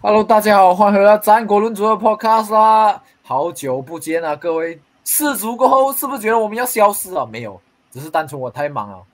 [0.00, 3.02] Hello，大家好，欢迎回到战国论足的 Podcast 啦！
[3.20, 4.80] 好久不见啊，各位！
[5.02, 7.26] 四足过后，是不是觉得我们要消失了？
[7.26, 7.60] 没有，
[7.90, 9.04] 只是单纯我太忙了。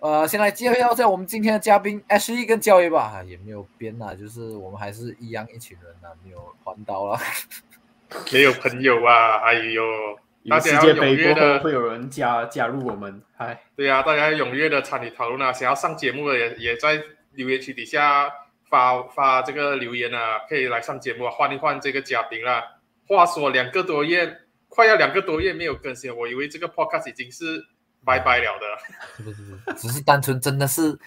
[0.00, 7.18] 呃，先来介绍一下我们今天的嘉宾 Ashley 跟教育吧，也没有变啊，就是我们还是一样一群人啊，没有环岛了，
[8.30, 9.82] 没有朋友啊，哎呦！
[10.50, 15.50] 大家世界杯过后会有人加加入我们，嗨，对呀，大家踊跃的参与讨论啊！
[15.50, 17.00] 想要上节目的也也在
[17.32, 18.30] 留言区底下。
[18.68, 22.62] 发发这个留言啊，可以来上节目啊换一换这个嘉宾啦。
[23.06, 24.36] 话说两个多月，
[24.68, 27.64] 快要两个多月没有更新，我以为这个 podcast 已经是
[28.04, 28.66] 拜拜了的。
[29.16, 30.98] 是不是，只是单纯真的是，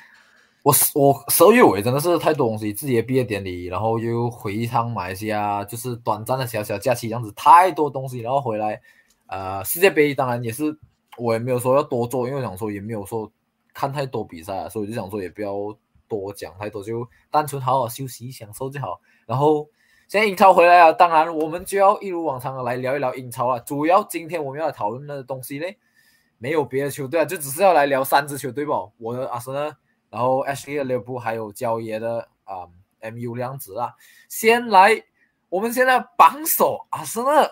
[0.63, 8.81] 我我十二月尾真的是太多东西，自己的毕业典礼，然后又回一趟马来西亚，就是短暂的小小假期这样子，太多东西，然后回来，
[9.27, 10.75] 呃，世界杯当然也是，
[11.17, 13.31] 我也没有说要多做，因为想说也没有说
[13.73, 15.53] 看太多比赛，所以就想说也不要。
[16.19, 18.99] 多讲太多就单纯好好休息享受就好。
[19.25, 19.69] 然后
[20.09, 23.57] 现在英超回来了，当然我们就要一如往常的来聊一聊英超了。
[23.61, 25.65] 主要今天我们要讨论的东西呢，
[26.37, 28.75] 没有别的球队啊，就只是要来聊三支球队吧。
[28.97, 29.73] 我的阿森纳，
[30.09, 32.67] 然后 H 的利物浦，还有焦爷的啊
[32.99, 33.93] MU 两子啊。
[34.27, 35.01] 先来，
[35.47, 37.49] 我们现在榜首阿森纳。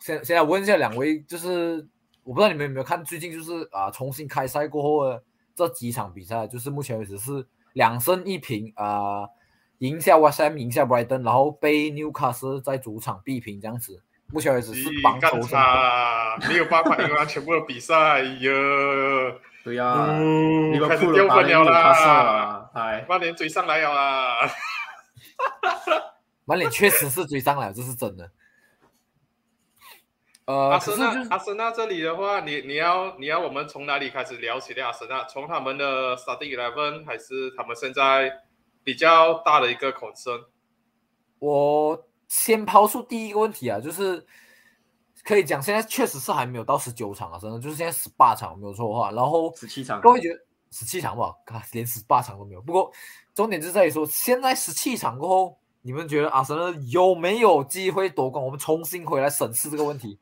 [0.00, 1.88] 先先来问一下两位，就是
[2.24, 5.22] 我不知道你们有没有看最近就是啊重新开赛过后的
[5.54, 7.46] 这几场比赛，就是目前为止是。
[7.72, 9.28] 两胜一平啊，
[9.78, 18.50] 赢下 West Ham，赢下 Brighton，然后被 Newcastle 在主场逼平，这样子，目前为止是榜首差，没有办法赢完全部的比赛哟。
[19.62, 24.50] 对呀，你们丢分了啦，哎，曼联追上来了啦，
[26.46, 28.30] 曼联确实是追上来，这是真的。
[30.70, 35.24] 阿森纳，阿森纳这里的话，你你要你要我们从哪里开始聊起的阿森纳？
[35.24, 38.32] 从他们的 starting eleven 还是他们现在
[38.82, 40.44] 比较大的一个 concern？
[41.38, 44.24] 我先抛出第一个问题啊，就是
[45.24, 50.34] 可以讲现在确实是还没有到十九场啊，真的就是现在十八场没有错的话，然后十七场，各位觉得
[50.70, 51.34] 十七场吧？
[51.72, 52.62] 连十八场都没有。
[52.62, 52.90] 不过
[53.34, 58.44] 重点就在于说，现在十七场过后，你们觉得阿森纳有没有机会夺冠？
[58.44, 60.18] 我们重新回来审视这个问题。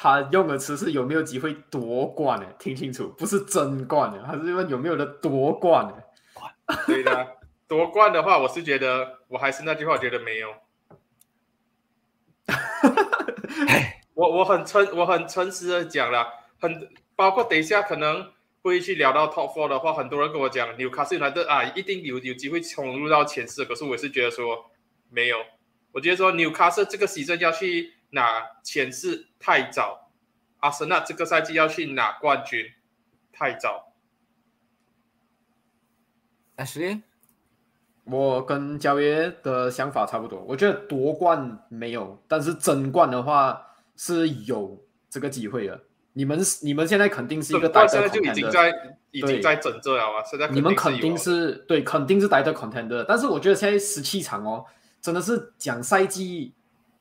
[0.00, 2.46] 他用的词是有没有机会夺冠呢？
[2.56, 5.94] 听清楚，不是争冠的，他是问有没有的夺冠呢？
[6.86, 7.26] 对的，
[7.66, 10.54] 夺冠的话，我是觉得，我还是那句话，觉得没有。
[14.14, 16.28] 我我很诚，我很诚实的讲了，
[16.60, 18.30] 很包括等一下可能
[18.62, 24.70] 会去聊到 Top Four 的话，很多人跟我讲纽卡斯来的啊，一定有有机会冲入到前四，可是我是觉得说
[25.10, 25.38] 没有，
[25.90, 27.97] 我觉得说纽卡斯这个席阵要去。
[28.10, 30.10] 拿前四太早，
[30.60, 32.64] 阿森纳这个赛季要去拿冠军
[33.32, 33.92] 太早。
[36.56, 37.02] Ashley，
[38.04, 43.62] 我跟焦爷的想法差不多，我觉得夺冠没有，但是争冠的话
[43.96, 45.80] 是有这个机会的。
[46.14, 48.72] 你们你们现在肯定是一个待在就已经在
[49.12, 50.24] 已经在整这了啊！
[50.24, 54.64] 现在你们肯定是对，肯定是待在 contender，但是我觉得现在十七场哦，
[55.00, 56.54] 真的是讲赛季。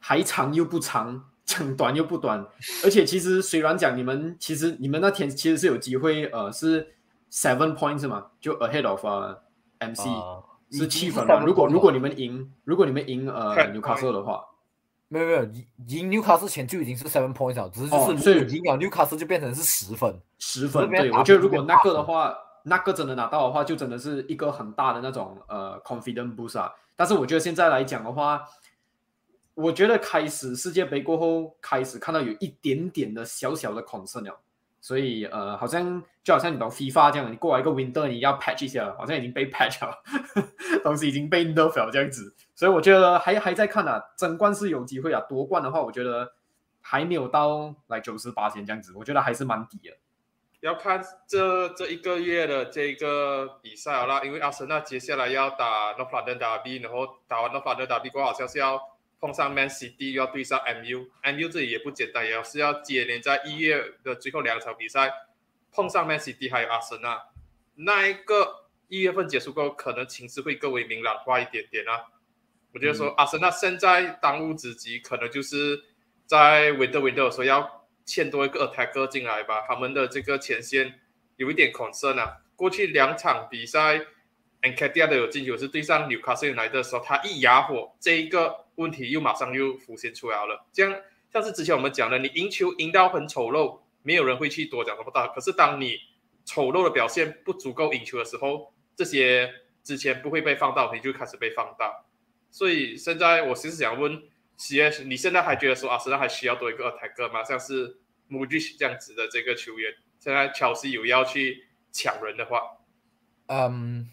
[0.08, 2.40] 还长又不长， 讲短又不短，
[2.82, 6.96] 而且其实虽然讲你们其实你们那天其实是有机会，呃，是
[7.30, 9.38] seven points 嘛，就 ahead of 呃
[9.80, 10.08] MC
[10.72, 11.42] 是七分嘛。
[11.42, 14.46] 如果如果你们赢，如果你们赢呃纽卡斯的话，
[15.10, 20.90] 没有没有赢赢纽卡斯前就已经是 seven points 了，只是就是赢了纽卡斯就变成是十分，十分。
[20.90, 26.72] 对，我觉得如果那个的话，那个真的拿到的话，就真的是一个很大的那种呃 confidence boost 啊。
[26.96, 28.42] 但是我觉得现在来讲的话。
[29.58, 34.40] 我觉得开始世界杯过后，开始看到有一点点的小小的 concern 了，
[34.80, 39.98] 所以呃，好像就好像你懂 FIFA 这样，你过来一个 winter，你要 patch 一下，好像已经被 patch 了，
[40.86, 46.34] 东西已经被 nerf 了这样子，所以我觉得还还在看啊，争冠是有机会啊，夺冠的话，我觉得
[46.80, 49.98] 还没有到来九十八千这样子，我觉得还是蛮低的。
[50.60, 58.80] 要看这这一个月的这个比赛好了，因为阿森纳接下来要打 North London Derby，然后打完 North London Derby 过后，好像是要。
[59.20, 65.12] 碰上 Man City 又要对上 MU，MU 这里也不简单，也是要接连在一月的最后两场比赛
[65.72, 67.20] 碰上 Man City 还有阿森纳，
[67.74, 72.06] 那一个一月份结束过后，可能情势会更为明朗化一点点啊。
[72.74, 75.84] 我觉得说阿森纳现在当务之急，可能就是
[76.28, 81.00] 在 window window 的时候要欠多一个 attacker 进来吧，他们的这个前线
[81.38, 82.38] 有一点 concern 啊。
[82.56, 83.96] 过去两场比赛
[84.62, 88.67] a n c a d i a 的有进球是对上纽卡斯来的时候，他一哑火，这一个。
[88.78, 91.02] 问题又马上又浮现出来了，这样
[91.32, 95.28] 像是之前我们讲的，你赢球赢到很丑陋，没有人会去多讲什么大。
[95.28, 95.98] 可是当你
[96.46, 99.52] 丑陋的表现不足够赢球的时候，这些
[99.84, 102.06] 之前不会被放大，你就开始被放大。
[102.50, 104.24] 所以现在我其实想问
[104.58, 107.44] CS，你现在还觉得说阿森纳还需要多一个 attack 吗？
[107.44, 107.98] 像是
[108.30, 112.62] m u d i 这样子的这个球员，现在乔西有要去抢人的话，
[113.48, 114.10] 嗯，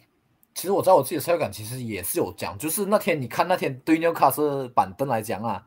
[0.55, 5.67] 其实我在我自己的赛感其实也是有讲，就是那天你看那天对纽卡斯板凳来讲啊，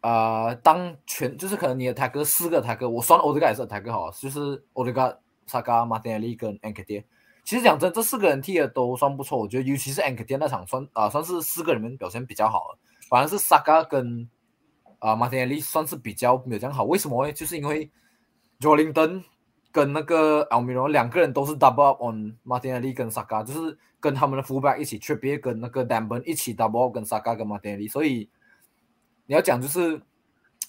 [0.00, 7.04] 呃，当全就是可能你的台哥四个台哥，我算欧德加也是台哥好，就是欧德加、萨嘎、马丁内利跟 Anke 爹。
[7.44, 12.78] 其实讲真，这四个人踢的都算不错，我觉得尤其是 Anke 爹那场算啊算是四个里面表现比较好的，
[13.10, 14.28] 反而是萨嘎跟
[14.98, 16.84] 啊马丁内利算是比较没有这样好。
[16.84, 17.32] 为什么呢？
[17.32, 17.90] 就是因为
[18.60, 19.24] Jolinton
[19.72, 25.38] 跟那个 Almiro 两个人都是 double up on 马丁尼利跟 Saka，就是跟他们的 fullback 一起 t r i p p
[25.38, 28.28] 跟那个丹本一起 double up 跟 Saka 跟马丁尼所以
[29.24, 30.02] 你要讲就是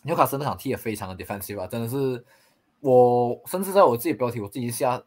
[0.03, 2.23] 纽卡斯那场踢也非常的 defensive 啊，真的是
[2.79, 5.03] 我甚至在我自己标题我自己下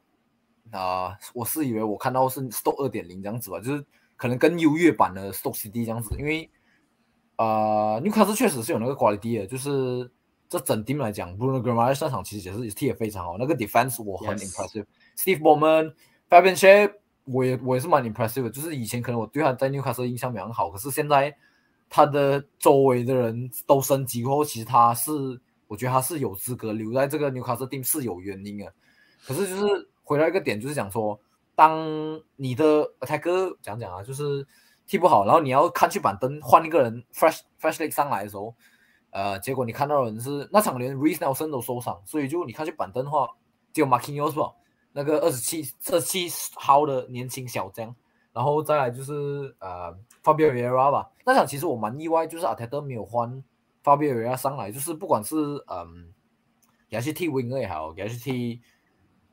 [0.73, 3.83] 啊，我是以为我看到是 s t o k 二点零这样子吧，就是
[4.17, 6.51] 可能跟优越版的 s t o k CD 这样子，因为
[7.37, 10.11] 啊纽卡斯确实是有那个 quality 的，就是。
[10.49, 13.37] 这整 team 来讲，Bruno g r a m a r 上场其实也是踢得非常好。
[13.37, 14.85] 那个 defense 我很 impressive。
[15.17, 15.93] Steve Bowman、
[16.31, 16.93] Fabian Shape
[17.25, 18.49] 我也我也是蛮 impressive。
[18.51, 21.37] 就是以前可能我对他在 Newcastle 印象蛮好，可是现在
[21.91, 25.11] 他的周围的人都升级过后，其实他是
[25.67, 28.73] 我觉得他是有资格留在这个 Newcastle team 是有原因的。
[29.27, 31.19] 可是就是回来一个点，就是讲说，
[31.57, 34.47] 当你的泰哥讲讲啊，就是
[34.87, 38.55] 踢不好，然后你要看去板凳换一个人 fresh fresh leg 上来的时候。
[39.17, 43.27] 呃，结果你看到的人是那场连 Reese Nelson 都受伤，所以就你看去板凳的话，
[43.73, 44.53] 只有 Marquinhos 吧，
[44.93, 47.97] 那个二十七、二十七号的年轻小将，
[48.35, 49.91] 然后再来就是呃
[50.23, 51.11] Fabio Vieira 吧。
[51.25, 53.43] 那场其实我蛮意外，就是阿泰德没有换
[53.83, 55.35] Fabio Vieira 上来，就是不管是
[55.69, 56.13] 嗯，
[56.91, 58.61] 给他去踢 Winger 也好，给他去踢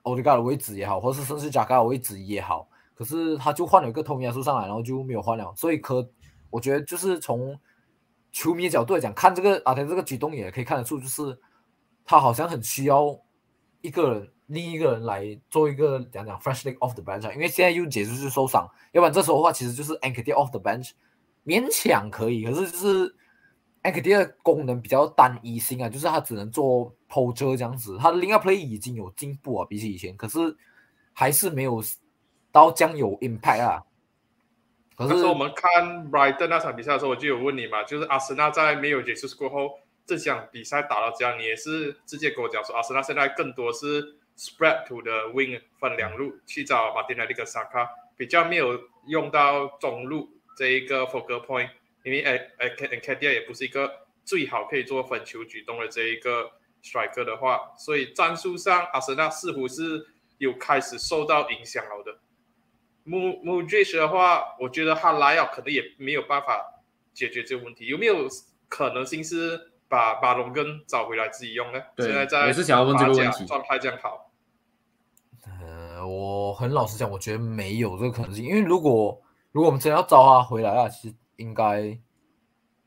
[0.04, 6.10] o d e g a 的位置也好，或是甚至 Jaga 的位置也好，可是他就换了一个托米亚苏上来，然后就没有换了，所以可
[6.50, 7.60] 我觉得就是从。
[8.34, 11.40] 球迷角度来讲，看这个阿泰这个举动也可以看得出，就是
[12.04, 13.18] 他好像很需要
[13.82, 20.92] 一个人，另一个人来做一个讲讲 freshly off the bench，因为现在又解释是受伤，要不然这时候的话其实就是 Anke off the bench，
[21.46, 23.16] 勉强可以，可是就是
[23.84, 30.58] Anke 的功能比较单一性啊，就是他只能做 poacher 这样子，他的 link up play 已经有进步啊，比起以前，可是
[31.14, 31.84] 还是没有
[32.52, 33.84] 到将有 impact 啊。
[34.98, 51.70] 那时我们看 Brighton 那场比赛的时候，我就有问你嘛，就是阿森纳在没有结束过后，这场比赛打到这样，你也是直接跟我讲说，阿森纳现在更多是 spread to the wing 分两路去找马丁内利跟萨卡，比较没有用到中路这一个 focal point，
[52.04, 53.92] 因为哎哎 K K D 也不是一个
[54.24, 56.52] 最好可以做分球举动的这一个
[56.84, 60.06] striker 的话，所以战术上阿森纳似乎是
[60.38, 62.20] 有开始受到影响了的。
[63.04, 66.82] 穆穆杰什的话，我觉得他来了可能也没有办法
[67.14, 67.88] 解决这个问题。
[67.88, 68.28] 有没有
[68.70, 69.60] 可能性是
[69.90, 71.80] 把把龙根找回来自己用呢？
[71.98, 73.46] 现在在也是想要问这个问题。
[73.46, 74.32] 状态这样好？
[75.46, 78.46] 呃，我很老实讲，我觉得没有这个可能性。
[78.46, 79.22] 因为如果
[79.52, 82.00] 如果我们真要招他回来啊，其实应该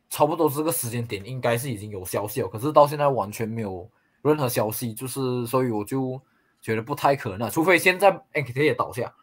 [0.08, 2.48] 差不多这个时间点应该是已经有消息了。
[2.48, 3.88] 可是到现在完全没有
[4.22, 6.20] 任何消息，就是所以我就
[6.62, 7.50] 觉得不太可能。
[7.50, 9.14] 除非现在 NKT 也倒下。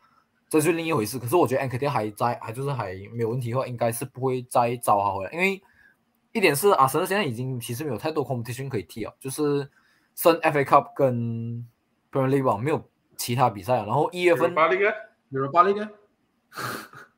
[0.53, 5.31] 这是另一回事，可是我觉得 N K T 还在，还就是还没有问题的话，应该是不会再招他回来。
[5.31, 5.59] 因为
[6.31, 9.67] 一点是阿森现在已经其实没有太多 competition 可以踢了，就是
[10.13, 11.67] 升 F A Cup 跟
[12.11, 13.87] Premier League 没有其他比赛了。
[13.87, 14.77] 然后一月份巴黎
[15.51, 15.89] 巴黎个，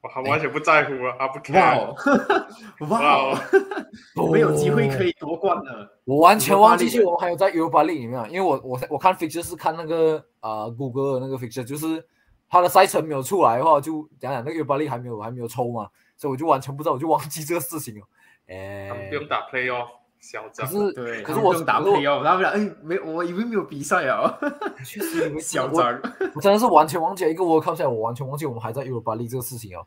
[0.01, 3.37] 我完全不在乎啊，啊不 care，哇，
[4.31, 5.99] 没有机会可以夺冠了。
[6.05, 12.01] 我完全忘记我还有在 Europa League 里面，因为我我我看 fixture 是看那个啊谷歌的那个 fixture，就是。
[12.49, 18.01] 他的赛程没有出来的话，就讲讲那个尤巴利还没有还没有抽嘛，所以我就完全不知道，我就忘记这个事情了。
[18.47, 19.87] 哎，不用打 play 哦，
[20.19, 20.67] 小张。
[20.67, 24.37] 可是对，可是我打 play 哦，他们讲哎没，我以为没有比赛啊。
[24.85, 25.99] 确实，你们小张，
[26.35, 29.85] 我真的是完全忘记一个 World Cup 赛，我完全忘记我们还在尤巴利这个事情哦。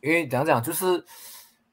[0.00, 1.04] 因为讲讲就是，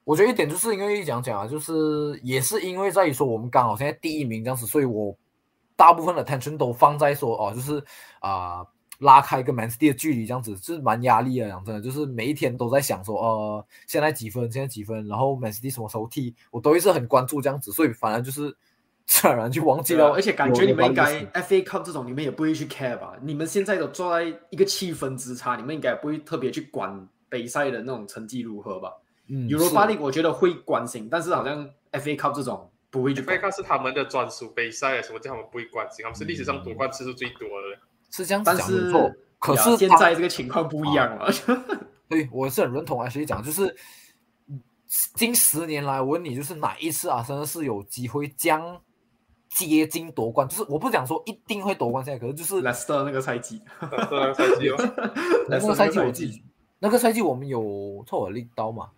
[0.03, 5.15] 我觉得一点就是因为讲讲啊，就是也是因为在于说我们刚好现在第一名这样子，所以我
[5.75, 7.83] 大部分的 attention 都放在说哦，就是
[8.19, 8.65] 啊。
[9.03, 11.47] 拉开一个 Man City 的距离，这样子是蛮压力的。
[11.47, 17.71] 讲真的，就是每一天都在想说，呃，现在几分，现在几分，然后 Man City 什么时候踢，我都一直很关注这样子。
[17.71, 18.55] 所以反而就是
[19.05, 20.11] 自然而然就忘记了。
[20.13, 23.13] 而且感觉你们应该 FA Cup 这种，你们也不会去 care 吧？
[23.21, 28.91] 你们现在都坐在一个气氛之差，你们应该不会特别去管杯赛的那种成绩如何吧？
[29.27, 33.21] 嗯，Europa League 我觉得会关心，但是好像 FA Cup 这种不会去。
[33.21, 36.03] FA Cup 是他们的专属杯赛，什么叫他们不会关心？
[36.03, 37.79] 他们是历史上夺冠次数最多的。
[38.13, 41.29] 是这样子讲没错，可是现在这个情况不一样了。
[42.07, 43.75] 对，我是很认同啊，所以讲就是
[45.15, 48.79] 近十年来，我问你，就是哪一次啊，真的是有机会将
[49.49, 50.47] 接近夺冠？
[50.47, 54.77] 就是我不讲说一定会夺冠，现在可是就是莱斯特那个赛季，那个赛季哦，
[55.49, 56.43] 那个赛季我自己，
[56.77, 58.91] 那个赛季我们有错尔力刀嘛，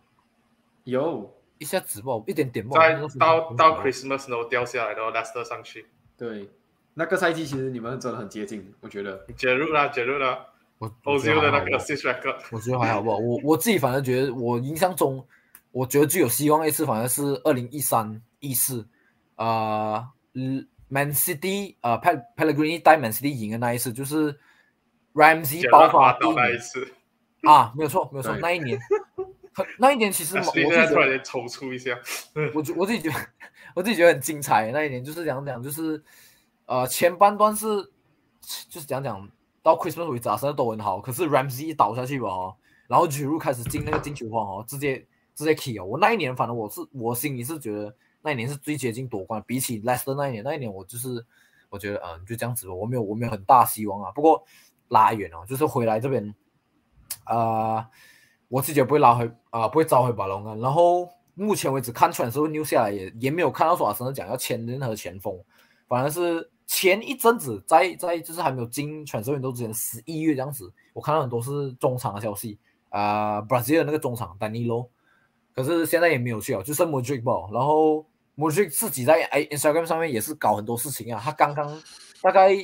[0.84, 1.32] 有。
[1.58, 5.86] 一下子爆一点点爆，在那个是到到 Christmas 然后掉下来，然后 Leicester 上去，
[6.18, 6.50] 对
[6.98, 9.26] 那个赛季，其实你们真的很接近，我觉得。
[9.38, 10.46] 揭露了揭露了
[10.78, 13.18] 我我觉得 Ozil 的还好那个 assist record，我觉得还好不好？
[13.18, 15.26] 我我自己反正觉得，我印象中，
[15.72, 18.88] 我觉得最有希望的一次，反正是二零一三一四，
[19.36, 24.38] 呃嗯，Man City 呃 Pel Pellegrini 带 Man City 赢的那一次，就是
[25.14, 26.36] Ramsey 杰爆拉滑倒发第一名。
[26.36, 26.88] 那一次，
[27.44, 28.80] 啊，没有错没有错，那一年，
[29.54, 31.98] 很那一年其实我 自己突然间抽搐一下，
[32.54, 33.16] 我觉我自己觉得，
[33.76, 34.72] 我自己觉得很精彩。
[34.72, 36.02] 那一年就是讲讲，就是
[36.66, 37.92] 呃前半段是
[38.70, 39.30] 就是讲讲
[39.62, 42.56] 到 Christmas 为止，阿森纳都很好，可是 Ramsey 一倒下去吧哦，
[42.88, 45.86] 然后 Giroud 开始进那个进球荒哦，直接直接 key 哦。
[45.86, 51.26] 我那一年反正我是我心里是觉得那一年是最接近夺冠，比起 Leicester 那一年，那一年我就是
[51.70, 54.12] 我觉得嗯就这样子吧，我没有我没有很大希望啊。
[54.12, 54.44] 不过
[54.90, 56.36] 拉远哦，就是回来这边，
[57.26, 57.84] 呃，
[58.48, 60.56] 我自己也不会拉回啊、不会召回巴龙啊。
[60.56, 65.36] 然后目前为止看传的时候 new 下来也也没有看到说阿森纳讲要签任何前锋，
[65.88, 72.58] 反而是前一阵子在在就是还没有进选秀运动之前，十一月这样子，我看到很多是中场的消息
[72.90, 74.88] 啊、b r a z i l 的那个中场 Danilo，
[75.54, 77.34] 可是现在也没有去啊，就剩 Modric 吧。
[77.54, 78.06] 然后
[78.36, 81.82] Modric 自己在 Instagram 上面也是搞很多事情啊，他刚刚
[82.22, 82.56] 大概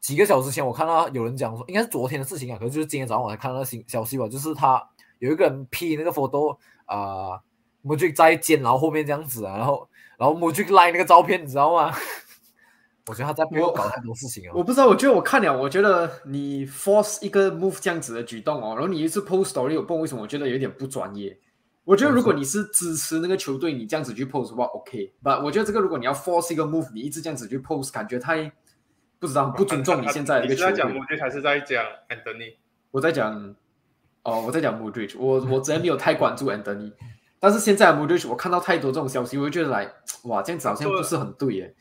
[0.00, 4.82] 几个小时前我看到有人讲说，应该是昨天的事情啊，可是就是今天早上我才看到新消息吧，就是他
[5.18, 7.40] 有一个人 P 那个 photo 啊、
[7.82, 11.92] m o d r i c 在监牢后面这样子啊，然后然后 Modric 赖那个照片，你知道吗？
[13.06, 14.52] 我觉得他在背后搞太多事情哦。
[14.54, 21.36] 我不知道，我觉得我看了，我觉得你 force 一个 move 这样子的举动哦，然后你一直 post story，我不知道为什么我觉得有点不专业。
[21.84, 25.12] 我觉得如果你是支持那个球队，你这样子去 post 的话，OK。
[25.20, 28.52] 不，我觉得这个如果你要 force 一个 move，你一直这样子去 post，感觉太
[29.18, 31.00] 不知道不尊重你现在的一个球你是在讲队。
[31.00, 32.54] Modric 还是在讲 Anthony？
[32.92, 33.54] 我在讲，
[34.22, 36.92] 哦，我在讲 Modric，我我之前没有太关注 Anthony，
[37.40, 39.92] 但是现在的 Modric 我看到太多这种消息，我就觉得来，
[40.26, 41.74] 哇，这样子好像不是很对耶。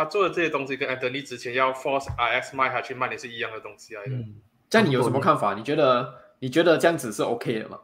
[0.00, 4.12] 他做的这些东西跟 Anthony 之前要 force RX 卖他去卖的是一样的东西来的。
[4.12, 4.36] 嗯，
[4.70, 5.52] 这样你有什么看法？
[5.52, 7.78] 你觉得你觉得这样子是 OK 的吗？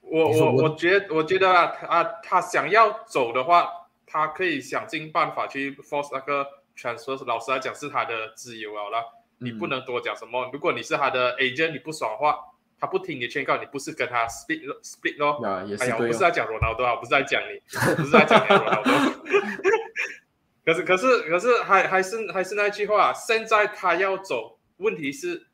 [0.00, 3.68] 我我我我觉得我觉得啊，他他想要走的话，
[4.06, 7.22] 他可以想尽办法去 force 那个 transfer。
[7.26, 9.04] 老实来讲，是他的自由啊啦，
[9.36, 10.48] 你不能多讲什么。
[10.50, 12.38] 如果你是他的 agent，你不爽的话，
[12.80, 15.44] 他不听你的劝告，你不是跟他 split split 咯？
[15.46, 16.06] 啊，也是哎呀，我。
[16.06, 17.60] 不是在讲罗纳多啊，我不是在讲你，
[17.96, 18.92] 不是在讲你罗纳多。
[20.66, 25.46] 可是可是可是还还是还是那句话，现在他要走，问题是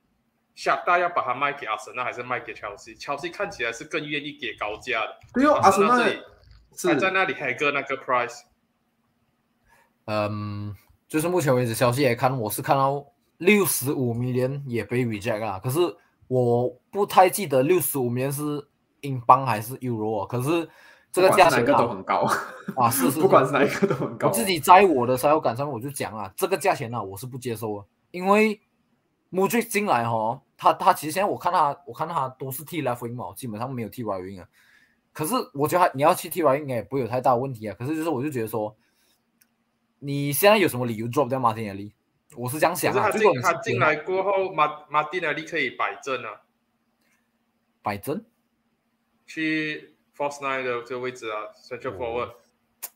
[0.54, 2.94] 下大要把他卖给阿森纳还是卖给乔西？
[2.94, 6.20] 乔西看起来是更愿意给高价的，对哦，阿森纳这里
[6.74, 8.40] 是还在那里还个那个 price。
[10.06, 10.74] 嗯，
[11.06, 15.78] 就是目前为止消息来看，我是看到六十五 million 也被 reject 啊，可是
[16.26, 18.66] 我不太记得六十五 million 是
[19.02, 20.66] 英镑还是 euro 啊，可是
[21.12, 22.26] 这个不管是哪个价钱啊都很高，
[22.76, 24.28] 啊，是 是，不管是是哪一个都很高。
[24.28, 28.58] 我自己在我的赛后感上面我就讲啊，这个价钱呢、我是不接受的，因为
[29.28, 34.48] m u d r i 进来哈，他他其实现在我看他我看他都是踢 left wing 嘛，基本上没有踢 right wing 啊。
[35.12, 37.76] 可是我觉得他你要去踢 right wing 应该也不会有太大问题啊。
[37.78, 38.74] 可是就是我就觉得说，
[39.98, 41.92] 你现在有什么理由 drop 掉马丁内利？
[42.34, 43.10] 我是这样想啊。
[43.10, 46.40] 是他进如果他进来过后，马马丁内利可以摆正啊，
[47.82, 48.24] 摆正，
[49.26, 49.91] 去
[50.22, 52.30] force nine 的这个位置啊，central forward。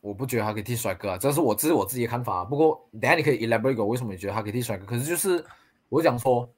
[0.00, 2.44] 我不觉得他可以替帅哥啊，这是我这是我自己的看法啊。
[2.44, 4.84] 不过等下你可以 elaborate 我为什么你觉得他可以替帅哥？
[4.84, 5.44] 可是就是
[5.88, 6.48] 我讲说，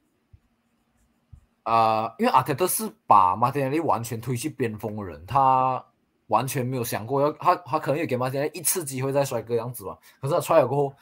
[1.63, 5.83] 啊、因为阿特特是把马丁内利完全推去边锋的人，他
[6.27, 9.97] 完全没有想过要他他可能也给马丁内利一次机会再帅哥样子吧。
[10.21, 10.93] 可是他出来过后，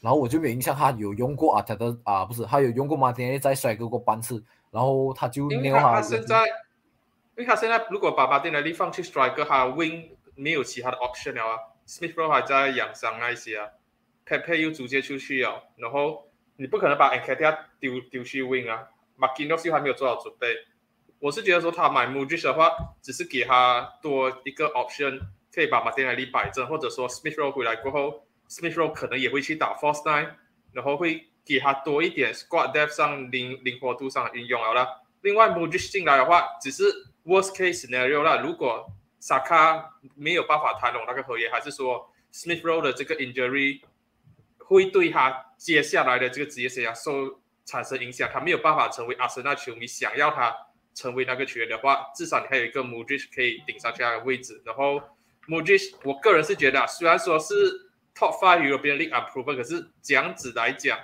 [0.00, 6.44] 然后我就没有印象他有用过阿特特啊，不是他有用过马丁内利在帅哥过半次，然后他就因为他撩他他现在，
[7.36, 11.58] 因为他现在如果把马丁内利放去 striker，他 wing 没有其他的 option 了啊。
[11.86, 13.68] Smith Rowe 还在养伤那一些啊
[14.26, 19.46] ，Pepe 又直接出去了，然后你不可能把 e n k e t i a 丢丢去 wing 啊 m a k i
[19.46, 20.56] n o s 又还没有做好准备。
[21.18, 22.70] 我是觉得说他买 Mudric 的话，
[23.00, 25.20] 只是给他多一个 option，
[25.54, 30.30] 可以把马丁内利摆正，或者说 Smith Rowe 回来过后，Smith Rowe 可能也会去打 false nine，
[30.72, 35.02] 然后会给他多一点 squad depth 上灵灵活度上的运用好了。
[35.22, 36.84] 另外 Mudric 进来的话，只是
[37.24, 38.36] worst case scenario 啦。
[38.36, 43.80] 如果萨卡没有办法谈拢那个合约，还是说 Smith Rowe 的这个 injury
[44.58, 50.54] 会对他接下来的这个职业生涯受产生影响，他没有办法成为阿森纳球迷想要他
[50.94, 54.60] 成为那个球员的话，至少你还有一个 Modric 可以顶上去那个位置。
[54.64, 55.00] 然后
[55.46, 57.54] Modric，我个人是觉得，虽然说是
[58.14, 60.98] Top Five European League Unproven，可是这样子来讲，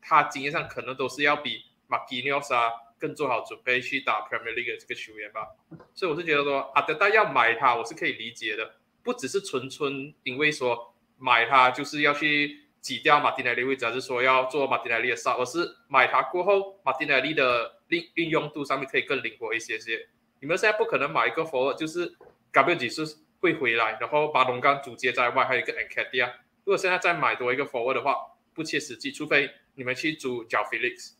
[0.00, 2.70] 他经验上可能都是要比 m a g i n o s 啊
[3.04, 5.48] 更做好准备去打 Premier League 的这个球员吧。
[5.92, 12.60] 所以我是觉得说，阿德达要买他，我是可以理解的，不只是纯纯因为说买他就是要去。
[12.84, 15.32] 挤掉马丁内利位置，还是说要做马丁内利的杀？
[15.38, 20.06] 而是买它过后，马丁内利的运运用度上面可以更灵活一些些。
[20.40, 22.14] 你们现在不可能买一个 forward，就是
[22.52, 23.02] W 几是
[23.40, 26.26] 会回来，然后把龙刚主接在外，还有一个 a n c a d i a。
[26.66, 28.16] 如果现在再买多一个 forward 的话，
[28.52, 29.10] 不切实际。
[29.10, 31.13] 除非你们去租 j Felix，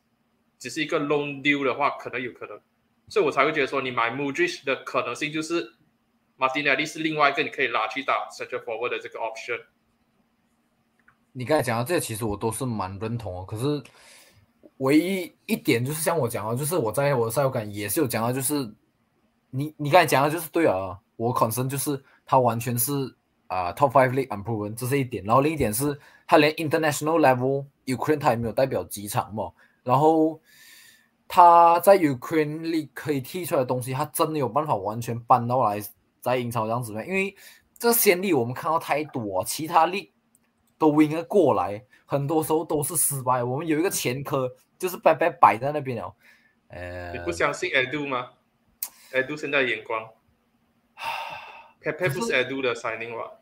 [0.64, 2.58] 只是一个 loan deal 的话，可能有可能。
[3.06, 5.74] 所以我才会觉得说，你买 Mudris 的可能性就是
[6.38, 9.60] 马丁内利是另外一个你可以拿去打 central forward 的这个 option。
[11.32, 13.44] 你刚才讲到这，其实我都是蛮认同哦。
[13.44, 13.82] 可是
[14.78, 18.66] 唯一一点就是像我讲的，就是我在我的赛后感也是有讲到，就是
[19.50, 23.14] 你你刚才讲的就是对啊，我 concern 就是他完全是
[23.48, 25.22] 啊 top five league unproven，这是一点。
[25.24, 29.52] 然后另一点是他连 international level Ukraine 他也没有代表几场嘛。
[29.84, 30.40] 然后
[31.28, 35.80] 他在 Ukraine league 可以踢出来的东西，他真的有办法完全搬到来
[36.20, 37.04] 在英超这样子吗？
[37.04, 37.36] 因为
[37.78, 40.10] 这先例我们看到太多，其他 league。
[40.76, 43.44] 都 win 过来，很多时候都是失败。
[43.44, 46.12] 我们有一个前科，就是白白摆在那边了。
[46.66, 48.30] 呃，你不相信 Edu 吗
[49.12, 50.10] ？Edu 现在眼光，
[51.80, 53.38] Pepe 不是 Edu 的 signing 吧？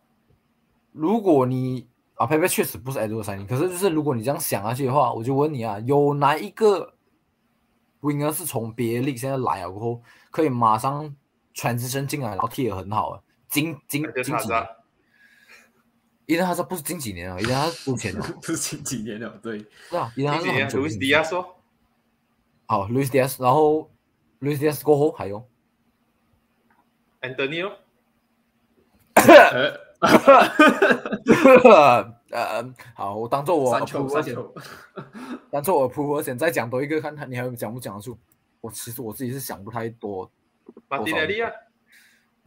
[0.92, 1.88] 如果你
[2.22, 6.94] 啊，Pepe 确实不是 Edu 的 signing，可是就是如果你这样想下去的话，我就问你啊，有哪一个
[8.00, 11.12] winner 是从别的 league 现在来了过后，可以马上
[11.52, 13.20] transition 进来，然后踢得很好啊？
[13.48, 14.68] 今今今几年？
[16.26, 19.58] 伊顿哈斯不是近几年啊，伊顿哈斯之前的， 不是近几年了，对，
[19.90, 20.78] 是啊，伊顿哈斯很久。
[20.78, 21.56] 路易斯迪亚说，
[22.66, 23.90] 好，路易斯迪亚斯，然后
[24.38, 25.44] 路易斯迪亚斯过后还有
[27.18, 27.72] 安东尼奥，
[32.32, 34.34] 呃，好，我当做我扑我先，
[35.50, 38.18] 当做我扑我先再讲多一个，看看你还有讲不讲得出？
[38.60, 40.30] 我其实我自己是想不太多。
[40.88, 41.50] 马蒂内利亚。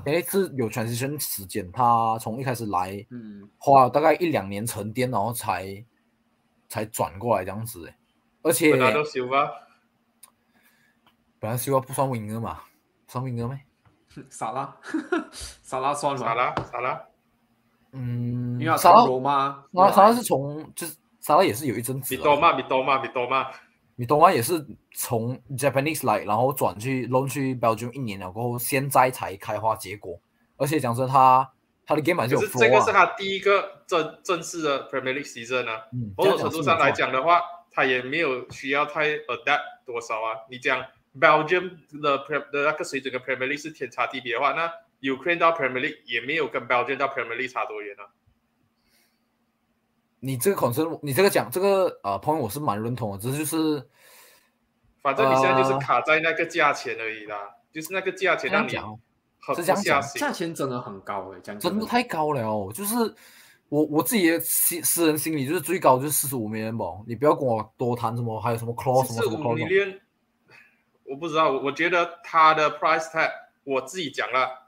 [0.05, 5.83] 哎，是有 transition 时间，他从一开始来，嗯，花了大概一两年沉淀，然后才
[6.67, 7.87] 才转过来这样子。
[7.87, 7.97] 哎，
[8.41, 9.49] 而且本来都修吧，
[11.39, 12.61] 本来修不算 winger 嘛，
[13.07, 13.59] 算 winger 没？
[14.29, 14.75] 傻拉，
[15.61, 16.19] 傻拉算吗？
[16.19, 17.05] 傻拉，傻拉。
[17.95, 19.63] 嗯，因为沙拉吗？
[19.73, 22.15] 沙沙拉是从就是沙拉也是有一阵子。
[22.15, 23.47] 米多嘛，米多嘛，米多嘛。
[23.95, 30.19] 米多嘛也是从 Japanese 来，然后转去 loan 去 Belgium 一年了过后，现在才开花结果。
[30.57, 31.49] 而且讲真，他
[31.85, 32.41] 他的 game 还是有。
[32.41, 35.81] 可是这个是他第一个正正式的 Premier League season 啊。
[36.17, 40.35] 某种程度上来讲的话，他也没有需要太 adapt 多少啊。
[40.49, 40.83] 你讲
[41.17, 44.69] Belgium 的 Pre 的那个水准跟 Premier League 是天差地别的话，那
[45.01, 48.03] Ukraine 到 Premier League 也没有跟 Belgium 到 Premier League 差多远啊。
[50.19, 53.87] 你这个考生，你这个讲这个呃朋友，我是蛮认同的，只是就是，
[55.01, 57.37] 反正你现在就是卡在那个价钱而已啦，
[57.71, 62.71] 就是那个价钱让你是这样讲，价钱真的很高哎，真的太高了哦。
[62.73, 62.95] 就是
[63.69, 69.99] 我我自己的私私人心里就是最高就是四十五美元吧，你不要跟我多谈什么，还有什么 clause 什么什么 clause。
[71.03, 73.29] 我不知道，我觉得他的 price tag
[73.63, 74.64] 我自己讲了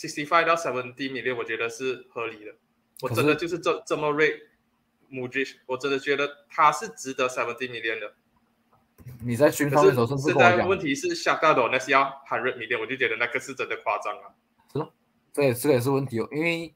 [0.00, 2.52] ，sixty five 到 seventy million，我觉得是合理的。
[3.02, 4.48] 我真的就是这这么 rate。
[5.12, 8.14] 母鸡，我真的觉得他是值得 seventy million 的。
[9.24, 14.30] 你在军方的时候，现在问题是下大斗那是要 hundred million，我就觉得那个是真的夸张啊。
[14.72, 14.92] 是咯，
[15.32, 16.72] 这也这个也是问题哦，因为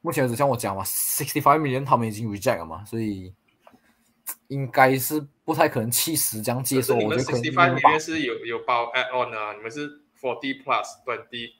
[0.00, 3.34] 目前为止像我讲嘛，sixty five million 他们已经 reject 了嘛，所以
[4.48, 6.96] 应该是不太可能七十这样接受。
[6.96, 11.52] 你们 sixty five million 是有有包 add on 啊，你们是 forty plus twenty。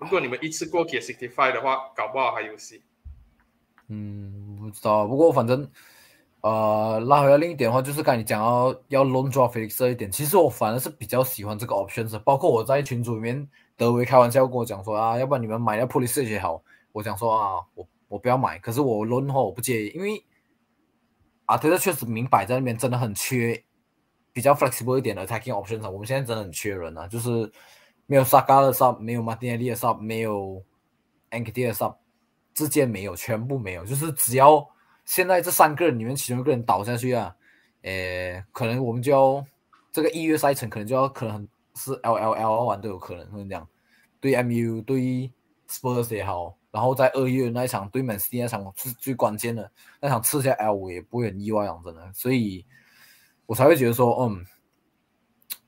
[0.00, 2.82] 如果你们一次过给 sixty five 的话，搞不好还有戏。
[3.88, 5.06] 嗯，不知道。
[5.06, 5.70] 不过反正，
[6.40, 16.62] 呃，拉回来另一点的话，就是刚才你讲到要 long draw Felix 这一点，其实我反而是比较喜欢这个 options 包括我在群组里面，德维开玩笑跟我讲说啊，要不然你们买那 Police 也好。
[16.92, 20.24] 我讲说啊，我我不要买，可是我 long 的话我不介意，因为
[21.44, 23.62] 啊，特确实明摆在那边真的很缺
[24.32, 27.52] 比较 flexible 一点的 attacking options 我们现在真的很缺人啊，就是
[28.10, 30.60] 没有 Saka 的上没有马丁内利的上没有
[31.30, 31.94] Anki 的 sub。
[32.52, 34.68] 之间没有，全部没有，就是只要
[35.04, 37.34] 现在这三个人里面其中一个人倒下去啊，
[37.82, 39.42] 诶，可能我们就要
[39.92, 41.46] 这个一月赛程可能就要可能
[41.76, 43.66] 是 L L L 玩都有可能会这样，
[44.20, 45.30] 对 M U 对
[45.68, 49.70] Spurs 也好，然后在二月那一场对 Man City 那场是最关键的
[50.00, 52.66] 那场吃下 L，我也不会很意外，啊真的，所以
[53.46, 54.44] 我才会觉得说，嗯，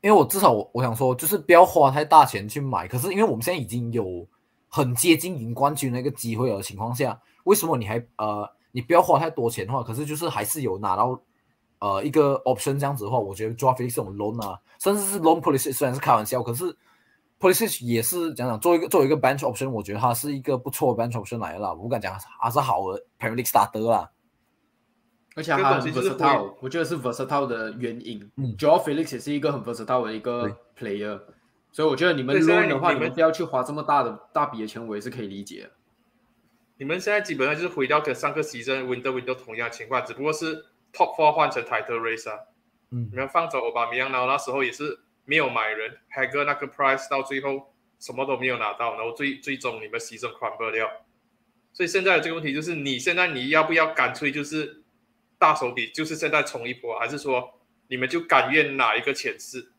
[0.02, 4.26] 因为我至少我我想说，就是不要花太大钱去买，可是因为我们现在已经有
[4.68, 11.18] 很接近赢冠军那个机会的情况下，为什么你还呃，你不要花太多钱的话，可是就是还是有拿到
[11.78, 16.76] 呃一个 option 这样子的话，我觉得 draft 这种 loan 啊，甚至是 loan policy 虽然是开玩笑，可是。
[17.40, 24.08] Policy 也是讲讲做一个作为一个 bench option，我觉得它是一个不错的 bench option 来了，我敢讲还是好的 Premier League starter 啦。
[25.34, 28.30] 而且它 versatile，我觉得是 versatile 的原因。
[28.36, 31.20] 嗯，Joe Felix 也是一个很 versatile 的一个 player，
[31.70, 35.70] 所以我觉得你们 loan 的话，你们不要去花这么大的大笔的钱，我也是可以理解。
[36.78, 40.56] 你们现在基本上就是回到跟上个 season Winter window 同样情况，只不过是
[40.92, 42.38] Top Four 换成 Title Race 啊。
[42.90, 45.00] 嗯，你们放走欧巴米扬，然后那时候也是。
[45.24, 50.90] 没有买人，海哥那个 price 到最后什么都没有拿到，然后最最终你们牺牲 crumble 掉，
[51.72, 54.81] 所以现在的这个问题就是，你现在你要不要干脆就是
[55.42, 59.72] 大手笔，就是现在冲一波，还是说你们就甘愿拿一个前四？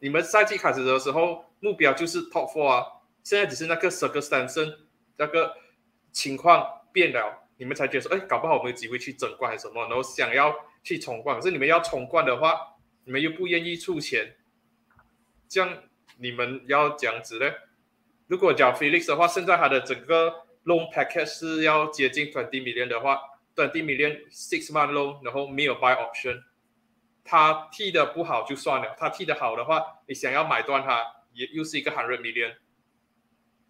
[0.00, 2.84] 你们赛季开始的时候目标就是 top four 啊，
[3.22, 4.76] 现在只是那个 circumstance
[5.16, 5.54] 那个
[6.12, 12.74] 情况变了，你们才觉得说，哎，搞不好我们有机会去争冠还是什么，然后想要去冲冠，可是你们要冲冠的话。
[13.08, 14.34] 你们又不愿意出钱，
[15.48, 15.84] 这样
[16.18, 17.48] 你们要这样子呢？
[18.26, 23.20] 如果讲 Felix 的话，现在他的整个 loan package 是要接近 twenty million 的话
[23.56, 26.44] ，twenty million six month loan，然后没有 buy option，
[27.24, 32.54] 他踢的不好就算了，他踢的好的话，你想要买断他，也又是一个 hundred million。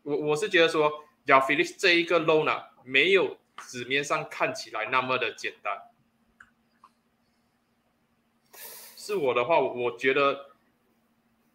[0.02, 5.80] 我我是觉得说，要 Felix 这一个 loan 啊，没有纸面上看起来那么的简单。
[8.96, 10.50] 是我的话，我觉得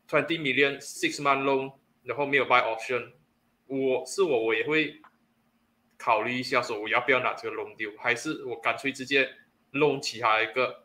[0.07, 3.11] twenty million six month loan，然后没有 buy option，
[3.67, 5.00] 我是我我也会
[6.01, 9.29] 考虑一下，说我要不要拿这个 loan 丢，还是我干脆直接
[9.73, 10.83] loan 其他一个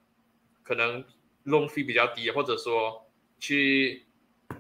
[0.63, 1.03] 可能
[1.47, 3.07] loan fee 比较低，或者说
[3.39, 4.05] 去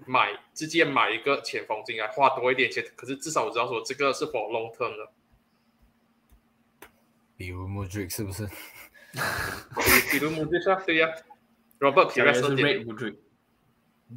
[0.07, 5.12] 买直接买一个前锋进来，花多一点钱，可是至少我知道说这个是 for long term 的。
[7.37, 8.47] 比如 Mudrik 是不是？
[10.11, 11.09] 比如 Mudrik 啊，对呀。
[11.79, 13.16] Robert p e r e s 是 Red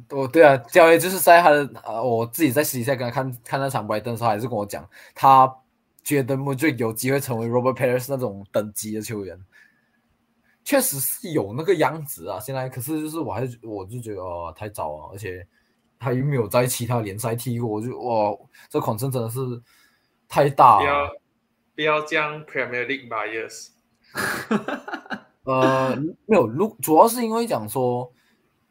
[0.08, 5.46] 哦，对啊，教练就是在他的呃，我自己在私底下跟他看看那场 o n 的时候，还是跟我讲，他
[6.02, 9.38] 觉得 Mudrik 有机会成为 Robert p e r e s 那种等级的球员，
[10.64, 12.40] 确实是有那个样子啊。
[12.40, 15.46] 现在可是就是我还是我就觉得哦太早了，而且
[15.98, 18.36] 他又没有在其他联赛踢过，我就哇，
[18.68, 19.40] 这款真真的是
[20.28, 21.08] 太大了。
[21.74, 23.68] 不要不要将 Premier League bias。
[25.44, 28.12] 呃，没有，如主要是因为讲说，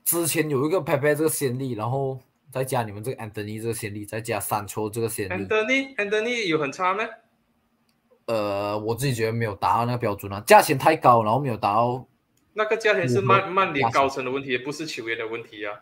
[0.04, 2.20] 之前有一个 Pepe 这个先例，然后
[2.52, 5.46] 再加你们这个 Anthony 这个先例，再加三球这个先例。
[5.46, 7.04] Anthony，Anthony 有很差吗？
[8.26, 12.08] 呃，我自己觉得没有达到那个标准啊，价钱太高，然后没有达到。
[12.54, 15.74] 那个价钱是曼曼联高层的问题，不是球员的问题啊。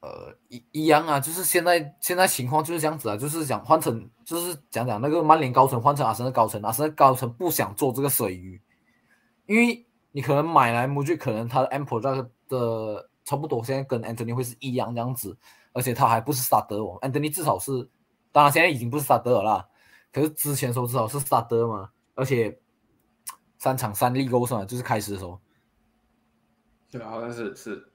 [0.00, 8.58] 呃，一一样啊，就是现在现在情况就是这样子啊，就是想换成，就是讲讲那个曼联高层换成阿森纳高层，阿森纳高层不想做这个水鱼。
[9.44, 15.36] 因为你可能买来模具可能他的 Ample 那个的差不多，现在跟 Anthony 会是一样这样子，
[15.72, 17.88] 而且他还不是萨德哦，Anthony 至少是，
[18.32, 19.68] 当然现在已经不是萨德了，
[20.12, 22.58] 可是之前时候至少是萨德嘛，而且
[23.58, 25.40] 三场三立勾上，就是开始的时候，
[26.90, 27.88] 对，好像是是，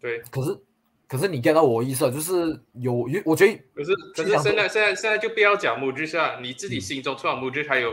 [0.00, 0.58] 对，可是
[1.06, 7.92] 可是你 get 到我意思，就是有有，我觉得，可是可是现在现在现在就不要讲 u j i 下，你自己心中除了 j i 还有。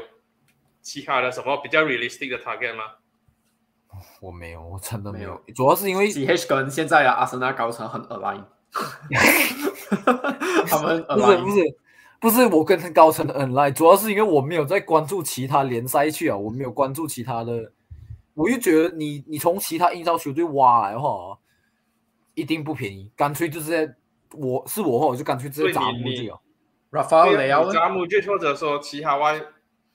[0.80, 2.84] 其他的什么比较 realistic 的 target 吗？
[4.20, 5.42] 我没有，我真的没有。
[5.56, 8.44] 主要是因为 G H 跟现在的阿森纳高层很 align，
[10.68, 11.78] 他们不是不是
[12.20, 17.72] 不是我跟高层 align，主要是因为我没有在关注其他联赛去啊，我没有关注其他的，
[18.34, 21.38] 我就觉得你你从其他英超球队挖来的话，
[22.34, 23.96] 一定不便宜，干脆就是在
[24.34, 26.38] 我是我话，我就干脆直接砸木具啊
[26.92, 29.42] ，Rafael 砸木具或者说其他外。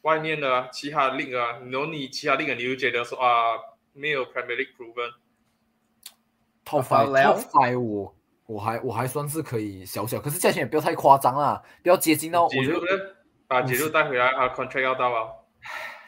[0.03, 3.55] 外面的其他另啊，然后你其他另个你就觉得说啊，
[3.93, 5.13] 没有 Premier League proven。
[6.65, 8.15] Top five，Top five，我
[8.47, 12.45] 我还我还算是可以小小，可是价钱也不要太夸张啦，不要接近到。
[12.45, 12.81] 我觉得
[13.47, 15.29] 把吉路带回来，啊，contract 要到啊。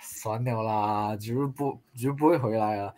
[0.00, 2.94] 算了啦，吉路不吉路不会回来啊。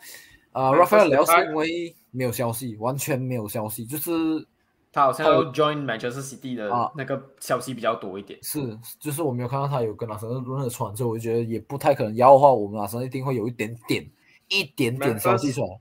[0.52, 4.46] 呃，Rafael 聊是因为没有消息，完全没有消息，就是。
[4.92, 14.10] 他好像要 join Manchester City 的那个消息比较多一点，是，就是我没有看到他有跟阿森纳任何传，所以我就觉得也不太可能要的话，我们阿森纳一定会有一点点、
[14.48, 15.80] 一点点消息出来。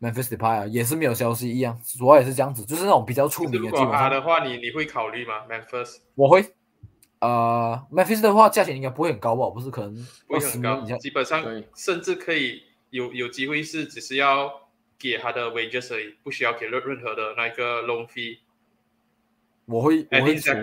[0.00, 3.58] Memphis Depay 啊，也是没有消息一样，主要也是这样子，就是那种比较出名的。
[3.58, 6.44] 如果他的话，你你会考虑吗？Memphis，我会，
[7.20, 9.48] 呃，Memphis 的话，价钱应该不会很高吧？
[9.48, 9.94] 不是，可能
[10.26, 10.82] 不会很高。
[10.98, 11.42] 基本上
[11.74, 18.40] 甚至可以有有机会是只是要给他的 wages 而已，不需要给任任何的那个 loan fee。
[19.64, 20.54] 我会我会 d 说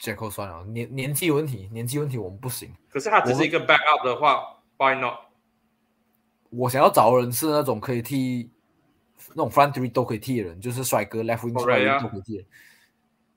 [0.00, 2.74] Jacko，Jacko 算了，年年纪问题，年纪问题我们不行。
[2.88, 5.14] 可是他只是一个 backup 的话，why not？
[6.56, 8.50] 我想要找的人是那种可以踢
[9.30, 12.44] 那种 front three 都可以踢的人，就是帅哥 left wing、right wing 都可以踢的。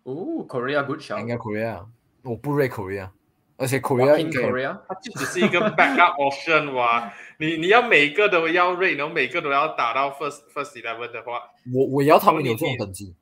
[0.04, 1.86] 哦，Korea good shot，应该 Korea，
[2.24, 3.10] 我不 rate Korea，
[3.58, 11.42] 而且 Korea in 应该 Korea，他就只是一个 backup option 哇，你你要每个都要 rate，然后每个都要打到 first first eleven 的话，
[11.74, 13.16] 我我要他们有这种等级。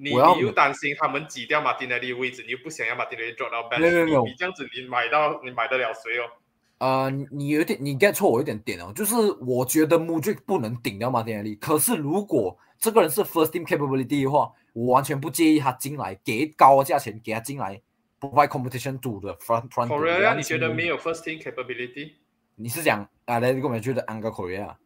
[0.00, 6.30] 你你又担心他们挤掉马丁内利的位置，你又不想要马丁内利 drop 到你你这样子你买到你买得了谁哦？
[6.78, 17.82] 呃，你你有点你 get 错我一点点哦，就是我觉得 Mudrik 不能顶掉马丁内利，可是如果这个人是 first team capability 的话，我完全不介意他进来，给高的价钱给他进来
[18.20, 19.88] ，provide competition to the front front。
[19.88, 20.86] Korea 你觉得没？
[20.86, 22.12] 有 first team capability？
[22.54, 23.40] 你是讲啊？
[23.40, 24.76] 来，你跟我们觉得 Anga Korea，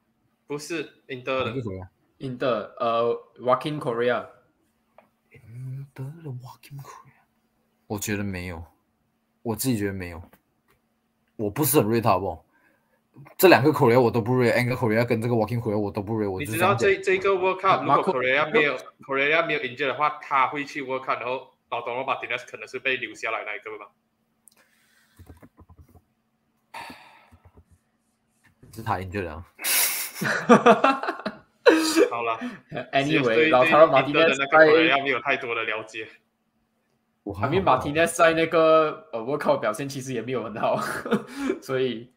[0.46, 4.26] 不是 Inter 的哪个 Korea？in 的呃 Walking Korea。
[5.30, 7.20] Inter 的 Walking Korea，
[7.86, 8.64] 我觉得没有，
[9.42, 10.22] 我自己觉得没有，
[11.42, 12.44] 我不是很 rate 他，好不好？
[13.36, 19.44] 这两个 Korea 我都不 rate，Anga Korea 跟这个 Walking Korea 我都不 rate，我你知道这这这个 World Cup 如果 Korea 没有 Korea
[19.44, 23.90] 没有 injured 的话，他会去 World Cup，然后老多罗马丁内斯可能是被留下来那一个吧？
[28.74, 29.44] 是他 injured 啊。
[32.10, 32.38] 好了
[32.92, 36.08] Anyway，老塔罗马丁内斯的那个在 Korea 没有太多的了解。
[37.22, 40.78] 我阿米马丁内斯在那个呃 World Cup 表现其实也没有很好，
[41.62, 42.10] 所以。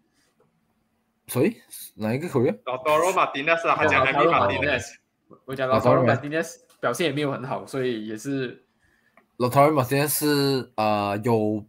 [1.27, 1.55] 所以？
[1.95, 2.57] 哪一个 Korea？
[2.65, 4.99] 老多罗马丁内斯啊，他讲老塔罗马马丁内丁内斯斯，
[5.45, 8.63] 我讲老塔罗马丁内斯表现也没有很好，所以也是。
[9.37, 11.65] 老塔尔马现在是呃有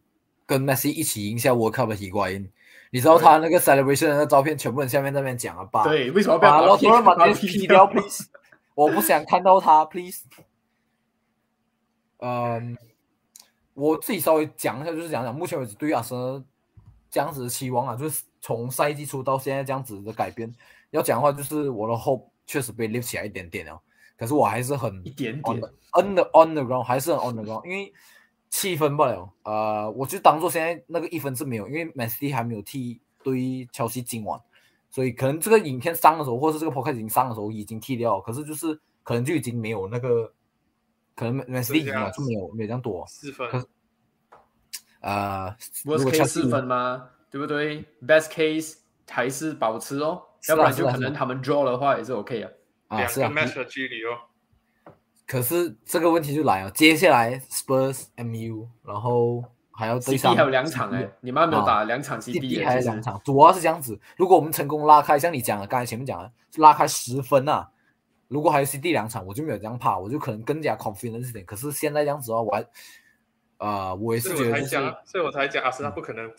[0.46, 2.48] 跟 Messi 一起赢下 World Cup 的提瓜因，
[2.90, 8.24] 你知道他那个 celebration 的那照片，全部人下面那边讲啊，吧对，为什么不把要老塔尔马把先踢掉，please，
[8.74, 10.22] 我不想看到他，please。
[12.18, 12.76] 嗯，
[13.76, 16.42] 我自己稍微讲一下，就是讲讲目前为止对于阿森纳
[17.10, 20.50] 这样子的期望啊，就是从赛季初到现在这样子的改变，
[20.90, 23.78] 要讲的话，就是我的 hope 确实被 lift 起来一点点哦，
[24.16, 25.56] 可是我还是很一点点
[25.92, 27.92] on the on the ground 还是很 on the ground，因为
[28.48, 29.30] 七分不了。
[29.42, 34.40] 呃，我就当做现在那个一分是没有，因为 Man City 还没有踢对切尔西今晚，
[34.90, 40.32] 所以可能这个影片上的时候，或是这个 podcast 已经上的时候已经踢掉了，可是就是可能就已经没有那个，
[41.16, 43.04] 可能下了就没有没有这样多。
[43.08, 43.66] 四分可，是
[45.00, 47.08] 呃，如 worst 果 case 四分吗？
[47.30, 48.76] 对不对？best case
[49.10, 52.50] 还是保持哦，啊要不然就可能他们 draw 的话也是 OK 啊。
[52.88, 54.92] 啊是啊，两个 match 的距离哦。
[55.26, 63.98] 可是这个问题就来了，接下来 Spurs MU，然后还要对上还有两场哎，你们还没有打两场实还有两场，主要是这样子。
[64.16, 67.68] 如果我们成功拉开，像你讲的，刚才前面讲的，拉开十分啊，
[68.28, 71.44] 如果还有 CD 两场，我就没有这样怕，我就可能更加 confident 一点。
[71.44, 72.66] 可是现在这样子的话，我还，
[73.58, 76.30] 呃，我也是觉得就是才讲啊，所以我才讲阿森纳不可能，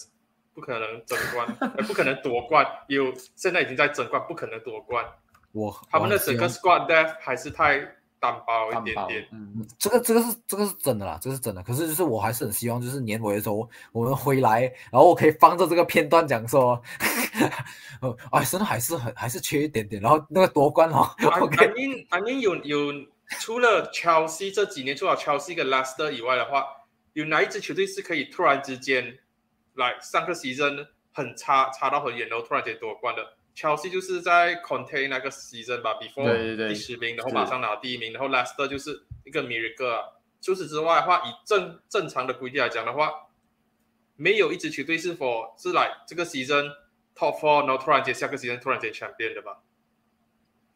[0.53, 1.47] 不可能争冠，
[1.77, 2.65] 呃不可能夺冠。
[2.87, 5.05] 有现在已经在争冠，不可能夺冠。
[5.53, 7.79] 我他们的整个 squad depth 还是太
[8.19, 9.27] 单薄一点点。
[9.31, 11.61] 嗯，这个这个是这个是真的啦，这是真的。
[11.63, 16.81] 可是就是我还是很希望，就是年尾的时候我们回来，然后我可以放着这个片段讲说，
[18.01, 20.01] 呃，哎，真的还是很还是缺一点点。
[20.01, 23.05] 然后那个夺冠哦 I，OK，I mean I mean 有有
[23.39, 26.65] 除了 Chelsea 这几年，除了 Chelsea 跟 Leicester 以外的话，
[27.13, 29.17] 有哪一支球队是可以突然之间
[29.75, 40.13] 来上个 season 很差差到很远，然后突然间夺冠的？Chelsea 就是在 contain 那个 season 吧，before 第十名，然后马上拿第一名，然后 Leicester 就是一个 miracle 啊。
[40.39, 43.11] 除此之外的话，以正正常的规矩来讲的话，
[44.15, 46.71] 没有一支球队是否是来这个 season
[47.15, 49.57] top four，然后突然间下个 season 突然间 champion 的吧？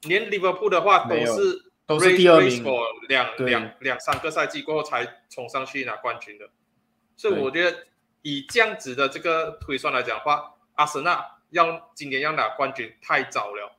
[0.01, 6.49] 连 Liverpool 的话都是都是第二名 for 两两两三个赛季过后才冲上去拿冠军的，
[7.15, 7.85] 所以我觉得
[8.23, 13.77] 以这样子的这个推算来讲的话，阿森纳要今年要拿冠军太早了。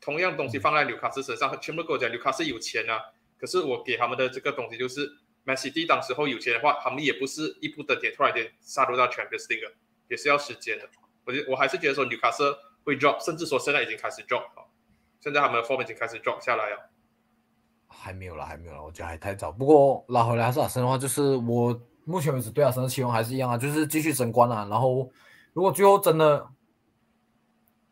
[0.00, 2.98] 同样东西放在纽卡斯身上，全部跟我讲纽卡斯有钱啊，
[3.38, 5.10] 可是我给他们的这个东西就是
[5.44, 9.70] ，Man City 当时候有钱的话，他们也不是一步登天，突然间杀入到 Champions League，
[10.08, 10.88] 也是要时间的。
[11.26, 14.66] 我觉我还是觉得说纽卡斯会 drop，甚至说现在已经开始 drop 了，
[15.20, 16.90] 现在他们的 form 已经开始 drop 下来了。
[17.88, 19.50] 还没有了，还没有了，我觉得还太早。
[19.50, 24.66] 不过拉回来还是阿森的话，就是我目前为止对阿森的期望还是一样啊，就是继续争冠啊。
[24.70, 25.10] 然后
[25.52, 26.48] 如果最后真的，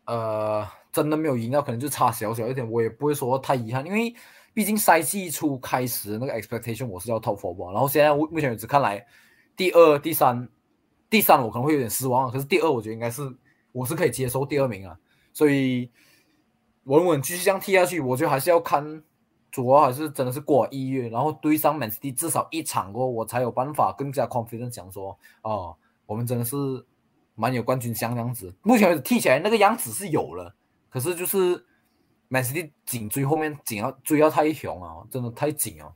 [0.06, 4.14] 呃，真的没有赢到，可能就差小小一点，我也不会说太遗憾，因为
[4.54, 7.72] 毕竟赛季初开始那个 expectation 我是要 top four 吧。
[7.72, 9.04] 然后现在目前为止看来，
[9.56, 10.48] 第二、第三，
[11.10, 13.22] 第三我可能会有点失望，可是第二我觉得应该是
[13.72, 14.98] 我是可以接受第二名啊，
[15.32, 15.90] 所以
[16.84, 19.02] 稳稳继续这样踢下去，我觉得还是要看，
[19.50, 26.56] 主要还是真的是过一月，然后对上 Man City 至少一场过，我才有办法更加 confident 讲说，哦，我们真的是
[27.36, 28.52] 蛮有冠军相样子。
[28.62, 30.56] 目前为止踢起来那个样子是有了，
[30.90, 31.64] 可是就是
[32.26, 35.94] Man City 紧追后面紧要追到太凶啊，真的太紧哦。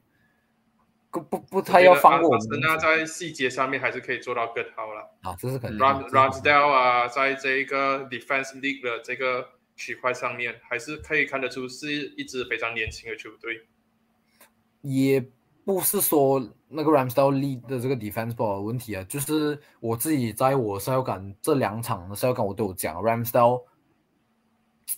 [1.11, 2.61] 不不不，太要放过我们。
[2.61, 5.11] 那在细节上面还是可以做到更好了。
[5.23, 5.81] 啊，这是肯定。
[5.81, 13.67] Ram Ramsdale 啊，在这一个 Defense League 的这个区块上面，还是可以看得出是一支非常年轻的球队。
[14.83, 15.21] 也
[15.65, 23.63] 不是说那个 Ramsdale 的这个 Defense ball 的问题啊，就是我自己在我赛后感这两场的赛后感我都有讲，Ramsdale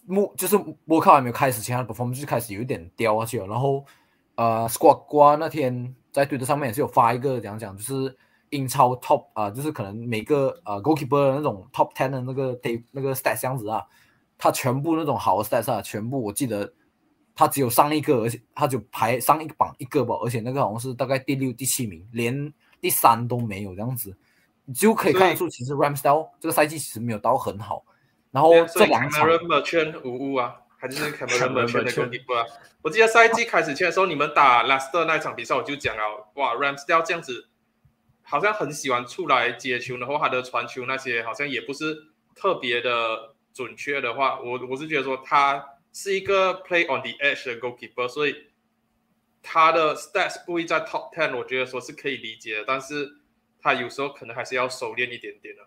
[0.06, 3.84] 目就是我靠还没有开始前，他的 perform 就开始有一点掉下去了，然后
[4.36, 5.94] 呃 Squad 瓜那天。
[6.12, 8.14] 在推特上面也是有发一个讲讲，就是
[8.50, 13.82] 英超 top 啊，就是可能每个呃 goalkeeper 的那种 top ten 的那个 day 那个 stats 样子啊，
[14.36, 16.70] 他全部那种好的 stats 啊，全部我记得
[17.34, 24.16] 他只有上一个，而且他就排上一个榜一个吧，而且那个好像是大概第六、第七名，连第三都没有这样子，
[24.64, 27.84] 你就可以看得出其实 Ramsdale 这个赛季其实没有到很好，
[28.30, 29.28] 然后这两场
[29.64, 30.56] 圈无误啊。
[30.82, 32.44] 还是那个 Cameron 圈的 goalkeeper 啊！
[32.82, 37.48] 我记得赛季开始前的时候，你们打 Leicester 那场比赛，我就讲了，哇，Ramsdale 这样子，
[38.22, 41.96] 好像很喜欢出来接球，然后他的传球那些好像也不是
[42.34, 48.34] 特别的准确的话，我我是觉得说他是一个 play on the edge 的 goalkeeper，所以
[49.42, 53.08] 他的 stats 不会在 top ten，我觉得说是可以理解的，但是
[53.60, 55.62] 他有时候可能还是要收敛一点点的。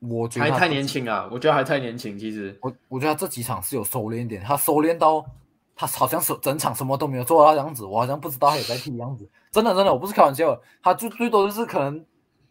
[0.00, 1.28] 我觉得还太年轻啊！
[1.30, 2.18] 我觉得还太年轻。
[2.18, 5.24] 其实我我觉得他这几场是有收敛一点，他收敛到
[5.76, 9.30] 他好像是整场什么都没有做到样子，我好像不知道他有在踢样子。
[9.52, 12.04] 真的真的，我不是开玩笑，他最最多就是可能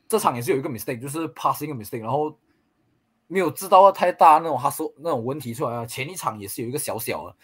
[0.08, 2.34] 这场也是有一个 mistake，就是 pass 一个 mistake，然后
[3.32, 5.86] 没有制造太大那种他说那种问题出来啊。
[5.86, 7.36] 前一场也是有一个小小的，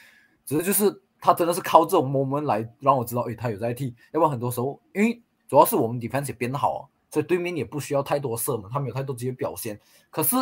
[0.46, 3.96] 只是就是他真的是靠这种 moment 来让我知道，诶，他有在踢。
[4.12, 6.90] 要不然很多时候，因为主要是我们 defense 变好。
[7.10, 9.80] 所以对面也不需要太多射门，他没有太多直接表现。
[10.10, 10.36] 可是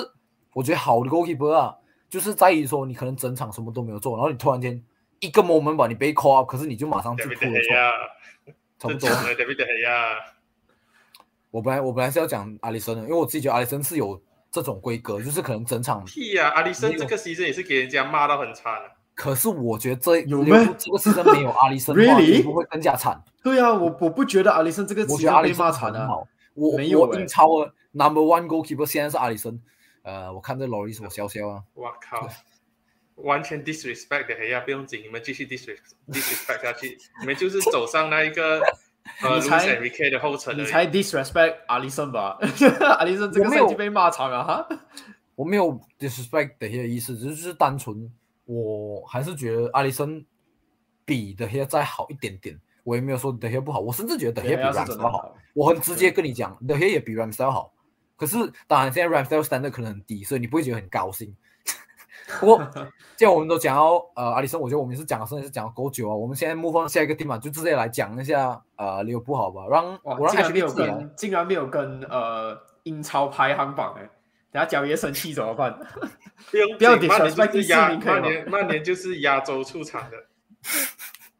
[0.51, 1.77] 我觉得好的 goalkeeper 啊，
[2.09, 4.83] 就是在于说你可能整场什么都没有做，然后你突然间
[5.19, 8.55] 一个 moment 把，你被 call up，可是你就马上去扑了错。
[8.79, 9.07] 差不多。
[11.51, 14.19] 我本来我本来是要讲阿里森的，因为我自己觉得阿里森是有
[14.55, 16.01] 这种规格，就是可能整场。
[16.05, 18.73] 屁呀，阿里森这个 season 也是给人家骂到很惨。
[19.13, 23.21] 可是我觉得这有没有这个 season 没有 阿里森，really 不会更加惨。
[23.43, 26.07] 对啊，我我不觉得阿里森这个 season 被骂惨啊。
[26.53, 29.59] 我我英超的 number one goalkeeper 现在是阿里森，
[30.03, 31.61] 呃，我看这劳里斯我笑笑啊。
[31.73, 32.29] 我靠，
[33.15, 38.61] 完全 disrespect 的，哎呀，不用紧，你们继续 disrespect disrespect 下去，你们就是走上那一个
[39.21, 40.57] 呃 Luis Enrique 的后尘。
[40.57, 42.37] 你才 disrespect 阿里森吧？
[42.97, 44.67] 阿里森这个赛季被骂惨了哈。
[45.35, 48.11] 我没有 disrespect 的意思，只是单纯，
[48.45, 50.25] 我还是觉得阿里森
[51.05, 52.59] 比的些再好一点点。
[52.83, 55.35] 我也没有说德黑不好，我甚至觉得德黑比 Ramsdale 好。
[55.53, 57.73] 我很直接跟你讲，德黑也比 Ramsdale 好。
[58.15, 58.37] 可是
[58.67, 61.35] 当然，现在 Ramsdale standard 可能很低，所以你不会觉得很高兴。
[62.39, 62.71] 不过，
[63.15, 66.15] 既然我们都讲到呃阿里森，我觉得我们是讲甚至是讲够久啊。
[66.15, 69.65] 我们现在 move on 下一个地方，就直接来讲一下呃利物浦好吧？
[69.69, 74.09] 让我让竟然没有跟竟然没有跟呃英超排行榜哎，
[74.51, 75.77] 等下脚爷生气怎么办？
[76.49, 80.17] 不用 不要点曼联就是亚曼联曼联就是亚洲出场的。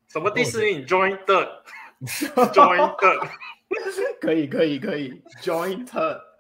[0.08, 3.28] 什么第四名？Join the，Join the，
[4.22, 6.35] 可以可以可以，Join the。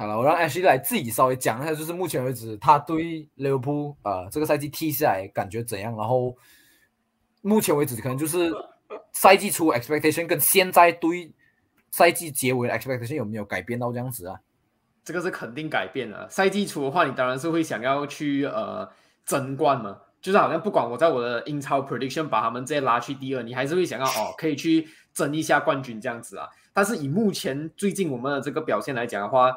[0.00, 5.94] 好了，我让 Ashley 来自己稍微讲一下，就是目前为止他对利物浦呃这个赛季踢下来感觉怎样？
[5.94, 6.34] 然后
[7.42, 8.50] 目前为止可能就是
[9.12, 11.30] 赛季初 expectation 跟现在对
[11.90, 14.40] 赛季结尾 expectation 有没有改变到这样子啊？
[15.04, 16.26] 这个是肯定改变了。
[16.30, 18.88] 赛季初的话，你当然是会想要去呃
[19.26, 19.98] 争冠嘛。
[20.22, 26.48] 就是好像不管我在我的英超 prediction 把他们直接拉去第二，你还是会想要哦，可以去争一下冠军这样子啊。
[26.72, 29.54] 但是以目前最近我们的这个表现来讲的话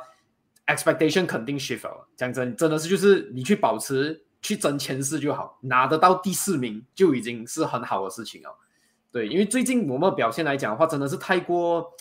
[0.67, 2.07] ，expectation 肯定 shift 了。
[2.15, 8.49] 讲真，真的是就是你去保持去争前四就好，拿得到第四名就已经是很好的事情哦。
[9.11, 11.91] 对，因为最近我们表现来讲的话，真的是太过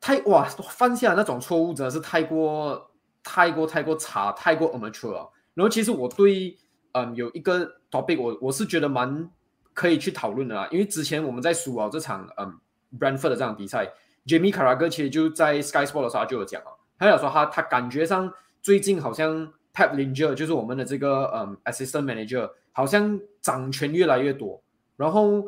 [0.00, 2.90] 太哇犯下那种错误真的是太过
[3.22, 5.30] 太过太过差，太过 amateur 了。
[5.54, 6.58] 然后其实我对。
[6.98, 9.30] 嗯，有一个 topic，我我是觉得蛮
[9.74, 10.66] 可以去讨论的啦。
[10.70, 12.58] 因为之前我们在输啊这场嗯
[12.98, 13.92] Brentford 的这场比赛
[14.24, 18.32] ，Jamie Carragher 其实就在 Sky Sport 的时候就有讲啊，他有说他他感觉上
[18.62, 24.62] 最近好像 Pep Linger 就是我们的这个嗯 Assistant Manager，好像掌权越来越多，
[24.96, 25.44] 然后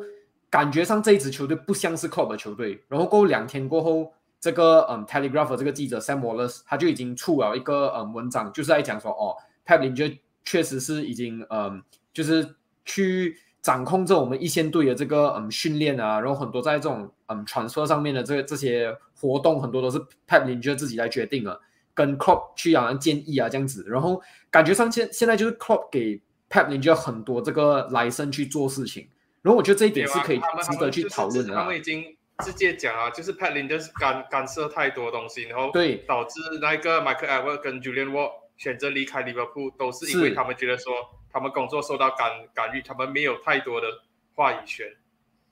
[0.49, 9.35] 感觉上这一支球队不像是 Club 的球队，然后过两天过后这个嗯 Telegraph 这个记者 Sam Wallace 他就已经出了一个嗯文章，就是在讲说哦
[9.65, 11.83] Pep Linger 确实是已经嗯
[12.13, 21.59] 就是去掌控着我们一线队的这个嗯训练啊，然后很多在这种嗯传说上面的这这些活动，很多都是 Pep Lindger 自己来决定了，
[21.93, 29.07] 跟 Club 去好像建议啊这样子，然后感觉上现现在就是 Club 给 Pep Lindger 很多这个来生去做事情，
[29.41, 31.53] 然后我觉得这一点是可以值得去讨论的。
[31.53, 32.03] 他们已经。
[32.45, 40.93] 直接讲啊，就是 Pep Linders 干干涉太多东西，然后对导致那个 Michael Edward 跟 Julian Ward 选择离开利物浦，都是因为他们觉得说
[41.31, 43.87] 他们工作受到干干预，他们没有太多的
[44.35, 44.85] 话语权。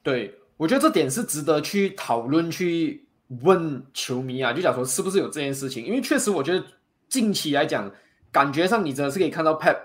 [0.03, 3.07] 对，我觉得这点是值得去讨论、去
[3.43, 5.85] 问球迷啊，就讲说是不是有这件事情？
[5.85, 6.65] 因为确实，我觉得
[7.09, 7.91] 近期来讲，
[8.31, 9.77] 感觉上你真的是可以看到 Pat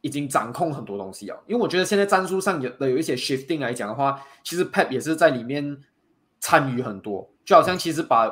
[0.00, 1.36] 已经掌控很多东西啊。
[1.46, 5.82] 因为我觉得现在战术上有的有一些 shifting 来讲的话，其实 Pat 也是在里面。
[6.38, 8.28] 参与很多，就好像其实把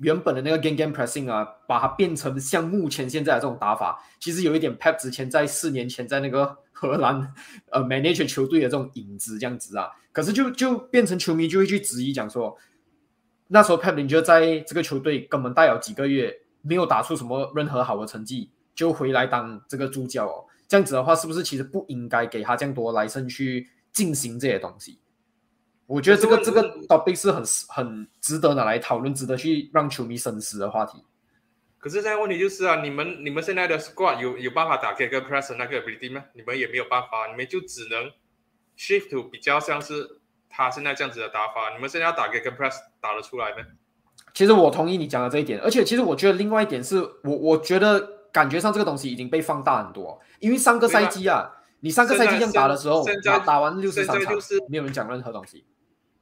[0.00, 7.32] 原本的那个 game game pressing 啊，把它变成像目前现在的这种打法，其实有一点 Pep 之前在四年前在那个荷兰
[7.70, 9.88] 呃 manager 球队的这种影子这样子啊。
[10.12, 12.56] 可是就就变成球迷就会去质疑讲说，
[13.48, 20.44] 那时候 Pep 就在这个球队根本待了几个月，没有打出什么任何好的成绩，就回来当这个助教哦。
[20.66, 24.98] 这样子的话，是不是其实不应该给他这样多来生去进行这些东西？
[25.90, 31.04] 我觉得这个这个 topic 是很很值得拿来讨论，值得去让球迷深思的话题。
[31.80, 36.22] 可是现在问题就是啊，你们你们现在的 squad 有有办法打开跟 press 那个 ability 吗？
[36.32, 38.08] 你们也没有办法，你们就只能
[38.78, 41.74] shift to 比较像是他现在这样子的打法。
[41.74, 43.64] 你们现在要打给跟 press 打得出来吗？
[44.32, 54.34] 其实我同意你讲的这一点，而且其实我觉得另外一点是我我觉得感觉上这个东西已经被放大很多，因为上个赛季啊，你上个赛季这样打的时候，打打完六十三场，
[54.68, 55.64] 没有人讲任何东西。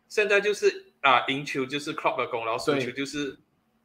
[0.09, 3.39] 现在就是啊，赢球就是 club 的功劳，输球就是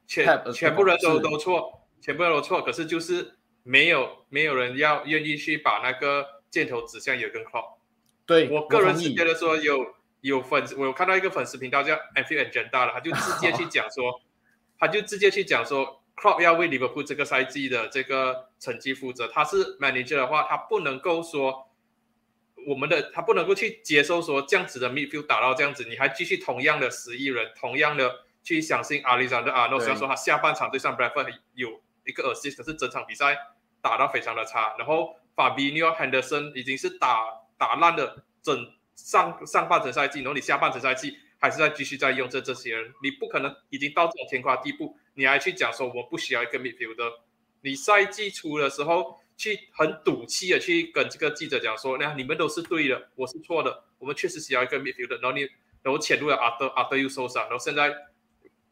[0.08, 2.62] 全全部人都都错，全部人都错。
[2.62, 7.74] 可是就是没有没有人要愿意去把那个箭头指向有根 club。
[8.26, 14.22] 对我个人是觉得说有有粉丝，我有看到一个粉丝频道叫 a n f i e l Agenda 了，他就直接去讲说，
[14.80, 19.28] 他就直接去讲说，club 要为利物浦这个赛季的这个成绩负责。
[19.28, 21.68] 他是 manager 的话，他不能够说。
[22.68, 33.38] 我们的他不能够去接受说这样子的 midfield 打到这样子，你还继续同样的十亿人，同样的去相信阿里山的阿诺，虽然说他下半场对上 Bradford 有一个 assist，可是整场比赛
[33.82, 34.76] 打到非常的差。
[34.78, 37.26] 然后 Fabinho Henderson 已经是打
[37.57, 47.03] 打烂了整上上半程赛季，然后你下半程赛季还是在继续在用这这些人，你不可能已经到这种天夸地步，你还去讲说我不需要一个 midfield 的，
[47.61, 49.20] 你赛季初的时候。
[49.44, 55.41] 去很赌气的去跟这个记者讲说，那你们都是对的，我是错的，我们确实需要一个 midfield，然后你
[55.82, 57.94] 然后潜入了 after after you 受伤，然后现在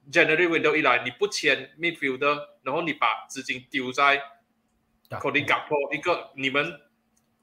[0.10, 2.24] January window 一来，你不签 midfield，
[2.64, 4.16] 然后你把资金丢在
[5.10, 6.80] c o d y Gakpo 一个你们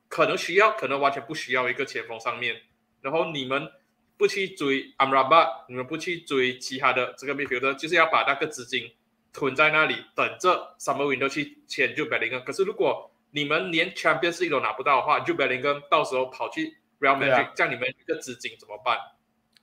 [0.08, 2.62] 可能需要，可能完全不需要一个前锋上面，
[3.02, 3.70] 然后你们
[4.16, 8.90] 不去追 Amrabat，你们不去追其他的这个 midfielder，就是要把那个资金。
[9.30, 12.42] 囤在那里等着 Summer Window 去签 Jude Bellingham。
[12.42, 18.96] 可是如果你们连 Champions League 都拿不到的话 Bellingham 到时候跑去 Real Madrid，这样你们一个资金怎么办？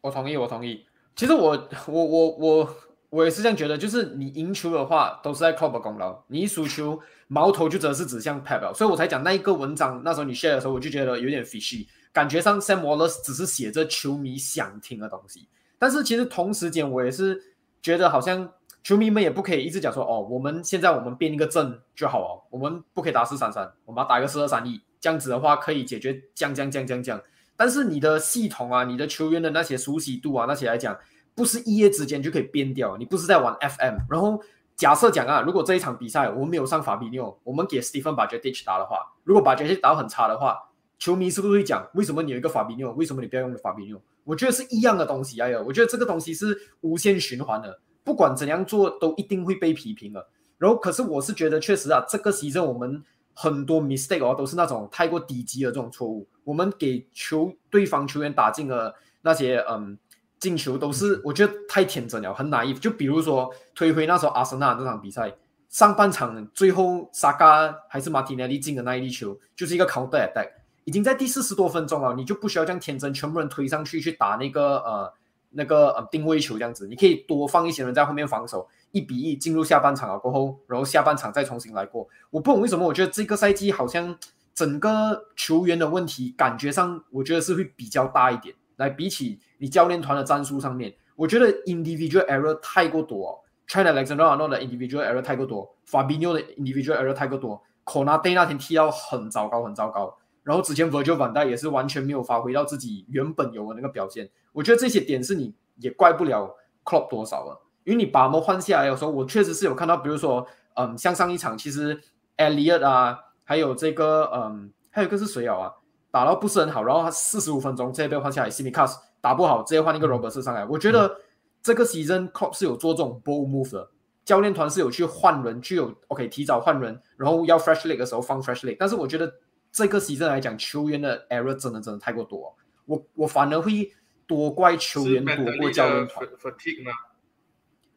[0.01, 0.86] 我同意，我同意。
[1.16, 2.76] 其实我我我我
[3.09, 15.47] 我也是这样觉得，就是你赢球的话都是在 Club 功劳，你一输球矛头就只是指向 Pep，所以我才讲那一个文章那时候你 share 的时候，我就觉得有点 fishy，感觉上 Sam Wallace 只是写着球迷想听的东西，
[15.80, 17.41] 但是其实同时间我也是
[17.82, 18.51] 觉得好像。
[18.86, 27.19] 球迷们也不可以一直讲说哦，我们现在我们编一个阵就好哦，我们不可以打四三三，我们要打一个四二三一，这样子的话可以解决降降降降降。
[27.57, 30.95] 但是你的系统啊，你的球员的那些熟悉度啊，那些来讲，
[31.33, 32.95] 不是一夜之间就可以编掉。
[32.95, 33.97] 你不是在玩 FM。
[34.07, 34.39] 然后
[34.75, 40.59] 假设讲啊，如果这一场比赛我们没有上法比纽，我们给 Stephen 把 j e t c h 打的话，如果把 j e t c h 打很差的话，
[40.99, 43.99] 球迷是不是会讲为什么你有一个法比纽，为什么你不要用法比纽？
[44.25, 47.79] 我觉得是一样的东西哎呀，我觉得这个东西是无限循环的。
[48.06, 50.26] 不管怎样做，都一定会被批评的。
[50.60, 53.03] 然后，可是我是觉得，确实啊，这个其实我们
[53.34, 56.26] 很多 mistake 哦，都是那种太过低级的这种错误。
[56.45, 59.97] 我们给球对方球员打进了那些嗯
[60.39, 62.80] 进球，都是我觉得太天真了，很 naive。
[62.80, 65.36] 就比如说推回那时候阿森纳那场比赛，
[65.68, 70.47] 上半场最后萨嘎还是马蒂内利进的那一粒球，就是一个 counter attack，
[70.86, 75.14] 已经在第四十多分钟了，你就不需要这样天真，全部人推上去去打那个呃。
[75.56, 82.08] 那个呃定位球这样子，你可以多放一些人在后面防守，一比一进入下半场了过后，然后下半场再重新来过。
[82.30, 84.18] 我不懂为什么，我觉得这个赛季好像
[84.53, 88.56] 整个球员的问题感觉上，我觉得是会比较大一点。
[88.78, 100.18] 来比起你教练团的战术上面，我觉得 individual error 太过多，China Alexander Arnold 的 individual error 太过多 Fabio 的 individual error 太过多，Konate 那天踢到很糟糕，很糟糕。
[100.46, 104.30] 然后之前 Virgil van Dijk 也是完全没有发挥到自己原本有的那个表现。
[104.54, 112.00] 我觉得这些点是你也怪不了 Klopp 多少了，因为你把他们换下来的时候，我确实是有看到，比如说，嗯，像上一场其实
[112.38, 115.72] Elliot 啊，还有这个，嗯，还有一个是谁啊？
[116.12, 120.64] 打到不是很好，然后他四十五分钟直接被换下来 s i m i c a s 打不好，直接换一个 Roberts 上来。
[120.66, 121.18] 我觉得
[121.64, 123.89] 这个 season Klopp 是有做这种 ball move 的，
[124.24, 128.78] 教练团是有去换人，去有 OK 提早换人，然后要 fresh leg 的时候放 fresh leg。
[128.80, 129.34] 但是我觉得。
[129.76, 132.55] 这个 season 来讲，球员的 error 真的真的太过多，
[132.86, 133.93] 我我反而会
[134.26, 136.26] 多怪球员多过教练团。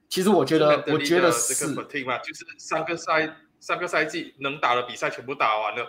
[0.08, 1.54] 其实我觉得，我觉得是。
[1.54, 5.86] 就是上个赛上个赛季能打的比赛全部打完了，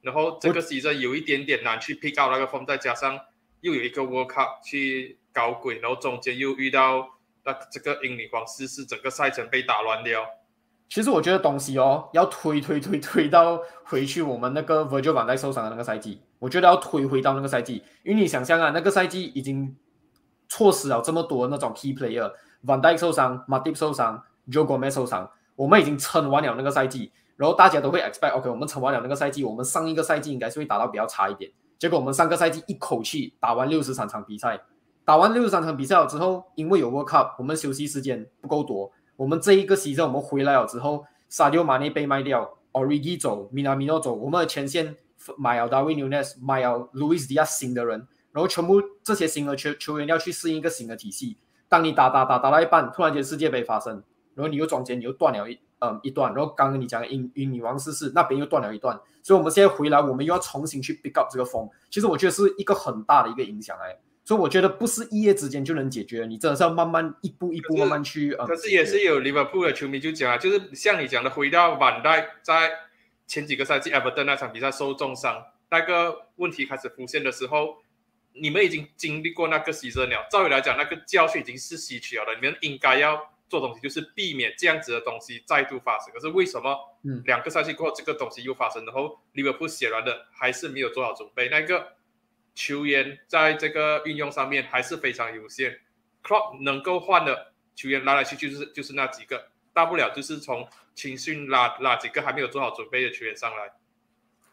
[0.00, 3.16] 然后这个 season 有一点点难去 pick out 那个 form，再加上
[3.60, 10.26] 又有一个 World Cup 去搞鬼，然后中间又遇到那这个英女皇逝世，整个赛程被打乱掉。
[10.88, 19.76] 其实我觉得东西哦，要推推推推到回去我们那个 Virgil van d i 受伤的那个赛季，我觉得要推回到那个赛季，因为你想象啊，那个赛季已经
[20.48, 34.58] 错失了这么多那种 key player，van d i 受伤，Matip 受伤，Joe Gomez 受伤，我们已经撑完了那个赛季，然后大家都会 expect，OK，我们撑完了那个赛季，我们上一个赛季应该是会打到比较差一点，结果我们上个赛季一口气打完六十三场比赛，
[35.04, 38.90] 打完六十三场比赛了之后，因为有 World Cup，我们休息时间不够多。
[39.18, 44.94] 我们这一个西 n 我们回来了之后，沙迪奥马内被卖掉，Origi 走，米纳米诺走，我们的前线
[45.36, 51.36] 买了 Darwin Nunes，买了 Luis d i a 新的人，然后全部这些新的球球员要去适应一个新的体系。
[51.68, 54.00] 当你打打打打到一半，突然间世界杯发生，
[54.36, 61.68] 然后你又中间你又断了一嗯一段，然后刚刚你讲英英女王逝世那边又断了一段，所以我们现在回来，我们又要重新去 pick up 这个风。
[61.90, 63.98] 其实我觉得是一个很大的一个影响哎。
[64.28, 68.34] 所以我觉得不是一夜之间就能解决，你真的是要慢慢一步一步慢慢去。
[68.34, 72.70] 可是也是有利物浦的球迷就讲啊，就是像你讲的，回到晚代在
[73.26, 77.78] 前几个赛季 Everton 那场比赛受重伤，那个问题开始浮现的时候，
[78.34, 80.26] 你们已经经历过那个牺牲了。
[80.30, 83.18] 照理来讲，那个教训已经是吸取了的，你们应该要
[83.48, 86.12] 做东西，就是避免这样子的东西再度发生。
[86.12, 86.76] 可是为什么
[87.24, 88.84] 两个赛季过后这个东西又发生？
[88.84, 91.94] 然后利物浦显然的还是没有做好准备，那个。
[92.58, 95.78] 球员在这个运用上面还是非常有限
[96.24, 103.70] ，Club 能够换的球员来来去去就是就是那几个，大不了就是从青训拉拉几个还没有做好准备的球员上来。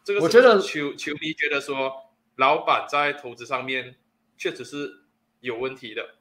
[0.04, 3.96] 这个我觉得球球迷觉得说，老板在投资上面
[4.38, 5.00] 确实是
[5.40, 6.14] 有问题的。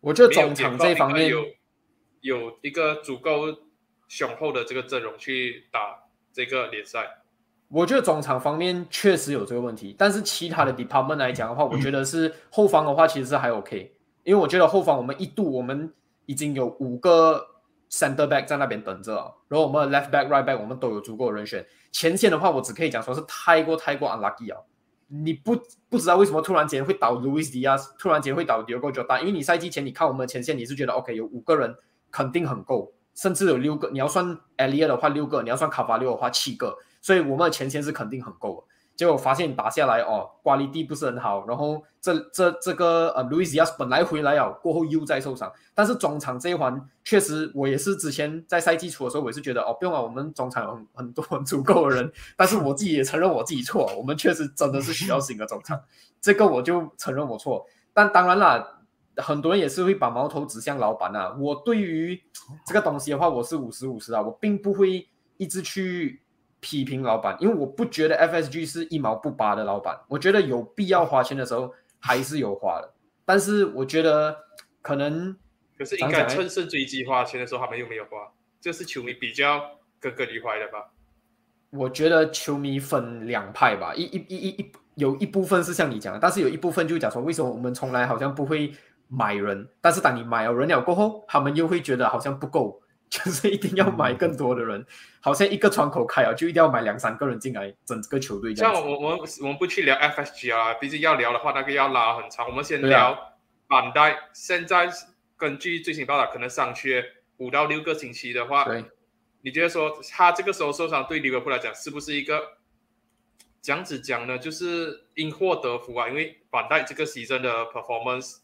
[0.00, 1.46] 我觉得总场这方面有
[2.20, 3.62] 有一个足够
[4.08, 7.22] 雄厚的这个阵容去打这个联赛。
[7.68, 13.94] 我觉得中场方面确实有这个问题，但是其他的 department 来讲的话，我觉得是后方的话其实是还 OK，
[14.24, 15.92] 因为我觉得后方我们一度我们
[16.24, 17.46] 已经有五个
[17.90, 19.12] center back 在那边等着，
[19.48, 21.64] 然后我们的 left back right back 我们都有足够的人选。
[21.92, 24.60] 前线的话，我只可以讲说是太过太过 unlucky 啊！
[25.08, 25.54] 你不
[25.90, 31.74] 不知道为什么突然间会倒 Louis Diaz，突然间会倒 Diego Jota，因为你赛季前你看我们的前线，你是觉得 OK 有五个人
[32.10, 36.76] 肯定很够，甚至有六个，你要算 Elia 的话六个，你要算卡巴六的话七个。
[37.00, 55.80] 所以我们的前线是肯定很够的，结果发现打下来哦，瓜利地不是很好，然后这这这个呃路易斯亚斯本来回来了，过后又在受伤，但是中场这一环确实我也是之前在赛季初的时候，我也是觉得哦不用了，我们中场有很很多很足够的人，但是我自己也承认我自己错，我们确实真的是需要新的中场，
[56.20, 58.80] 这个我就承认我错，但当然了，
[59.18, 62.20] 很多人也是会把矛头指向老板啊，我对于
[62.66, 66.20] 这个东西的话，我是五十五十啊，我并不会一直去。
[66.68, 72.92] 批评老板，因为我不觉得 FSG 是一毛不拔的老板，我觉得有必要花钱的时候还是有花的，
[73.24, 74.36] 但是我觉得
[74.82, 75.34] 可能，
[75.78, 80.90] 可是应该趁胜追击花钱的时候他们又没有花，这是球迷比较耿耿于怀的吧？
[81.70, 88.70] 我觉得球迷分两派吧，一一一一一有一部分是像你讲的，但是有一部分就讲说为什么我们从来好像不会
[89.08, 92.82] 买人，但是当你买了人了过后，他们又会觉得好像不够。
[93.10, 94.84] 就是一定要买更多的人，
[95.20, 98.74] 好像一个窗口开啊，就一定要买两三个人进来，整个球队这样。
[98.74, 102.46] 像我我我们不去聊 FSG 啊，毕竟要聊的话，那个要拉很长。
[102.46, 103.34] 我们先聊
[103.66, 104.14] 板带。
[104.34, 104.90] 现在
[105.38, 107.02] 根据最新报道，可能伤缺
[107.38, 108.66] 五到六个星期的话，
[109.40, 112.58] 你觉得说他这个时候受伤对利物浦来讲是不是一个
[113.62, 114.36] 这样子讲呢？
[114.36, 118.40] 就是因祸得福啊，因为板带这个 season 的 performance，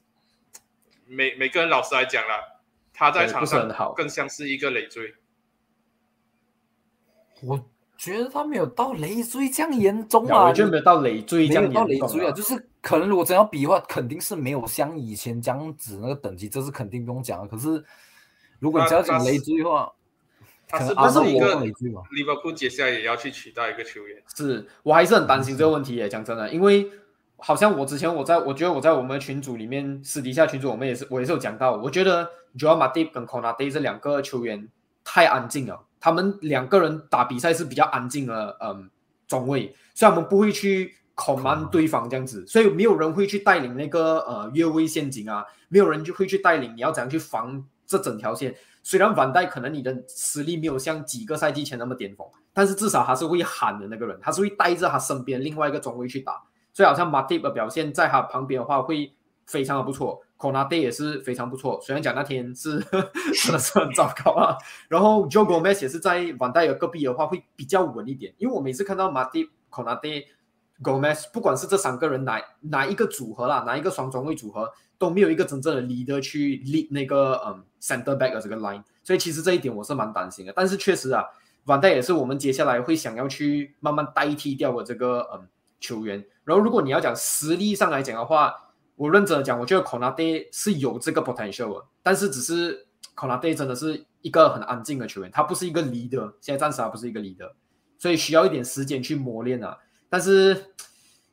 [1.07, 2.54] 每每个人老实来讲了。
[2.95, 5.13] 他在场上更像是一个累赘，
[7.43, 7.61] 我
[7.99, 17.49] 觉得他没有到累赘这样严重啊，我觉得没有到累赘这样严重啊，就是可能如果真要比的话，肯定是没有像以前这样子那个等级，这是肯定不用讲的。
[17.49, 17.85] 可是
[18.61, 19.93] 如果你只要讲累赘的话，
[20.67, 22.03] 他是不是一个累赘嘛？
[22.13, 24.23] 利物浦接下来也要去取代一个球员？
[24.35, 26.09] 是我还是很担心这个问题耶。
[26.09, 26.89] 讲真的，因为
[27.39, 34.69] 好像我之前我在我觉得我在我们群组里面私底下群组我们也是我也是有讲到，我觉得 Joel Matip 跟 Conate 这两个球员
[35.03, 38.89] 太安静了，他们两个人打比赛是比较安静的，嗯，
[39.27, 48.55] 中卫，所以他们不会去 command 对方这样子，所以没有人会去带领那个呃越位陷阱啊，没有人就会去带领你要怎样去防这整条线。
[48.83, 56.43] 虽然反戴可能你的实力没有像几个赛季前那么巅峰，但是至少他是会喊的那个人，他是会带着他身边另外一个中卫去打。
[56.75, 59.15] 所以好像 Matip 的表现在他旁边的话会
[59.47, 61.81] 非常的不错 k o n a t e 也是非常不错。
[61.81, 62.79] 虽然讲那天是
[63.45, 64.59] 真的是很糟糕啊，
[64.89, 70.25] 然后 Joe Gomez 也是在 van 戴尔隔壁的话会比较稳一点，因为我每次看到 Matip、k o n a t e
[70.83, 80.53] Gomez，不管是这三个人哪哪一个组合啦，哪一个双中卫组合都没有一个真正的 leader 去 lead 那个嗯 center back 的这个 line，所以其实这一点我是蛮担心的。
[80.57, 81.25] 但是确实啊
[81.65, 85.49] ，van 戴也是我们接下来会想要去慢慢代替掉的这个嗯
[85.79, 86.25] 球员。
[86.45, 88.55] 然后如果你要讲实力上来讲的话，
[88.97, 92.87] 我认真的讲，我觉得 Konate 是有这个 potential 的，但是只是
[93.17, 97.51] Konate 真的是一个很安静的球员，他不是一个 leader，现在暂时还不是一个 leader，
[97.99, 99.77] 所以需要一点时间去磨练啊。
[100.09, 100.67] 但是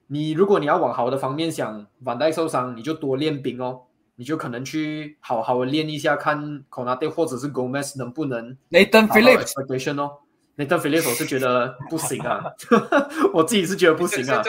[0.08, 3.82] 你如果你要往好的方面想，反带受伤你就多练兵哦，
[4.16, 10.18] 你就可能去好好的练一下，看 Konate 或者是 Gomez 能不能 Nathan Phillips expectation 哦。
[10.58, 12.44] Nathan Phillips 我是觉得不行啊，
[13.34, 14.44] 我自己是觉得不行啊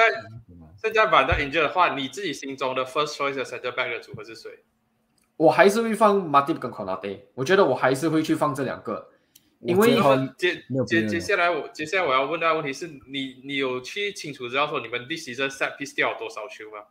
[0.83, 0.93] 现。
[0.93, 4.65] 在现在把他 injured 的话，你自己心中的 first choice 的 center back 的组合是谁？
[5.37, 9.09] 我还是会放 Matip 跟 Konate，我觉得我还是会去放这两个，
[9.61, 9.97] 因为
[10.37, 16.85] 接接接下来我接下来我要问的问题是你你有去清楚知道说你们 this season set piece 掉了多少球吗？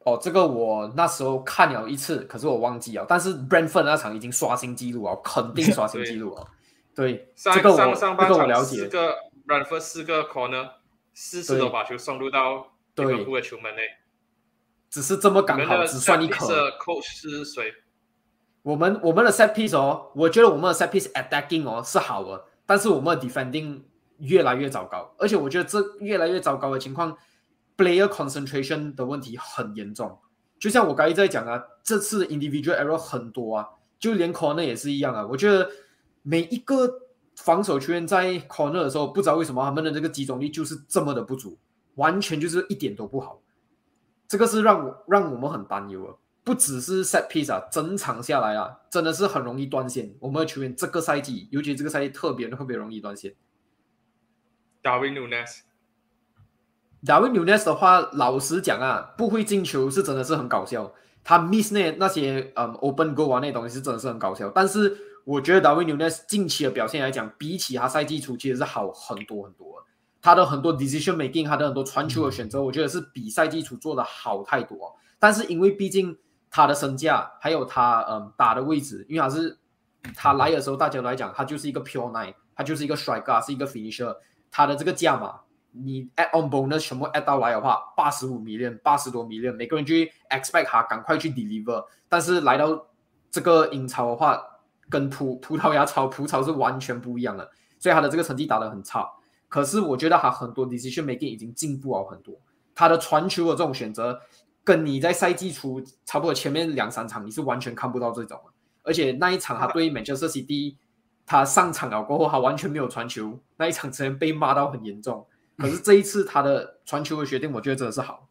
[0.00, 3.06] 哦，这个我那时候看了一次，可是我忘记了。
[3.08, 6.46] 但是 Brentford 那场已经刷新记录啊，肯定刷新记录啊。
[6.94, 8.28] 对，上这个上上半。
[8.28, 10.68] 场四个 Brentford 四个 corner，
[11.14, 13.82] 四次都把球送入到利对物浦的球门内。
[14.90, 16.70] 只是这么刚好只算一颗。
[16.78, 17.72] coach 是谁？
[18.62, 23.82] 我们我们的 set piece 哦，我觉得我们的 set piece attacking 哦是好的，但是我们的 defending
[24.18, 27.16] 越来越糟糕，而且我觉得这越来越糟糕的情况
[27.76, 30.18] ，player concentration 的问题很严重。
[30.58, 33.68] 就像我刚才在讲啊，这次 individual error 很多啊，
[33.98, 35.26] 就连 corner 也是一样啊。
[35.26, 35.68] 我觉得
[36.22, 36.88] 每一个
[37.36, 41.58] 防守球员在 corner 的时候，不知道为什么他们的这个集中力就是这么的不足，
[41.96, 43.40] 完全就是一点都不好。
[44.26, 46.16] 这个是让我让我们很担忧的。
[46.42, 50.14] 不只是 set piece 啊，整场下来啊，真的是很容易断线。
[50.20, 53.34] 我们的球员这个赛季，尤其这个赛季特别特别容易断线。
[54.82, 55.60] Darwin Nunes。
[57.02, 60.92] Darwin Nunes 的话，老实讲啊，不会进球是真的是很搞笑。
[61.22, 64.50] 他 miss 那那些嗯 open goal 啊那东西是真的是很搞笑。
[64.50, 69.86] 但是我觉得 Darwin Nunes 近期的表现来讲，比起他赛季初其实是好很多很多的。
[70.24, 74.96] 他的很多 decision making，他的很多传球的选择，我觉得是比赛基础做的好太多。
[75.18, 76.16] 但是因为毕竟
[76.48, 79.58] 他的身价，还有他嗯打的位置，因为他是
[80.16, 84.16] 他来的时候，大家都来讲他就是一个 pure nine，他就是一个 striker，是一个 finisher，
[84.50, 85.40] 他的这个价码，
[85.72, 92.86] 你 add on bonus 全部 add 到来的话，八十五 million，八十多 million，每个人去 expect 他赶快去 deliver，但是来到
[93.30, 94.42] 这个英超的话，
[94.88, 99.06] 跟葡葡萄牙超葡超是完全不一样的，所以他的这个成绩打得很差。
[99.54, 102.34] 可是我觉得他很多 decision making 已经进步了很多，
[102.74, 104.20] 他的传球的这种选择，
[104.64, 108.52] 跟你在赛季初差不多前面两三场你是完全看不到这种的。
[108.82, 110.74] 而且那一场他对 Manchester City，
[111.24, 115.24] 他上场了过后，他完全没有传球，那一场之前被骂到很严重。
[115.56, 118.26] 可是这一次他的传球的决定，我觉得真的是好。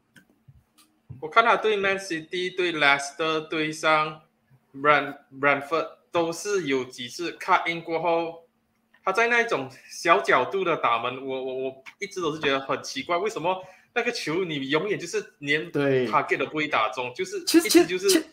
[1.22, 4.20] 我看他对 Man City、对 Leicester、对上
[4.76, 8.43] Brand Brandford 都是有几次 cut in 过后，
[9.04, 13.62] 他在那一种小角度的打门，我我我一直都是觉得很奇怪，为什么
[13.94, 18.26] 那个球你永远就是连对 target 都不会打中，就是其实其实就是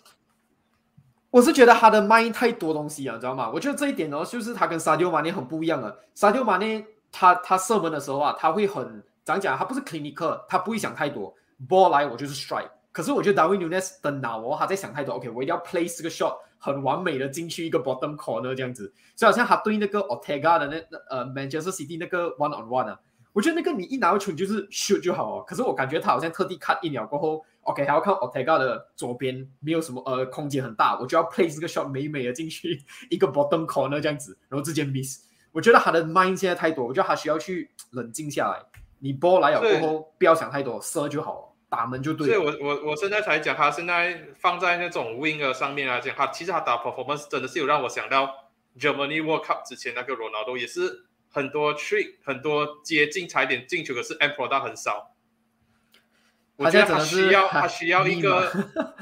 [1.31, 3.51] 我是觉得他的 mind 太多东西了，你知道吗？
[3.53, 6.01] 我觉得这一点哦，就是他跟沙迪奥马内很不一样的。
[6.15, 9.57] 沙迪奥马内他他射门的时候啊，他会很怎样讲？
[9.57, 11.33] 他不是 clinical，他不会想太多
[11.69, 12.71] ，ball 来我就是 strike。
[12.93, 15.15] 可是我觉得 Darwin Nunes 的脑哦，他在想太多。
[15.15, 18.93] OK，我一定要 place 这个 shot 很完美的进去一个 bottom corner 这样子。
[19.17, 23.01] 所以好像他对那个 Ortega 的那那呃 Manchester City 那个 one on one 啊，
[23.33, 25.45] 我觉得那个你一拿到球你就是 shoot 就好哦。
[25.45, 35.25] 可是我感觉他好像特地看一秒过后，OK 还要看 Ortega 的左边没有什么呃空间很大，我就要 place 这个 shot 美美的进去一个 bottom corner 这样子，然后直接 miss。
[35.53, 38.63] 我觉得他的 mind 现在太多，我觉得他需要去冷静下来。
[39.01, 41.50] 你 ball 来了过后，不要想太多，射就好了。
[41.71, 42.39] 打门就对所以。
[42.39, 55.15] 我我我现在才讲，他现在放在那种 winger 上面来讲，他其实他打 performance 真的是有让我想到 Germany World Cup 之前那个 Ronaldo 也是很多 trick 很多接近踩点进球，可是 end product 很少。
[56.57, 58.53] 我觉得他需要他需要一个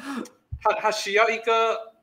[0.63, 1.95] 他他需要一个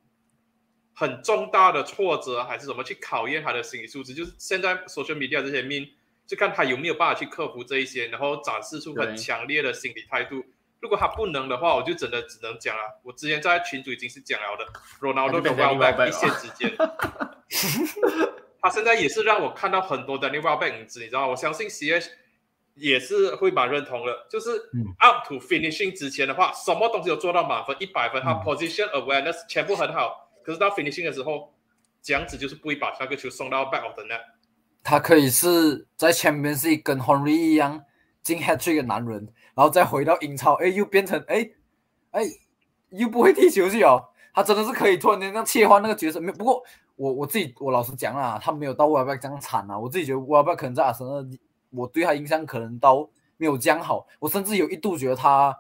[0.94, 4.14] 很重大的挫折还是什么去考验他的心理素质？
[4.14, 5.90] 就是现在 social media 这些 meme
[6.26, 10.44] 就看他有没有办法去克服这一些，然后展示出很强烈的心理态度。
[10.82, 13.00] 如果他不能的话，我就真的只能讲了。
[13.04, 14.66] 我之前在群主已经是讲了的
[15.02, 16.76] ，Ronaldo 跟他就变 w e l Danny b e c Welbeck 一线之间。
[18.62, 21.28] 他现在也是让我看到很多 Danny Welbeck 影子，你知道吗？
[21.28, 22.10] 我相信 CS
[22.76, 31.54] 也是会蛮认同的，就是嗯 up to finishing 之前的话，什么东西都做到满分一百分，他嗯 position awareness 全部很好，可是到 finishing 的时候，
[32.02, 34.22] 这样子就是不会把那个球送到 back of the net。
[34.84, 37.84] 他可以是在 Champions League 跟 Henry 一样
[38.22, 41.50] 进 hat trick 的男人，然后再回到英超，哎，又变成哎
[42.12, 42.24] 哎
[42.90, 44.04] 又不会踢球去哦。
[44.34, 46.20] 他真的是可以突然间这样切换那个角色。
[46.20, 46.62] 没不过
[46.98, 49.80] 我我自己我老实讲啦，他没有到 w e b e 这样惨啊。
[49.80, 51.38] 我自己觉得 w e b e 可能在阿森纳，
[51.72, 54.06] 我对他印象可能到没有这样好。
[54.20, 55.58] 我甚至有一度觉得他，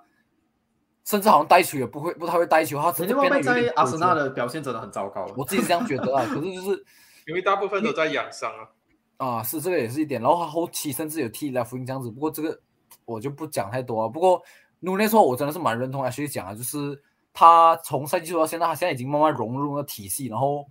[1.05, 5.25] 甚至好像带球也不会不太会带球，他甚人家外在至变得有点阿森纳的表现真的很糟糕。
[5.37, 6.25] 我自己是这样觉得啊。
[6.29, 6.85] 可是就是。
[7.27, 8.69] 因为大部分都在养伤啊。
[9.17, 12.59] 啊，是这个也是一点，然后他后期甚至有踢 left wing 这样子，不过这个
[13.05, 14.09] 我就不讲太多了。
[14.09, 14.41] 不过
[14.79, 17.01] 努内说，我真的是蛮认同 H 讲的，就是
[17.33, 20.65] 他从赛季初到现在，他现在已经慢慢融入了体系，然后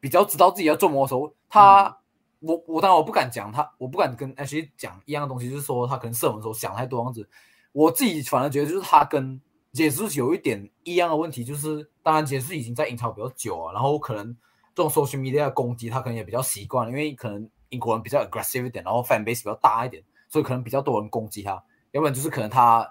[0.00, 1.98] 比较知道自己要做什么的时候，他、
[2.40, 7.28] 我我当然我不敢讲他，我不敢跟 H 讲一样的东西，就是说他可能射门的时候想太多样子。
[7.72, 9.40] 我自己反而觉得就是他跟
[9.72, 14.34] 杰斯有一点一样的问题，就是当然杰斯已经在英超比较久啊，然后可能
[14.74, 21.52] 这种 social media 的攻击他可能也比较习惯，因为可能英国人比较 aggressive 一点，然后 fan base 比较大一点，所以可能比较多人攻击他，
[21.92, 22.88] 要不然就是可能他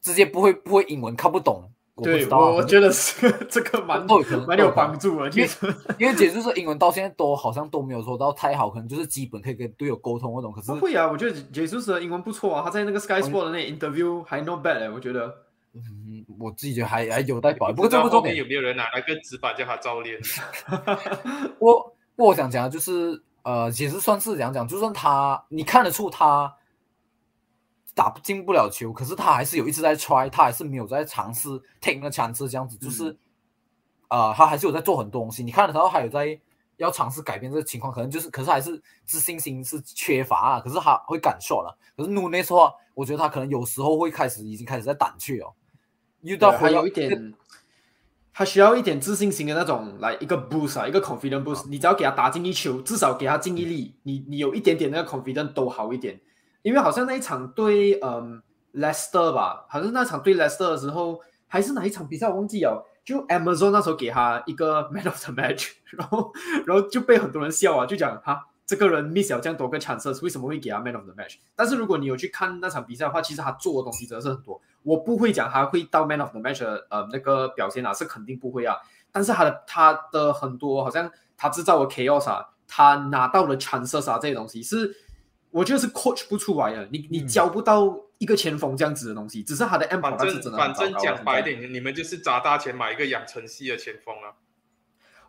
[0.00, 5.74] 直接不会不会英文看不懂，我不知道啊我我觉得是这个蛮都有可能蛮有帮助的，因为其实。
[5.98, 15.34] 因为解释说英文到现在都好像都没有说到太好，可能就是基本可以跟队友沟通那种，可是不会啊，我觉得杰苏斯的英文不错啊，他在那个 Sky Sport 的那 interview 还 not bad 哎，我觉得。
[15.74, 18.32] 嗯，我自己觉得还还有待保，不过不知道这不重点。
[18.32, 20.18] 后面有没有人拿那个纸板叫他照练？
[21.60, 26.52] 我我想讲的就是，呃，其实算是怎样讲，就算他你看得出他
[27.98, 31.48] 打不进不了球，可是他还是有一直在 try，他还是没有在尝试
[31.80, 33.18] take 那个 chance 这样子，就是，
[34.06, 36.38] 啊、他还是有在做很多东西，你看得到他有在
[36.76, 45.52] 要尝试改变这个情况，可能就是，可是还是自信心是缺乏啊，可是他会感受了，可是 Nunes 的话，我觉得他可能有时候会开始已经开始在胆怯哦，
[46.20, 47.34] 遇到还有一点，
[48.32, 51.68] 他需要一点自信心的那种，来一个 boost 啊，一个 confident boost。
[51.68, 56.20] 你只要给他打进一球，至少给他进一粒，你你有一点点那个 confident 都好一点。
[56.68, 58.42] 因为好像那一场对嗯
[58.74, 62.86] Leicester 吧，好像那场对 Leicester 的时候，还是哪一场比赛我忘记了。
[63.02, 66.30] 就 Amazon 那时候给他一个 Man of the Match， 然后
[66.66, 71.36] 然后就被很多人笑啊，就讲他这个人 miss 了这样多个 chances，为什么会给他 Man of the Match？
[71.56, 74.60] 但是如果你有去看那场比赛的话，其实他做的东西真的是很多。
[74.82, 78.76] 我不会讲他会到 Man of the Match 呃那个表现啊，是肯定不会啊。
[79.10, 84.94] 但是他的他的很多好像他制造的 chaos 啊，他拿到了 chances 啊这些东西是，
[85.58, 86.88] 我觉得是 coach 不出来的。
[86.92, 94.30] 你你嗯教不到一个前锋这样子的东西，只是他的 M 反是正真的反正讲白点，你们就是砸大钱买一个养成系的前锋啊。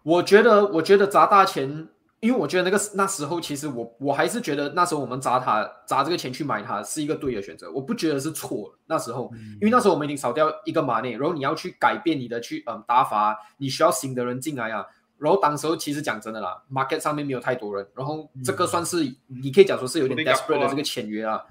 [0.03, 1.87] 我觉得，我觉得砸大钱，
[2.19, 8.77] 因为我觉得那个那时候，其实我我还是觉得那时候我们砸他砸这个钱去买他是一个对的选择，我不觉得是错的。
[8.85, 14.85] 那时候，因为那时候我们已经少掉一个马内，然后你要去改变你的去嗯打法，你需要新的人进来啊。
[15.19, 18.97] 然后当时候其实讲真的啦，market 上面没有太多人，然后这个算是、
[19.27, 21.43] 你可以讲说是有点 desperate 的这个签约啊。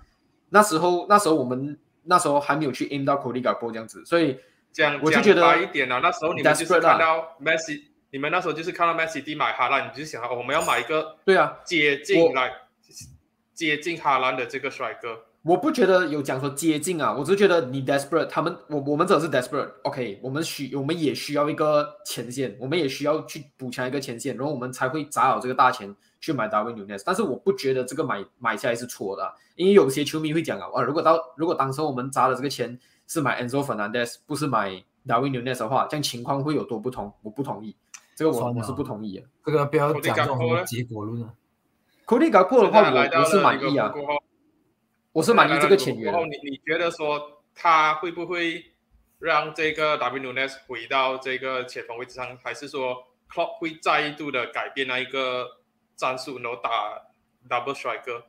[0.48, 4.38] 那时候那时候我们那时候还没有去 aim 到 Cody Gakpo 这样子，所以
[4.72, 12.52] 这样我就觉得白一点啊，那时候你们就是看到 Messi，你们那时候就是看到 Messi 弟买哈兰，你就想哦，我们要买一个对啊，接近来
[13.52, 15.27] 接近哈兰的这个帅哥。
[15.42, 27.02] 我不觉得有讲说接近啊，我只是觉得你 desperate，他们我我们真的是 desperate，OK，、我们需我们也需要一个前线，我们也需要去补强一个前线，然后我们才会砸好这个大钱去买 Darwin Nunes。
[27.06, 34.70] 但是我不觉得这个买买下来是错的啊、因为有些球迷会讲啊，啊，如果到如果当时候我们砸的这个钱是买 Enzo Fernandez，不是买
[35.06, 37.12] Darwin Nunes 的话，这样情况会有多不同？
[37.22, 37.74] 我不同意，
[38.14, 39.24] 这个我我是不同意的。
[39.46, 41.32] 这个不要讲这种什么结果论啊。
[42.04, 44.22] Cody Gakpo 的话，我我是满意啊，过后，
[45.18, 46.24] 我是满意这个签约后。
[46.26, 48.64] 你你觉得说他会不会
[49.18, 52.96] 让这个 W Nunes 回到这个前锋位置上，还是说
[53.28, 55.44] Klopp 会再度的改变那一个
[55.96, 56.70] 战术，然后打
[57.48, 58.22] double striker？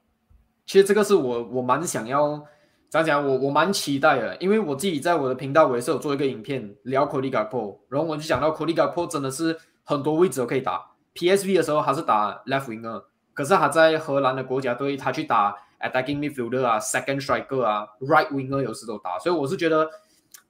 [0.66, 2.44] 其实这个是我我蛮想要
[2.90, 10.90] 讲讲我我蛮期待的，因为我自己在我的频道我也是有做一个影片聊 Cody Gakpo，然后我就讲到 Cody Gakpo 真的是很多位置都可以打。
[11.14, 13.04] PSV 的时候他是打 left winger，
[13.36, 19.90] 可是他在荷兰的国家队他去打 attacking midfielder 啊，second striker 啊，right winger 有时都打，所以我是觉得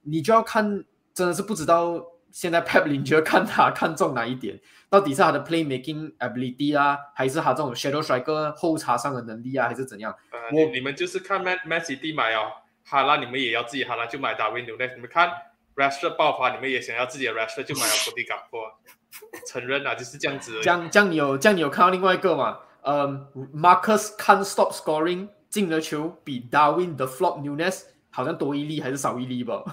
[0.03, 4.59] 你就要看，真的是不知道现在 Pep 你觉得看他看中哪一点，
[4.89, 10.15] 到底是他的 playmaking ability 啊，还是他这种 shadow striker 后插上的能力啊，还是怎样？
[10.31, 12.51] 呃，我你你们就是看 Man Man City 买哦，
[12.85, 15.29] 哈拉你们也要自己哈拉就买达维纽内，你们看
[15.75, 18.73] Rashford 爆发，你们也想要自己的 Rashford 就买了 Cody Gakpo，
[19.47, 20.59] 承认啊，就是这样子。
[20.61, 22.59] 这样这样你有这样你有看到另外一个嘛？
[22.89, 29.63] 嗯，Marcus can't stop scoring 进了球比 Darwin 的 flop Nunes 好像多一粒还是少一粒吧？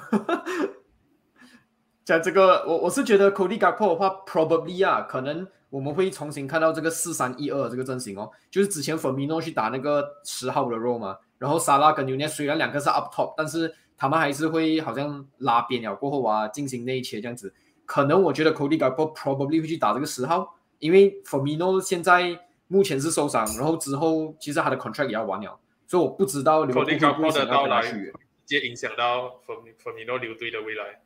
[2.05, 9.41] 讲这个，我我是觉得 Cody g a p o 的话，probably 啊，可能我们会重新看到这个四三一二这个阵型哦，就是之前 f e r m i n o
[9.41, 17.53] 去打那个十号的 role 嘛，然后沙拉跟 Nunes 虽然两个是 up top，但是他们还是会好像拉边了过后啊，进行内切这样子。
[17.87, 22.39] 可能我觉得 Cody g a p o probably 会去打这个十号，因为 f e r m i n o 现在
[22.69, 28.11] 目前是受伤，然后之后其实他的 contract 也要完了，所以我不知道刘 Cody 会不会想的到来要跟他续约。
[28.11, 31.01] 直接影响到 Firm Firmino 留队的未来。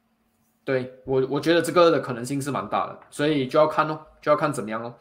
[0.65, 4.95] 对我，我觉得这个的可能性是蛮大的，所以就要看哦，就要看怎么样哦。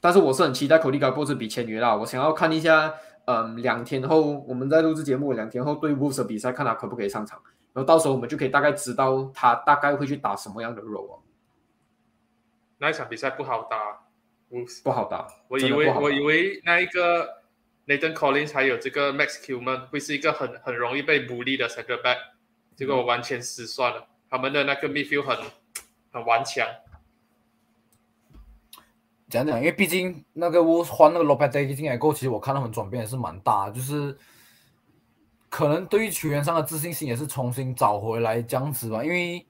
[0.00, 2.94] 但是我是很期待口利卡波这笔签约啦，我想要看一下，
[3.24, 7.40] 嗯，两天后我们在录制节目，两天后对 Wolves 的比赛，看他可不可以上场，
[7.72, 11.18] 然后到时候我们就可以大概知道他大概会去打什么样的 role 哦，
[12.78, 14.05] 那一场比赛不好打。
[14.82, 15.26] 不好打。
[15.48, 17.42] 我以为我以为那一个
[17.86, 22.16] Nathan Collins 还有这个 Max Kuman 会是一个很很容易被 bully 的 center back，
[22.74, 24.06] 结果我完全失算了。
[24.28, 25.36] 他们的那个 midfield 很
[26.12, 26.66] 很顽强，
[29.28, 34.16] 讲讲，因为毕竟那个我换那个 Lopetegui 进来过后，其实我看他们转变也是蛮大，就是
[35.48, 39.04] 可能对于球员上的自信心也是重新找回来这样子吧。
[39.04, 39.46] 因为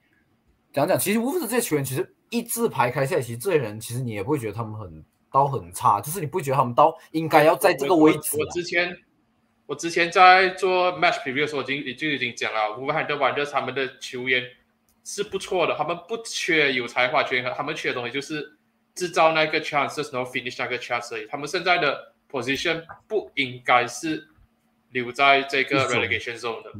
[0.71, 8.39] 讲讲，其实无非是这些球员，其实一字排开下来，其实这些人其实你也不会觉得他们很刀很差，就是你不觉得他们刀应该要在这个位置啊。
[8.39, 8.97] 我我之前
[9.65, 14.43] 我之前在做 match preview 的时候，已经已经已经讲了，乌汉德玩的他们的球员
[15.03, 18.57] 是不错的，他们不缺有才华球员，他们缺的东西就是
[18.95, 21.27] 制造那个 chances，然后 finish 那个 chance 而已。
[21.27, 24.27] 他们现在的 position 不应该是
[24.91, 26.71] 留在这个 relegation zone 的。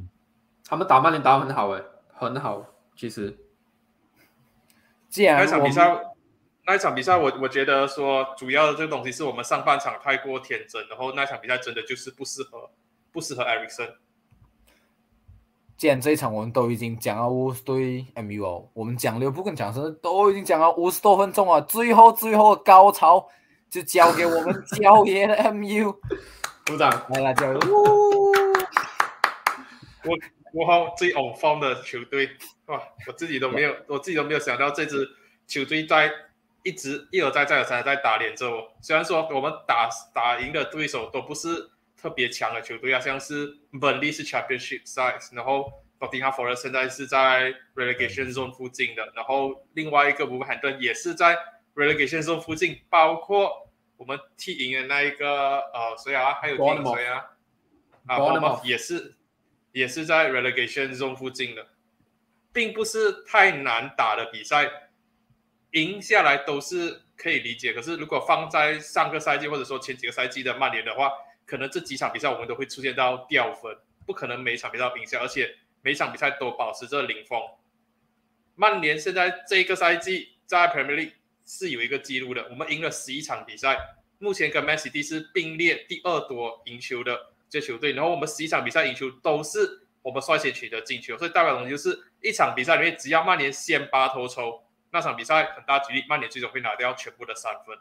[0.66, 1.84] 他们打曼联打得很好诶，
[2.14, 3.38] 很好，其实
[5.10, 6.01] 既然那一场比赛，
[6.66, 12.70] 那一场比赛我，我觉得说主要的这个东西是我们上半场太过天真，然后那场比赛真的就是不适合，
[13.12, 13.93] 不适合 Ericsson。
[15.78, 23.28] 既然这一场我们都已经讲到乌斯对 MU 哦，我们讲六不跟讲是都已经讲了五十多分钟了，最后最后的高潮
[23.70, 25.95] 就交给我们焦爷的 MU
[26.66, 26.89] 鼓掌。
[27.10, 28.32] 来了，焦爷，呜
[30.03, 30.18] 我
[30.54, 32.30] 我好最 on form 的球队。
[32.66, 35.10] 哇，我自己都没有，我自己都没有想到这支
[35.48, 36.12] 球队在
[36.64, 38.72] 一直一而再再而三地在打脸着我。
[38.82, 51.38] 虽然说我们打打赢的对手都不是特别强的球队啊，像是本利是 Championship size，然后 Nottingham Forest 现在是在 relegation zone 附近的，然后另外一个伍汉顿也是在
[51.76, 57.26] relegation zone 附近，包括我们踢赢的那一个呃谁啊，还有谁啊？
[58.06, 59.16] 啊也是
[59.78, 61.68] 也是在 relegation zone 附近的，
[62.52, 64.68] 并不是太难打的比赛，
[65.74, 67.72] 赢下来都是可以理解。
[67.74, 71.12] 可是如果放在上个赛季或者说前几个赛季的曼联的话，
[71.46, 77.40] 可能这几场比赛我们都会出现到掉分，不可能每场比赛都赢下，而且每场比赛都保持着零封。
[78.56, 81.14] 曼联现在这个赛季在 Premier League
[81.46, 83.78] 是有一个记录的，我们赢了十一场比赛，
[84.18, 97.78] 目前跟 Man City 是并列第二多赢球的这球队，然后我们十一场比赛赢球都是我们率先取得进球，所以代表的东西就是一场比赛里面只要曼联先拔头筹，那场比赛很大几率曼联最终会拿掉全部的三分。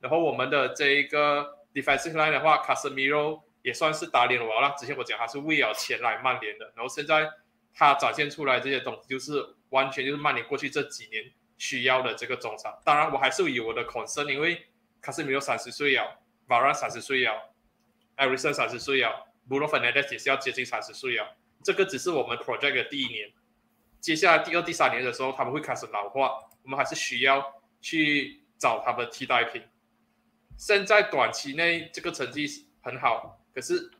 [0.00, 4.74] 然后我们的这一个 defensive line 的话，Casemiro 也算是打脸我了。
[4.78, 7.28] 之前我讲他是为了钱来曼联的，然后现在
[7.74, 11.24] 他展现出来这些东西，就是完全就是曼联过去这几年
[11.56, 12.78] 需要的这个中场。
[12.84, 14.66] 当然，我还是有我的 concern，因为
[15.02, 17.32] Casemiro 三十岁了瓦拉三十岁了
[18.16, 21.26] e r i c s o n 三十岁了，Bruno Fernandes 也是要接近三十岁啊。
[21.62, 23.30] 这个只是我们 project 的第一年，
[24.00, 29.62] 接下来第二、第三年的时候，他们会开始老化，我们还是需要去找他们替代品。
[30.56, 33.90] 现在短期内这个成绩很好，可是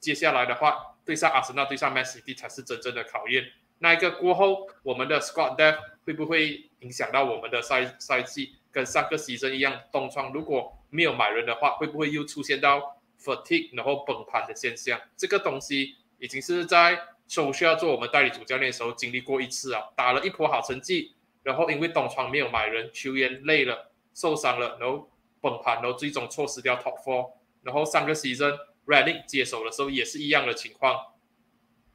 [0.00, 3.44] 接下来的话，对上阿森纳、对上 Man City 才是真正的考验。
[3.78, 8.56] 那一个过后，我们的 squad depth 会不会影响到我们的赛赛季？
[8.72, 12.95] 跟上个赛季一样，东窗如果没有买人的话，会不会又出现到
[13.26, 15.00] fatigue 然后崩盘的现象？
[15.16, 25.10] 这个东西已经是在首需要做我们代理主教练的时候经历过一次啊，打了一波好成绩，然后因为东窗没有买人，球员累了、受伤了，然后
[25.40, 31.14] 崩盘，然后最终错失掉 Top Four，然后上个 season r e d i c 接手的时候也是一样的情况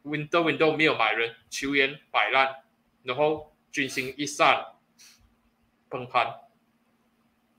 [0.04, 2.64] ，Window Window 没有买人，球员摆烂，
[3.04, 4.66] 然后军心一散，
[5.88, 6.36] 崩盘。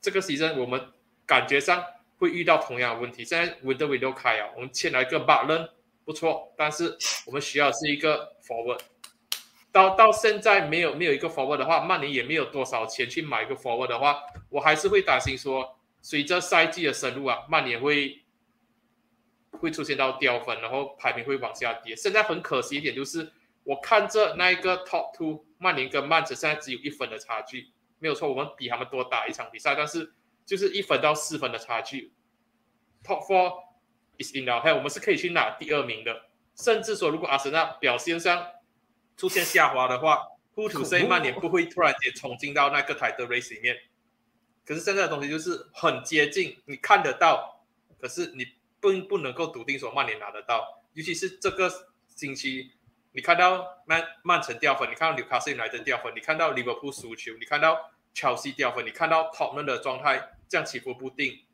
[0.03, 0.93] 这个 season 我们
[1.25, 1.83] 感觉上
[2.23, 3.25] 会遇到同样的问题。
[3.25, 5.68] 现在 Window Window 开啊，我们签来一个 Butler
[6.05, 6.97] 不错，但是
[7.27, 8.79] 我们需要是一个 Forward。
[9.73, 18.23] 到到现在没有没有一个 Forward 的话，曼联也没有多少钱去买一个 Forward 的话，我还是会担心说，随着赛季的深入啊，曼联会
[19.51, 21.97] 会出现到掉分，然后排名会往下跌。
[21.97, 23.33] 现在很可惜一点就是，
[23.64, 27.73] 我看着那一个 Top Two，曼联跟曼城现在只有一分的差距。
[27.99, 30.12] 没有错，我们比他们多打一场比赛，但是
[30.45, 32.12] 就是一分到四分的差距。
[33.05, 33.62] Top four
[34.18, 36.26] is in our hand，我们是可以去拿第二名的。
[36.57, 38.47] 甚至说，如果阿森纳表现上
[39.16, 43.76] 出现下滑的话，Who to say 曼联不会突然间冲进到那个 title race 里面？
[44.64, 47.64] 可是现在的东西就是很接近，你看得到，
[48.01, 48.47] 可是你
[48.80, 50.82] 不不能够笃定说曼联拿得到。
[50.93, 51.70] 尤其是这个
[52.07, 52.72] 星期。
[53.14, 61.44] 你看到曼曼城掉分，你看到纽卡斯尔来的掉分，你看到利物浦输球，你看到切西掉分，你看到托曼的状态这样起伏不定，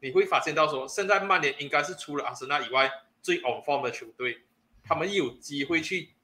[0.00, 2.90] 你会发现到说，现在曼联应该是除了阿森纳以外
[3.22, 4.42] 最 on form 的球队，
[4.82, 6.14] 他们有机会去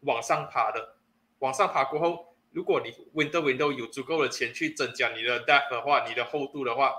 [0.00, 0.96] 往上爬的。
[1.38, 6.94] 往上爬过后，如果你 window window 有足够的钱去增加你的 depth 的话，你的厚度的话，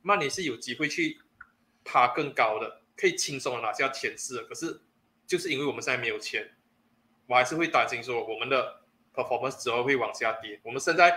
[0.00, 1.20] 曼联是有机会去
[1.84, 4.42] 爬更高的，可以轻松拿下前四。
[4.44, 4.82] 可是。
[5.24, 6.50] 就是因为我们现在没有钱，
[7.26, 8.81] 我还是会担心说我们的
[9.14, 10.60] performance 之后会往下跌。
[10.62, 11.14] 我们现在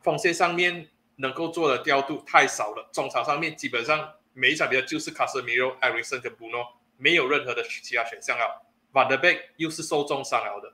[0.00, 6.66] 锋线上面能够做的调度太少了，中场上面基本上每一场比赛就是卡斯米罗、艾瑞森跟布诺，
[6.96, 8.66] 没有任何的其他选项了。
[8.92, 10.72] Van de Beek 又是受重伤了的，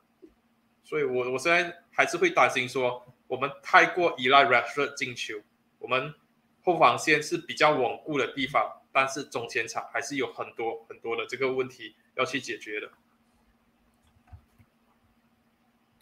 [0.83, 5.35] 所以我我现在还是会担心说我们太过依赖 r a s h f o r 进球，
[5.79, 6.14] 我们
[6.62, 11.97] 后防线是比较稳固的地方，但是中前场还是有很多很多的这个问题。
[12.14, 12.91] 要去解决的，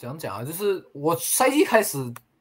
[0.01, 0.43] 怎样讲啊？
[0.43, 1.99] 就是我赛季开始，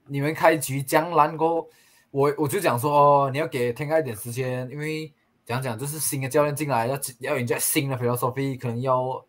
[0.07, 1.67] 你们开局将烂过，
[2.09, 5.11] 我我就讲说，你要给天盖一点时间，因为
[5.45, 9.21] 讲讲就是新的教练进来，要要人家新的 philosophy，可能要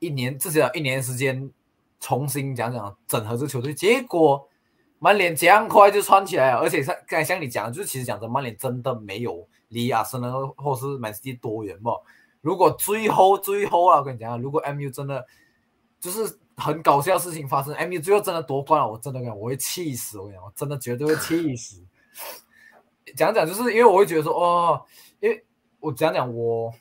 [0.00, 1.48] 一年至少一年时间
[2.00, 3.72] 重新讲讲整合这球队。
[3.72, 4.48] 结果
[4.98, 11.92] 曼联这样快就串起来了，而且像刚才像你讲的，就是其实讲真，曼联真的没有离阿森纳或是曼市多远不？
[12.40, 15.24] 如果最后最后啊，我跟你讲，如果 MU 真的
[16.00, 21.82] 就是很搞笑的事情发生，MU 最后真的夺冠了，我真的讲我会气死，我跟你讲，我真的绝对会气死。
[23.16, 24.84] 讲讲就是因为我会觉得说，哦，
[25.20, 25.44] 因为
[25.80, 26.72] 我讲讲我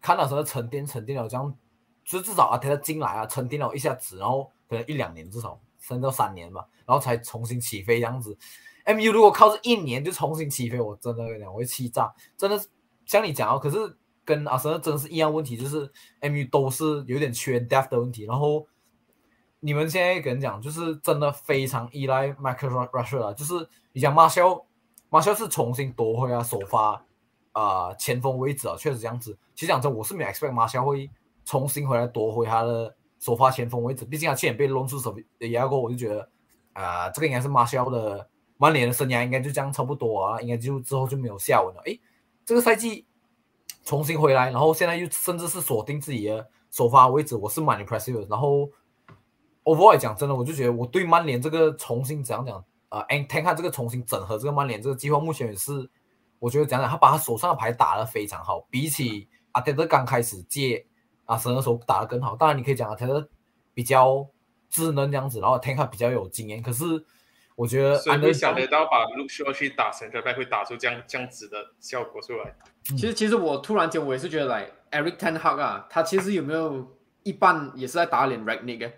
[0.00, 1.56] 看到时候沉淀沉淀了，这样
[2.04, 8.36] 就至少啊，他进来啊，沉淀了一下子，然后可能一两年至少甚至三年吧，然后才重新起飞这样子。
[8.84, 12.60] MU 如果靠这一年就重新起飞，我真的跟你讲，我会气炸，真的
[13.06, 13.96] 像你讲哦，可是。
[14.24, 18.24] 跟阿森纳真的是一样问题，就是 MU 都是有点缺 depth 的问题。
[18.24, 18.64] 然后
[19.64, 24.66] 你们现在跟人讲，就是真的非常依赖 Michael Rush 啊，就是你讲马肖，
[25.08, 27.04] 马肖是重新夺回啊首发
[27.52, 29.38] 啊前锋位置啊，确实这样子。
[29.54, 31.08] 其实讲真，我是没 expect 马肖会
[31.44, 36.28] 重新回来夺回他的首发前锋位置，毕竟他去年被弄出手压过，我就觉得
[36.72, 41.82] 啊，这个应该是马肖的曼联的生涯应该就这样差不多啊，应该就之后就没有下文了。
[41.84, 42.00] 诶，
[42.44, 43.06] 这个赛季。
[43.84, 48.24] 重新回来，然后现在又甚至是锁定自己的首发位置，我是蛮 impressive。
[48.30, 48.70] 然后
[49.64, 55.88] overall 讲真的，我就觉得我对曼联这个重新怎样讲啊 a n t 看这个重新整合这个曼联这个计划，目前也是
[56.38, 60.86] 我觉得讲讲他把他手上的牌打得非常好，比起阿德德刚开始借
[61.26, 62.36] 阿森的时候打得更好。
[62.36, 63.28] 当然你可以讲阿德德
[63.74, 64.26] 比较
[64.70, 67.04] 稚嫩这样子，然后 t a n 比较有经验，可是。
[67.54, 72.56] 我觉得谁会想得到把 Luke Shaw 去打 Center Back 会打出这样这样子的效果出来？
[72.82, 78.90] 其实其实我突然间我也是觉得来 Eric Ten Hag 啊，他其实有没有一半也是在打脸 Ragnick？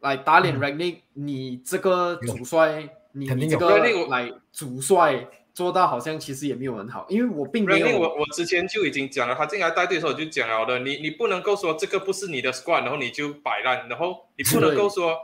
[0.00, 7.98] 来打脸 Ragnick，你这个主帅，你这个来主帅做到好像其实也没有很好，因为我并没有。
[7.98, 15.16] 我我之前就已经讲了，他进来带队的时候就讲了的，你你不能够说这个不是你的 Squad，然后你就摆烂，然后你不能够说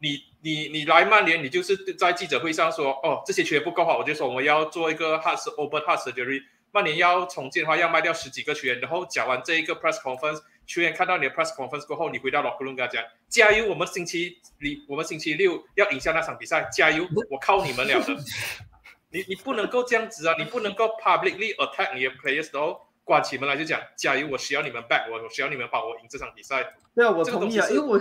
[0.00, 0.30] 你。
[0.44, 6.42] 你你来曼联，你就是在记者会上说，哦，这些球员不够好，我就说我们要做一个 heart open heart surgery。
[6.72, 18.16] 曼联要重建的话，要卖掉十几个球员，然后讲完这一个 press conference，球员看到你的 press conference 过后，你回到 locker room 跟他讲，加油，我们星期里我们星期六要赢下那场比赛，加油，我靠你们了的。
[19.10, 22.78] 你你不能够这样子啊，你不能够 publicly attack 你的 players 哦。
[23.04, 26.64] 关起门来就讲加油，我需要你们 back 我，我需要你们帮我赢这场比赛。
[26.94, 27.98] 对啊，我这个同意啊，因为我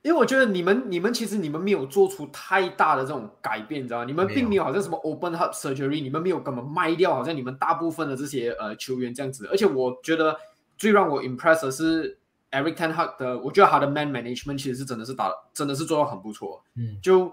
[0.00, 4.04] 因为我觉得你们你们其实你们没有做出太大的这种改变，你知道吗？
[4.06, 9.46] 你们并没有好像什么 open heart surgery，你们没有根本卖掉，好像你们大部分的这些呃球员这样子。
[9.52, 10.34] 而且我觉得
[10.78, 12.16] 最让我 impress 的是
[12.50, 16.62] Eric Ten Hag 的，我觉得他的 man management 其实是真的是打真的是做到很不错。
[16.76, 17.30] 嗯，就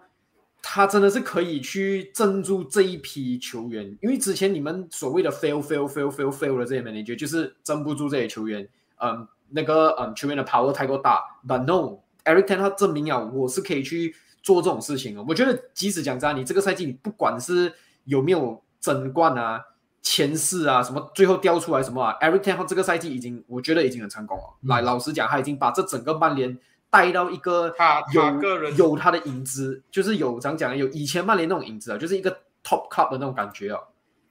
[0.61, 8.67] 他真的是可以去镇住这一批球员，因为之前你们所谓的 fail fail fail fail fail 的这些 manager 就是镇不住这些球员，
[8.99, 15.23] 嗯，那个嗯球员的 power 太过大，but no，Eric Ten Hag 证明了我是可以去做这种事情的。
[15.23, 17.71] 我觉得即使讲真的，你这个赛季你不管是
[18.05, 19.63] 有没有争冠啊、
[20.07, 24.43] 前四啊什么，最后掉出来什么啊，Eric Ten 他这个赛季已经我觉得已经很成功了。
[24.61, 26.55] 嗯来，老实讲，他已经把这整个曼联
[26.91, 30.77] 带到一个他他有个人有他的影子，就是有怎样讲呢？
[30.77, 32.31] 有以前曼联那种影子啊，就是一个
[32.63, 33.81] top club 的那种感觉啊。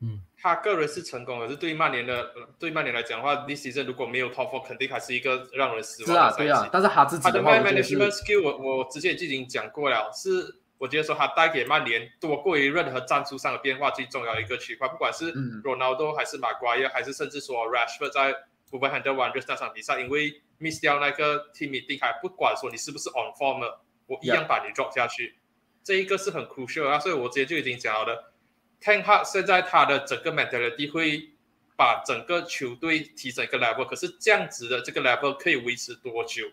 [0.00, 6.48] 嗯他个人是成功的，可是对于曼联的呃对曼联来讲的话，this season 如果没有 top four，肯定还是一个让人失是啊，望的赛季。
[6.50, 18.34] 对啊，但是他自己他的的话得是 management skill，我我之前已经讲过了，是我觉得说他带给曼联多过于任何战术上的变化最重要的一个区块，不管是嗯 Ronaldo 还是马瓜耶，还是甚至说 Rashford 在
[18.70, 25.36] Wolverhampton Wanderers 那场比赛，因为 miss 掉那个 team meeting，还不管说你是不是 on form 了，我一样把你 drop 下去，
[25.82, 28.32] 这一个是很 crucial 啊，所以我直接就已经讲好了。
[28.80, 31.30] Ten Hag 现在他的整个 mentality 会
[31.76, 36.44] 把整个球队提升一个 level，可是这样子的这个 level 可以维持多久？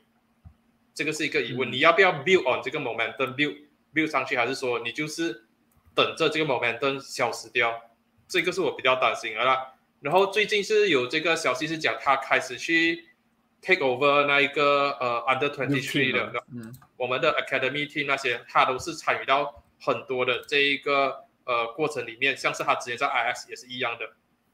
[0.93, 1.69] 这个是一个疑问。
[1.69, 3.57] 嗯你要不要 build on 这个 momentum build
[3.93, 5.45] build 上去，还是说你就是
[5.93, 7.81] 等着这个 momentum 消失掉？
[8.27, 9.73] 这个是我比较担心的啦。
[9.99, 13.05] 然后最近是有这个消息是讲他开始去
[13.61, 24.09] take over 那一个呃 under twenty three 的，嗯我们的 academy team 那些，他都是参与到很多的这一个呃过程里面，像是他之前在 IS 也是一样的。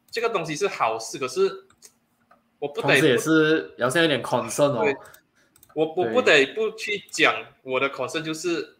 [0.09, 1.65] 这个东西是好事，可是
[2.59, 4.85] 我不得同时也不是好像有点 concern 哦。
[5.75, 8.76] 我我不得不去讲我的 concern 就是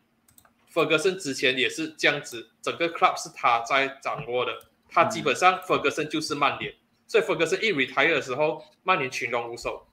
[0.74, 4.54] ，Ferguson 之前也是这样子，整个 club 是他在掌握的，
[4.90, 6.74] 他基本上 Ferguson 就是曼联，
[7.08, 9.88] 所以 Ferguson 一 retire 的时候，曼联群龙无首。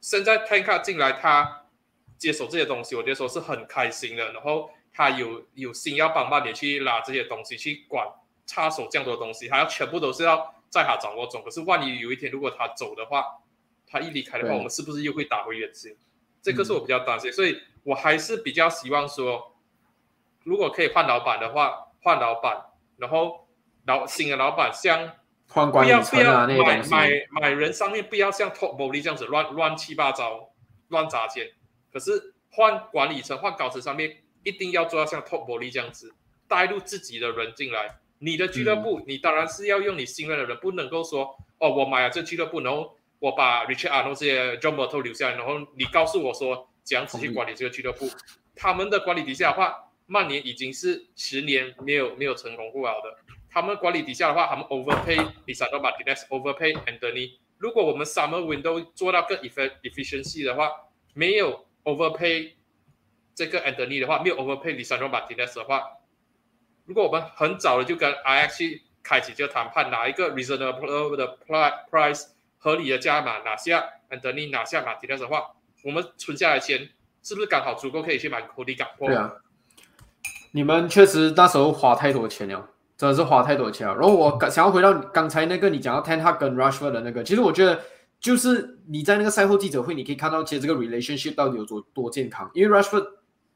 [0.00, 1.66] 现在 t a n k 进来，他
[2.16, 8.06] 接手这些东西，我觉得说是很开心的，然后他有有心要帮曼联去拉这些东西，去管
[8.46, 11.42] 插手这样多的东西，他要全部都是要在他掌握中。
[11.42, 13.24] 可是万一有一天如果他走的话，
[13.86, 15.96] 他一离开的话，我们是不是又会打回原形？
[16.40, 19.54] 这个是我比较担心，所以我还是比较希望说，
[20.42, 22.60] 如果可以换老板的话，换老板，
[22.96, 23.46] 然后
[23.86, 25.12] 老新的老板像
[25.48, 27.10] 换管理层啊要买买
[27.40, 30.50] 买人上面不要像 Top Bowley 这样子乱乱七八糟
[30.88, 31.48] 乱砸钱，
[31.92, 36.12] 可是换管理层换高层上面一定要做到像 Top Bowley 这样子
[36.48, 38.00] 带入自己的人进来。
[38.18, 48.08] 你的俱乐部，你当然是要用你信任的人，不能够说哦，我买了这俱乐部，然后我把 Richard Arnold 这些 John Murtough 留下来，然后你告诉我说怎样子去管理这个俱乐部。
[48.54, 53.18] 他们的管理底下的话，曼联已经是十年没有没有成功过了的。
[53.50, 55.16] 他们管理底下的话，他们 overpay
[55.46, 57.38] Lisandro Martinez，overpay Anthony。
[57.58, 60.70] 如果我们 summer window 做到更 effi efficiency 的话，
[61.14, 62.52] 没有 overpay
[63.34, 65.98] 这个 Anthony 的话，没有 overpay Lisandro Martinez 的话，
[66.84, 72.28] 如果我们很早的就跟 IX 去开启这个谈判，拿一个 reasonable 的 pri- price
[72.58, 75.56] 合理的价码拿下 Anthony 拿下 Martinez 的话，
[75.86, 76.88] 我们存下来钱
[77.22, 79.06] 是不是刚好足够可以去买 Cody Gakpo？
[79.06, 79.32] 对啊，
[80.50, 82.68] 你们确实那时候花太多钱了，
[82.98, 83.94] 真的是花太多钱了。
[83.94, 87.80] 然后我想要回到刚才那个你讲到 Ten Hag 跟 Rushford 的那个，其实我觉得
[88.18, 92.50] 就是你在那个赛后记者会，你可以看到其实这个 relationship 到底有多多健康。
[92.52, 93.06] 因为 Rushford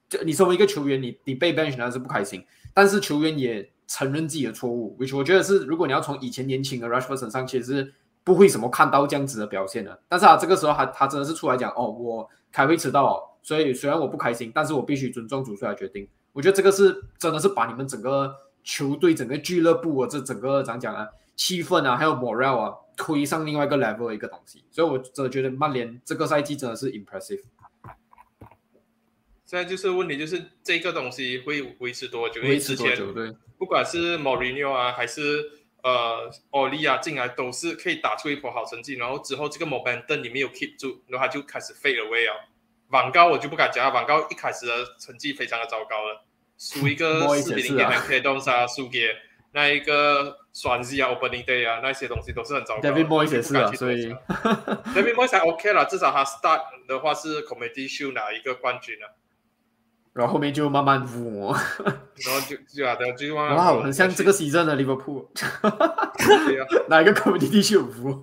[0.09, 7.95] 就你身为一个球员，你你被 bench 当然是不开心，但是球员也承认自己的错误，which 我觉得是如果你要从以前年轻的 Rushford 身上，其实是
[8.25, 10.01] 不会什么看到这样子的表现的。
[10.09, 16.07] 但是啊，这个时候他他真的是出来讲，哦，我开会迟到哦，所以虽然我不开心，但是我必须尊重主帅的决定。
[16.33, 24.65] 我觉得这个是真的是把你们整个球队、整个俱乐部啊，这整个怎样讲啊，气氛啊，还有 morale 啊，推上另外一个 level 的一个东西。
[24.71, 27.43] 所以我真的觉得曼联这个赛季真的是 impressive。
[29.45, 32.41] 现在就是问题，就是这个东西会维持多久？
[32.43, 33.13] 维持多久？
[33.13, 35.51] 对，不管是 Mourinho 啊，还是
[35.83, 42.37] 呃奥利啊进来，都是可以打出一波好成绩，然后之后这个 momentum 你没有 keep 住，然后他就开始 fade away 啊。
[42.89, 46.25] 网高我就不敢讲了，网高一开始的成绩非常的糟糕了，
[46.59, 49.15] 输一个 四比零给也是啊 MK 东沙，输给
[49.53, 52.93] 那一个双 Z 啊 Opening Day 啊，那些东西都是很糟糕的。
[52.93, 54.19] David Moyes 也是啊不敢去多所以讲
[54.95, 59.17] David Moyes 还 OK 了，至少他 start 的话是 Committee Shield 拿一个冠军了。
[60.13, 61.53] 然后后面就慢慢捂。
[61.85, 65.27] 然后就就啊，对，就慢慢哇，很像这个 season 的 Liverpool，
[66.47, 68.21] 对啊 哪一个 community 秀服？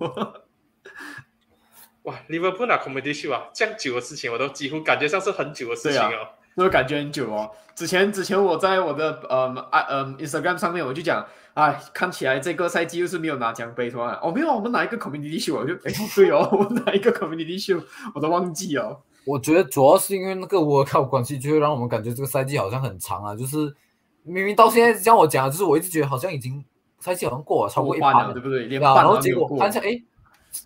[2.02, 6.28] 哇，Liverpool 拿 Comedy Show 啊，这样久的事情我都几乎感觉像是很久的事情哦。
[6.54, 7.50] 那个感觉很久哦。
[7.74, 14.18] 之前之前我在我的嗯啊嗯 Instagram 上面我就讲，哎，看起来这个赛季又是没有拿奖杯，是吧？
[14.22, 17.78] 哦，没有，我们拿一个 community 秀，我就哎对哦，我们拿一个 community 秀，
[18.14, 19.02] 我都忘记哦。
[19.28, 23.36] 我觉得主要是因为那个 World Cup 关系，就会让我们感觉这个赛季好像很长啊。
[23.36, 23.74] 就是
[24.22, 26.64] 明明到现在像我讲的，就是我一直觉得好像已经
[26.98, 28.66] 赛季好像过了超过一半了，半了，对不对？
[28.78, 30.02] 然后结果都没有过看一下，哎，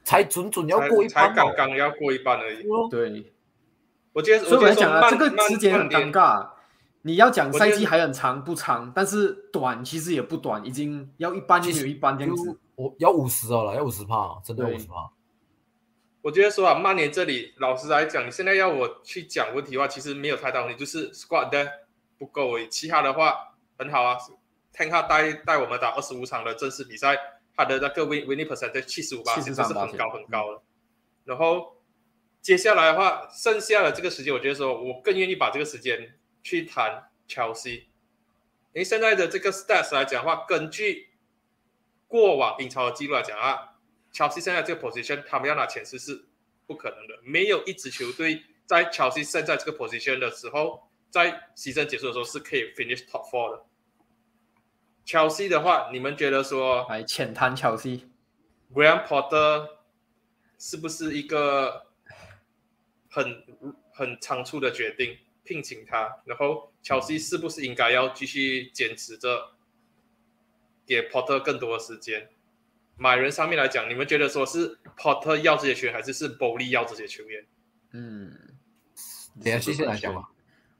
[0.05, 1.52] 才准准要才过一才刚。
[1.56, 2.62] 刚要过一半而已。
[2.62, 3.32] 咯对，
[4.12, 6.12] 我觉得，所以我来讲啊，这个时间很尴。
[6.12, 6.48] 尬。
[7.05, 12.56] 你要讲赛季还很长不长，但是短其实也不短，已经要一半就没有一半这样子。
[12.76, 15.10] 我要五十了啦，要五十帕，真的要五十帕。
[16.23, 21.69] 我觉得说啊，曼联这里，老实来讲，你现在要我去讲问题的话，其实没有太大问题，就是 squad 的
[22.16, 22.69] 不够而已。
[22.69, 24.16] 其他的话很好啊
[24.73, 27.19] ，Ten 他带带我们打二十五场的正式比赛，
[27.57, 30.62] 他的那个 win winning percentage 七十五八，其实是很高很高的。
[31.24, 31.77] 然后
[32.40, 37.89] 接下来的话，剩下的这个时间，我觉得说我更愿意把这个时间去谈乔西，
[38.73, 41.09] 因为现在的这个 stats 来讲的话，根据
[42.07, 43.70] 过往英超的记录来讲啊。
[44.12, 46.26] 乔西现在这个 position，他们要拿前四是
[46.66, 47.18] 不可能的。
[47.24, 53.64] 没有一支球队在乔西现在这个 position 的时候，在西征结束的时候是可以 finish top four 的。
[55.05, 58.09] 乔西的话，你们觉得说来浅谈乔西
[58.72, 59.68] ，Graham Potter
[60.59, 61.86] 是不是一个
[63.10, 63.44] 很
[63.93, 66.22] 很仓促的决定聘请他？
[66.24, 69.55] 然后乔西是不是应该要继续坚持着
[70.86, 72.30] 给 Potter 更多的时间？
[73.02, 77.44] 买人上面来讲，你们觉得说是 Porter 要这些球员，还是是 Bowley 要这些球员？
[77.92, 78.30] 嗯，
[79.42, 80.22] 等下谢谢来讲吧。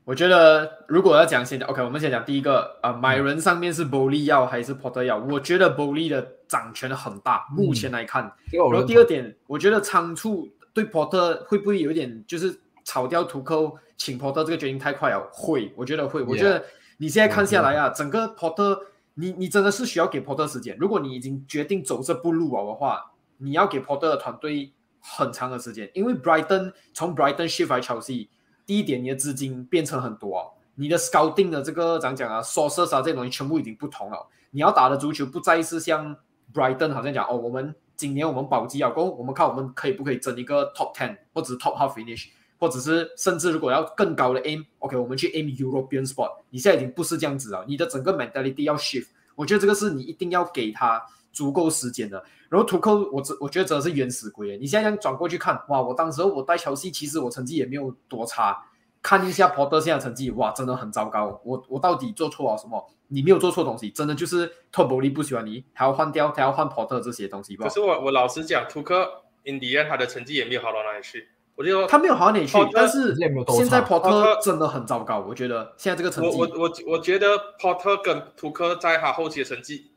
[0.05, 5.19] 我觉得如果要讲现在，OK，我们先讲第一个啊、呃买人上面是 Bowley 要还是 Porter 要？
[5.19, 8.23] 我觉得 Bowley 的掌权很大，目前来看。
[8.53, 15.29] 然后第二点，我觉得仓促对 Porter 会不会有一点就是炒掉图扣，请 Porter 这个决定太快了？
[15.33, 16.23] 会，我觉得会。
[16.23, 16.65] 我觉得
[16.99, 18.79] 你现在看下来啊，整个 Potter，
[19.15, 20.77] 你你真的是需要给 Potter 时间。
[20.79, 28.29] 如果你已经决定走这步路了的话，你要给 Potter 的团队很长的时间，因为 Brighton 从 Brighton shift 来 Chelsea，
[28.65, 34.29] 第一点你的资金变成很多、哦，你的 scouting 的这个怎样讲啊，sources 啊这些东西全部已经不同了。
[34.53, 36.17] 你要打的足球不再是像
[36.55, 42.29] Brighton 好像讲哦，我们今年我们保级了，过后我们看我们可以不可以争一个 top ten 或者 top half finish，
[42.63, 46.31] 或者是甚至如果要更高的 aim，OK，、我们去 aim European spot。
[46.51, 49.09] 你现在已经不是这样子了，你的整个 mentality 要 shift。
[49.35, 51.03] 我觉得这个是你一定要给他
[51.33, 52.23] 足够时间的。
[52.49, 54.57] 然后图克，我我觉得真的是原始鬼。
[54.59, 58.57] 你现在这样转过去看，哇，我当时候我带乔西，其实我成绩也没有多差。
[59.03, 61.41] 看一下 Porter 现在成绩，哇，真的很糟糕。
[61.45, 62.89] 我我到底做错了什么？
[63.09, 67.75] 你没有做错东西，真的就是托博利不喜欢你，还要换掉，他要换 Porter 这些东西吧可？
[67.75, 71.27] 是我我老实讲，图克 i n d i a 他的成绩也没有好到哪里去。
[71.55, 75.21] 我就说他没有好到哪里去但是现在差 Porter 真的很糟糕。
[75.21, 77.29] 我觉得现在这个成绩，我我我我觉得
[77.61, 79.93] Porter 跟图克在他后期的成绩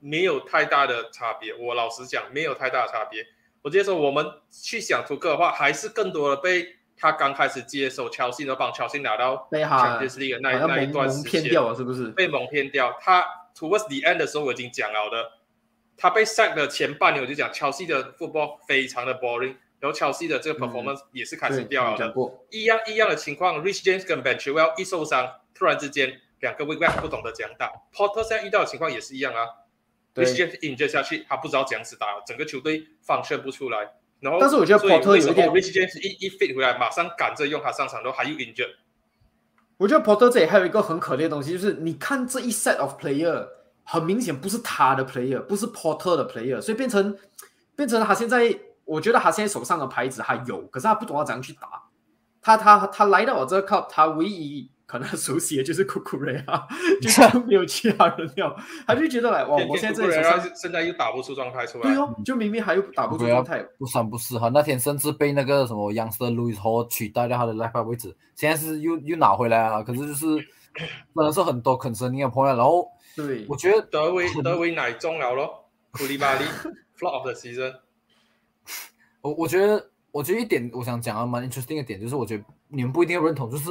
[0.00, 1.54] 没有太大的差别。
[1.54, 3.24] 我老实讲，没有太大的差别。
[3.62, 6.66] 我直接说，我们去想图克的话，还是更多的被
[6.96, 12.08] 他刚开始接手乔西，然后帮乔西拿到被他 Champions League 那一蒙蒙段时间骗掉了，是不是？
[12.08, 12.94] 被蒙骗掉。
[13.00, 13.24] 他
[13.56, 15.32] towards the end 的时候，我已经讲了的，
[15.96, 27.70] 他被 sack 的前半年我就讲，乔西的 football 非常的 boring，然后乔西的这个 performance 也是开始，掉了一样一样的情况，Rich James 跟 Ben Chilwell 一受伤，突然之间两个 weak back 不懂得怎样打。
[27.92, 29.46] Potter 现在遇到的情况也是一样啊
[30.14, 33.92] ，Rich James injure 下去，他不知道怎样子打，整个球队方向不出来。
[34.20, 38.70] 然后，但是我觉得所以 Potter 为什么有一点 Rich James 一一 fit 回来，马上赶着用他上场，然后还有 injure。
[39.76, 43.46] 我觉得 Porter 这里还有一个很可怜的东西，就是你看这一 set of player，
[43.82, 47.18] 很明显不是他的 player，不是 Porter 的 player，所以变成
[47.76, 51.82] 变成他现在，我觉得他现在手上的牌子还有，可是他不懂要怎样去打。
[52.42, 56.68] 他他他来到我这个 cup，他唯一可能熟悉的就是库库瑞啊，
[57.00, 58.54] 就是没有其他人了。
[58.86, 61.84] 他就觉得来，哇，我现在这里手上，现在又打不出状态出来。
[61.84, 63.66] 对哦，就明明还有打不出状态。
[63.78, 69.82] 不三不四哈，那天甚至被那个什么央视的 Louis 取代掉他的 left back 位置，现在是又又拿回来了。
[69.82, 70.26] 可是就是
[71.16, 72.86] 真的是很多 concerning 的 point，然后
[73.16, 76.44] 对，我觉得德维德维奶中了咯，库利巴利
[76.98, 77.72] flop of the season。
[79.24, 83.70] 我我觉得，我觉得一点我想讲啊蛮 interesting 的点，就是我觉得你们不一定要认同，就是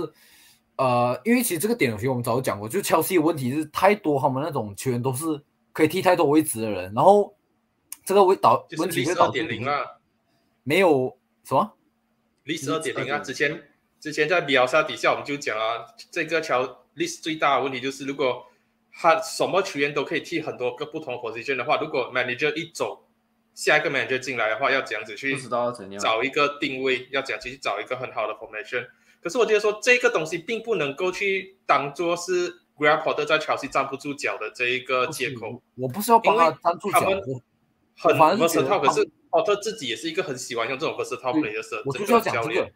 [0.78, 5.40] 呃，因为其实这个点，其实我们早就讲过，就是切尔西的问题是太多他们那种球员都是
[5.72, 7.36] 可以踢太多位置的人，然后
[8.04, 9.86] 这个会导问题会导点零啊。
[10.64, 11.74] 没有什么
[12.46, 13.64] ，Leeds 二点零啊，之前
[14.00, 16.64] 之前在比尔萨底下我们就讲啊，这个乔
[16.96, 18.44] list 最大的问题就是如果
[18.92, 23.04] 他什么球员都可以踢很多个不同 position 的话，如果 manager 一走，
[23.54, 25.36] 下一个 manager 进来的话，要怎样子去
[26.00, 28.86] 找一个定位，要怎样去找一个很好的 formation。
[29.22, 35.62] 可是我觉得说这个东西并不能够去当做是 Potter 在乔西站不住脚的这一个借口。
[35.76, 37.00] 我不是要帮他站住脚，
[37.96, 42.72] 很反正是觉得 versatile，可他是 Potter 自己也是一个很喜欢用这种 versatile play 的我就是这个教练要讲这个。，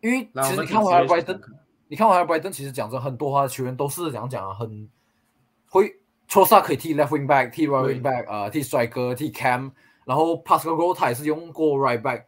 [0.00, 1.40] 因为其实你看回来听 Ziyech 拜登，
[1.88, 4.88] 你看回来拜登，其实讲真，很多他的球员都是怎样讲啊，很
[5.70, 5.88] 会
[6.34, 9.70] o s a 可以踢 left wing back，踢 right wing back，呃，踢 striker，踢 cam，
[10.06, 12.24] 然后 Pascal g o 他也是用过 right back，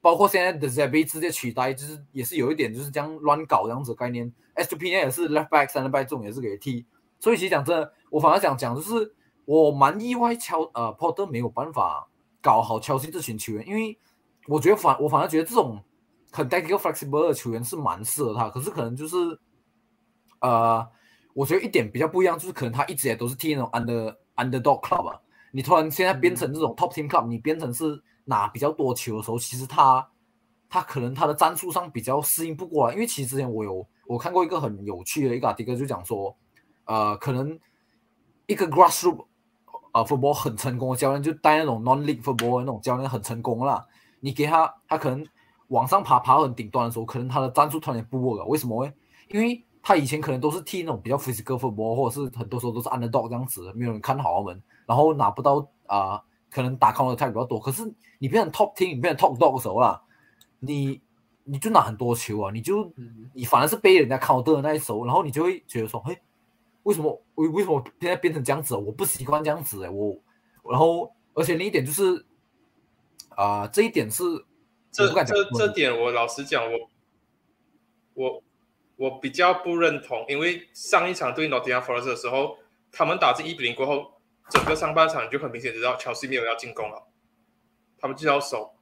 [0.00, 4.32] 包括现在的 Zabi 直接取代，就是也是有一点就是这样乱搞这样子概念。
[4.54, 6.84] S P N 也是 left back、center back 这种也是可以踢，
[7.18, 9.14] 所以其实讲真的，我反而想讲就是
[9.46, 12.06] 我蛮意外乔呃 Porter 没有办法
[12.42, 13.98] 搞好乔西这群球员，因为
[14.46, 15.82] 我觉得反我反而觉得这种
[16.30, 19.16] 很 tactical flexible 的球员是蛮适合他，可是可能就是
[20.40, 20.86] 呃，
[21.32, 25.18] 我觉得一点比较不一样，就是可能他一直也都是踢那种 under underdog club 啊，
[25.52, 30.04] 你突然现在变成这种 top team club，你变成是拿比较多球的时候，其实他
[30.68, 36.34] 他可能他的战术上比较适应不过来，因为其实之前我有我看过一个很有趣的一个 article，就讲说，
[36.86, 37.56] 呃，可能
[38.46, 39.24] 一个 grassroot
[39.92, 43.86] 呃 football 很成功的教练，就带那种 non league football 的那种教练很成功啦，
[44.20, 45.26] 你给他他可能
[45.68, 48.92] 往上爬爬到很顶端的时候，可能他的战术突然间不 work 了，为什么会？
[49.28, 57.58] 因为他以前可能都是踢那种比较 physical football，或者是很多时候都是 underdog 这样子，没有人看好他们，然后拿不到啊、呃可能打 counter attack 比较多。
[57.58, 57.82] 可是
[58.18, 60.02] 你变成 top team，你变成 top dog 的时候啦，
[60.58, 61.00] 你
[61.44, 66.18] 你就拿很多球啊，你就嗯你反而是被人家 counter 的那一手，然后你就会觉得说，嘿，
[66.82, 68.76] 为什么为为什么现在变成这样子？
[68.76, 70.14] 我不习惯这样子哎、我
[70.70, 72.26] 然后而且另一点就是
[73.34, 74.22] 啊、这一点是
[74.90, 76.78] 这这这点我老实讲，我
[78.12, 78.42] 我
[78.96, 82.58] 我比较不认同，因为上一场对 Nottingham Forest 的时候，
[82.92, 84.11] 他们打进一比零过后，
[84.52, 87.02] 整个上半场你就很明显知道乔西没有要进攻了，
[87.98, 88.74] 他们就要守，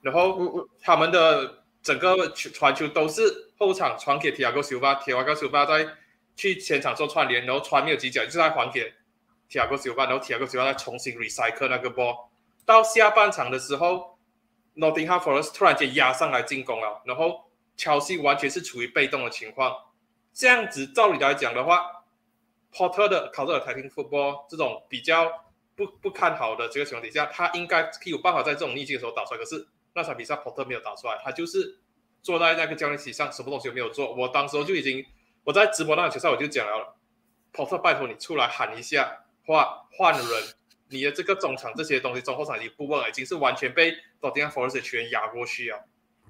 [0.00, 5.86] 然后他们的整个球传球都是后场传给提亚戈修巴，提亚戈修巴再
[6.34, 8.90] 去前场做串联，然后传没有几脚，就在还给
[9.48, 12.28] 提亚戈修巴，然后提亚戈修巴再重新 recycle 那个 ball。
[12.64, 14.18] 到下半场的时候
[14.76, 19.74] ，Nottingham Forest 突然间压上来进攻了，然后乔西完全是处于被动的情况。
[20.32, 21.97] 这样子照理来讲的话
[22.78, 25.28] ，Potter 的考特的 attacking football 这种比较
[25.74, 29.38] 不不看好的这个情况底下，他应该可以有办法在这种逆境的时候打出来。
[29.38, 31.80] 可是那场比赛 Potter 没有打出来，他就是
[32.22, 34.14] 坐在那个教练席上，什么东西都没有做。
[34.14, 35.04] 我当时候就已经
[35.42, 36.96] 我在直播那场球赛我就讲了
[37.52, 40.24] ，Potter 拜托你出来喊一下，换换人。
[40.90, 43.92] 你的这个中场这些东西，中后场已经不问了，已经是完全被
[44.22, 45.84] Nottingham Forest 的球员压过去了，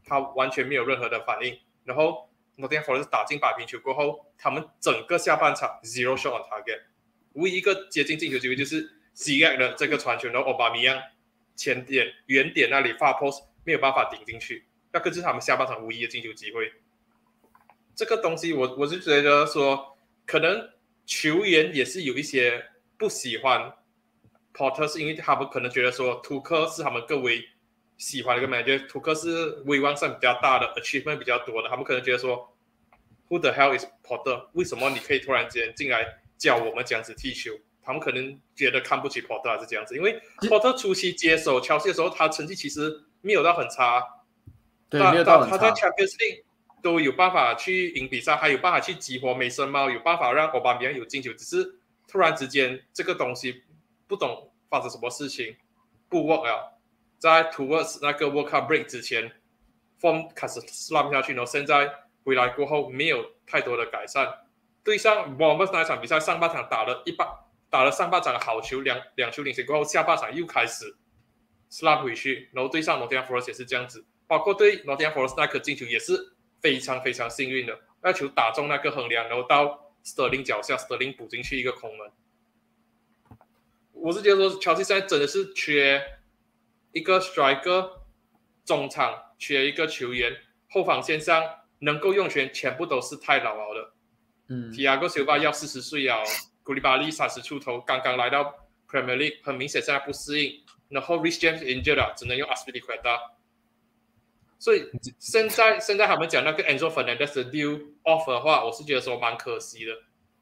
[0.05, 1.61] 他完全没有任何的反应。
[1.85, 2.28] 然后
[2.59, 6.81] Nottingham Forest 打进把平球过后，他们整个下半场 zero shot on target，
[7.35, 11.01] 唯一一个接近进球机会就是 z i 的这个传球，然后奥巴米扬
[11.55, 16.73] 前点原点那里发 post 没有办法顶进去，那个是他们下半场唯一的进球机会。
[17.95, 20.71] 这个东西我我是觉得说，可能
[21.07, 22.65] 球员也是有一些
[22.97, 23.73] 不喜欢
[24.53, 27.45] Porter，是因为他们可能觉得说图克是他们更为
[27.99, 32.57] 喜欢的一个 manager，图克是威望上比较大的，achievement 比较多的，他们可能觉得说
[33.29, 34.47] ，Who the hell is Potter？
[34.55, 36.07] 为什么你可以突然间进来
[36.39, 37.53] 教我们这样子踢球？
[37.83, 44.07] 他们可能觉得看不起 Potter 还是这样子，因为 Potter 初期接手乔西的时候，他成绩其实没有到很差，
[44.89, 46.45] 对他没有到很他他在差，Champions League
[46.83, 53.65] 都有办法去赢比赛，还有办法去激活梅森猫，有办法让奥巴米扬有进球，只是突然之间这个东西
[54.07, 55.57] 不懂发生什么事情
[56.11, 56.78] 不 work 了，
[57.19, 59.33] 在 Towards 那个 World Cup break 之前
[60.01, 61.93] ，form 开始 slump 下去，然后现在
[62.25, 64.33] 回来过后没有太多的改善。
[64.85, 67.29] 对上 w o r m e s 那场比赛，上半场打了一半，
[67.69, 70.97] 打了上半场的好球，两两球领先过后，下半场又开始
[71.71, 82.11] slump 回去，然后对上 Nottingham Forest 也是这样子，包括对 Nottingham Forest 那颗进球也是非常非常幸运的，那球打中那个横梁，然后到 Sterling 脚下，Sterling 补进去一个空门。
[83.93, 86.01] 我是觉得说，乔西现在真的是缺
[86.99, 87.91] 一个 striker，
[88.65, 90.37] 中场缺一个球员，
[90.69, 91.45] 后防线上
[91.79, 93.93] 能够用权全部都是太老了的。
[94.49, 96.25] 嗯，提亚戈修巴要四十岁了，
[96.65, 98.53] 古利巴利三十出头，刚刚来到
[98.89, 100.65] Premier League，很明显现在不适应。
[100.89, 103.19] 然后 Rich James injured 了，只能用 Aspilicueta。
[104.59, 109.93] 所以现在现在他们讲那个 Angel Fernandez 的 deal off 的话，我是觉得说蛮可惜的，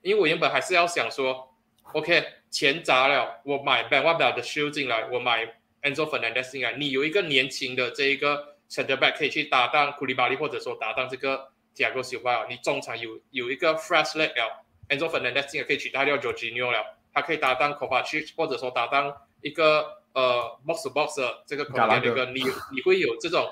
[0.00, 1.52] 因为我原本还是要想说
[1.92, 13.72] ，OK 钱砸了，我买 Ben w a b a 的 Shield 进来，我买 Enzo Fernandez 进来，你有一个年轻的这一个 center back 可以去搭档库里巴利，或者说搭档这个加个小巴，你中场有有一个
[13.76, 22.42] fresh leg 了，Enzo Fernandez 也可以取代掉 Jorginho 了，他可以搭档 Kovacic，或者说搭档一个呃 box box 的这个空间的一个，你
[22.74, 23.48] 你会有这种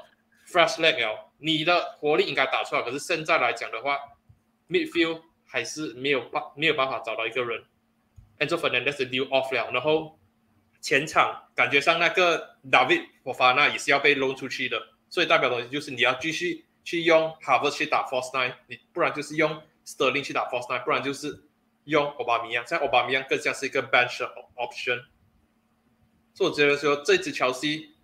[0.48, 2.82] fresh leg 了，你的活力应该打出来。
[2.82, 3.96] 可是现在来讲的话
[4.68, 7.62] ，midfield 还是没有办没有办法找到一个人
[8.40, 10.18] ，Enzo Fernandez new off 了，然后
[10.84, 14.78] 前场感觉上那个 David 我发那也是要被扔出去的，
[15.08, 16.66] 所以代表东西就是你要继续。
[16.86, 21.44] 去用 Harvard 去打 Force Nine，你不然就是用 Sterling 去打 Force Nine，不然就是
[21.84, 22.66] 用奥巴米扬。
[22.66, 24.18] 像奥巴米扬更像是一个 bench
[24.54, 25.02] option。
[26.34, 27.94] 所以我觉得说这支乔西，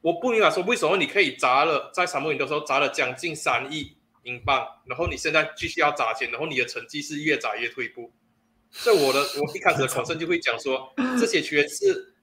[0.00, 8.10] 我不明白说为什么你可以砸了在沙漠营的时候砸了将近三亿英镑，然后你现在继续要砸钱，然后你的成绩是越砸越退步。
[8.70, 12.14] 所以我的我一开始的 考生就会讲说，这些球员是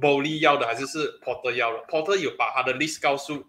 [0.00, 3.44] Bolly 要的还是是 Porter 要的？Porter 有把他的 list 告诉。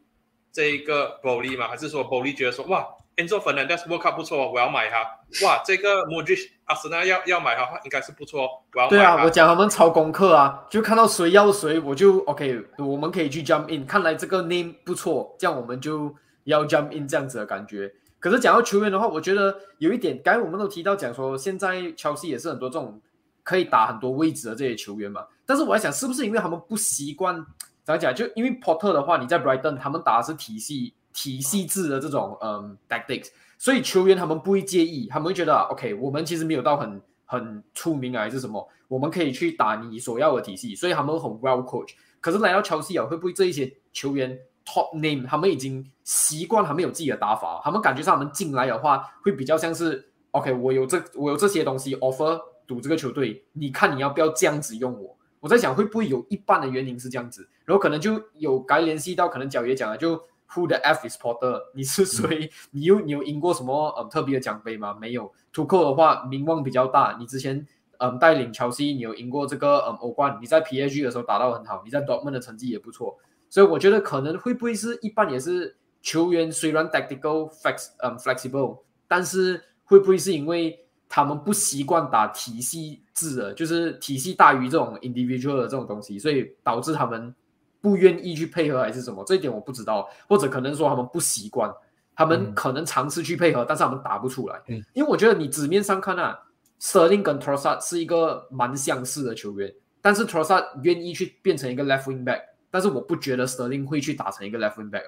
[0.54, 2.86] 这一个 Bolly 嘛，还是说 Bolly 觉得说哇
[3.16, 5.00] ，Enzo Fernandez World Cup 不错，我要买它。
[5.46, 13.86] 哇，这个 Modric 阿森纳要要买它，应该是不错，我要对啊，我讲他们抄功课啊，就看到谁要谁，我就 OK，我们可以去 jump in。
[13.86, 17.94] 看来这个 name 不错，这样我们就要 jump in 这样子的感觉。
[18.22, 23.02] 可是讲到球员的话，我觉得有一点，刚才我们都提到讲说，现在切尔西也是很多这种
[23.44, 25.26] 可以打很多位置的这些球员嘛。
[25.46, 27.36] 但是我在想，是不是因为他们不习惯？
[27.84, 28.14] 怎么讲？
[28.14, 41.96] 就因为 Porter 的话，你在 Brighton 他们打的是体系体系制的这种嗯 tactics，所以球员他们不会介意，他们会觉得 OK，我们其实没有到很很出名啊，还是什么，我们可以去打你所要的体系，所以他们很 well coach。
[42.20, 55.18] 可是来到 Chelsea 啊，会不会这一些球员 top name 他们已经习惯，他们有自己的打法，他们感觉上他们进来的话，会比较像是 OK，我有这我有这些东西 offer 赌这个球队，你看你要不要这样子用我？
[55.40, 60.16] 我在想会不会有一半的原因是这样子，然后可能就有该联系到可能角爷讲了，就
[60.54, 61.60] Who the F is Porter？
[61.74, 62.52] 你是谁？
[62.72, 64.96] 你有你有赢过什么呃特别的奖杯吗？
[65.02, 65.34] 没有。
[65.52, 67.66] 图克的话名望比较大，你之前
[67.98, 73.18] 嗯带领乔西，你有赢过这个嗯欧冠，你在 PSG 的时候打到很好，你在 Dortmund 的成绩也不错，
[73.52, 80.80] 所以我觉得可能会不会是一般也是球员虽然 tactical flex 嗯 flexible，但是会不会是因为？
[81.14, 87.36] 他们不习惯打体系制的，就是体系大于这种 individual 的这种东西，所以导致他们
[87.82, 89.22] 不愿意去配合还是什么？
[89.26, 91.70] 这一点我不知道，或者可能说他们不习惯，
[92.16, 94.62] 他们可能尝试去配合，但是他们打不出来。
[94.70, 96.40] 嗯，因为我觉得你纸面上看啊
[96.80, 99.70] ，Sterling 跟 Trossard 是一个蛮相似的球员，
[100.02, 102.40] 但是 Trossard 愿意去变成一个 left wing back，
[102.72, 105.04] 但是我不觉得 Sterling 会去打成一个 left wing back。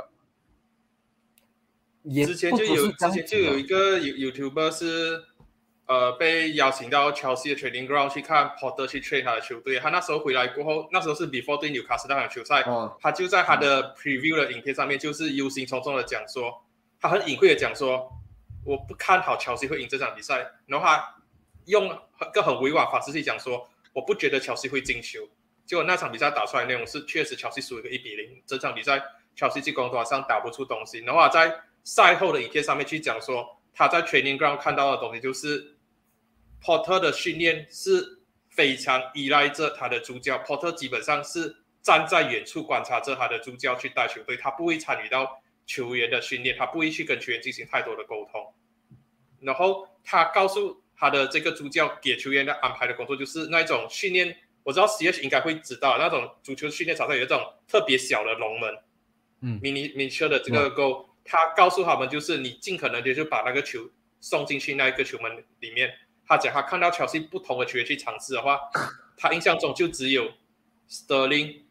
[2.25, 5.23] 之前就有之前就有一个 YouTuber 是。
[5.85, 9.77] 呃，被邀请到 Chelsea 的 training ground 去看 Porter 去 train 他的球队。
[9.79, 12.63] 他那时候回来过后，那时候是 before 对纽卡斯那场球赛，
[13.01, 16.63] 他就在他的 preview 的影片上面，就是忧心忡忡的讲说，
[17.01, 18.09] 他很隐晦的讲说，
[18.63, 20.53] 我不看好 Chelsea 会赢这场比赛。
[20.67, 21.15] 然后他
[21.65, 25.27] 用一个很委婉方式去讲说，我不觉得 Chelsea 会进球。
[25.65, 28.41] 结果那场比赛打出来内容是，确实乔西输一个一比零。
[28.45, 29.03] 这场比赛
[29.35, 30.99] 乔西进攻端上打不出东西。
[30.99, 31.53] 然后在
[31.83, 35.71] 赛后的影片上面去讲说，他在 training ground 看到的东西就是。
[36.65, 48.53] Porter 的训练是非常依赖着他的助教，Porter 基本上是站在远处观察着他的助教去带球队，他不会参与到球员的训练，他不会去跟球员进行太多的沟通。
[49.41, 54.33] 然后他告诉他的这个助教给球员的安排的工作就是那一种训练，
[54.63, 58.77] 我知道 CH 应该会知道那种足球训练场上有一种特别小的龙门，
[59.41, 65.93] 嗯，迷你迷车的这个钩，他告诉他们就是你尽可能的就把那个球送进去那一个球门里面。
[66.25, 68.57] 他讲，他看到乔西不同的球员去尝试的话，
[69.17, 70.31] 他印象中就只有
[70.89, 71.63] Sterling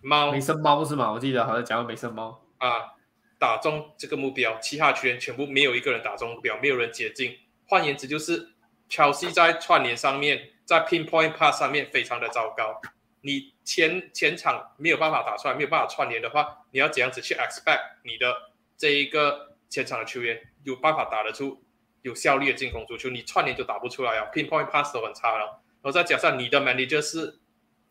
[0.00, 1.10] 猫美声猫是吗？
[1.12, 2.94] 我记得好像讲过美声猫啊，
[3.36, 7.36] 打中这个目标，其他球员全部没有一个人打中目标，没有人接近。
[7.66, 8.54] 换言之，就是
[8.88, 12.80] 乔西在串联上面，在 pinpoint pass 上面非常的糟糕。
[13.20, 18.34] 你前前场没有办法打出来，没有办法串联的话，你要怎样子去 expect 你的
[18.76, 21.62] 这一个前场的球员有办法打得出？
[22.02, 25.62] 有效率的进攻足球，你串联就打不出来啊，pinpoint pass 都很差了。
[25.80, 27.40] 然后再加上你的 manager 是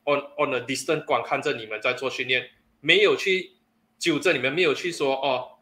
[0.05, 2.47] on on a distance 观看着你们在做训练，
[2.79, 3.53] 没有去
[3.97, 5.57] 纠正你们，没有去说哦，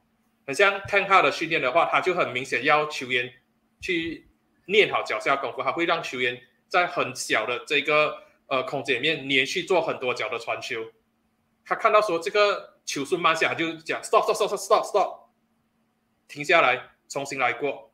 [0.46, 3.32] 很像 ten h a r 的训练的话，他就很明显要球员
[3.80, 4.28] 去
[4.66, 6.38] 练好脚下功夫，他会让球员
[6.72, 10.86] 在很小的这个呃空间里面连续做很多脚的传球。
[11.66, 15.30] 他看到说这个球速慢下，他就讲 stop stop stop stop stop，
[16.30, 17.92] 停下来，重新来过。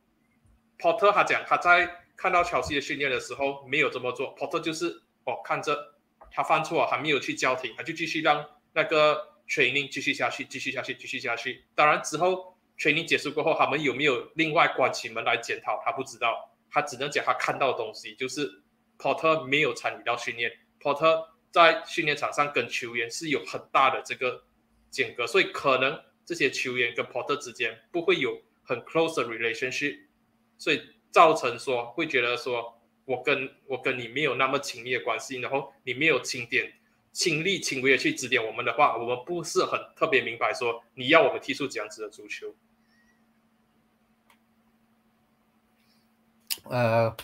[0.78, 5.96] Porter 他讲他在看到乔西的训练的时候没有这么做，Porter 就是哦看着
[6.30, 11.66] 他犯错还没有去叫停，他就继续让那个 training 继续下去，继续下去，继续下去。
[11.74, 15.82] 当然之后 training 结束过后，他们有没有另外关起门来检讨？
[15.84, 18.62] 他不知道，他只能讲他看到的东西，就是
[18.98, 20.52] Porter 没有参与到训练
[20.82, 24.44] ，Porter 在训练场上跟球员是有很大的这个
[24.90, 30.00] 间隔，所以可能这些球员跟 Porter 之间不会有很 close 的 relationship，
[30.58, 36.74] 所以造成说会觉得说我跟我跟你没有那么亲密的关系，然后你没有亲点。
[37.14, 42.54] 亲力亲为的去指点我们的话，我们不是很特别明白说你要我们踢出这样子的足球。
[46.66, 47.18] 呃，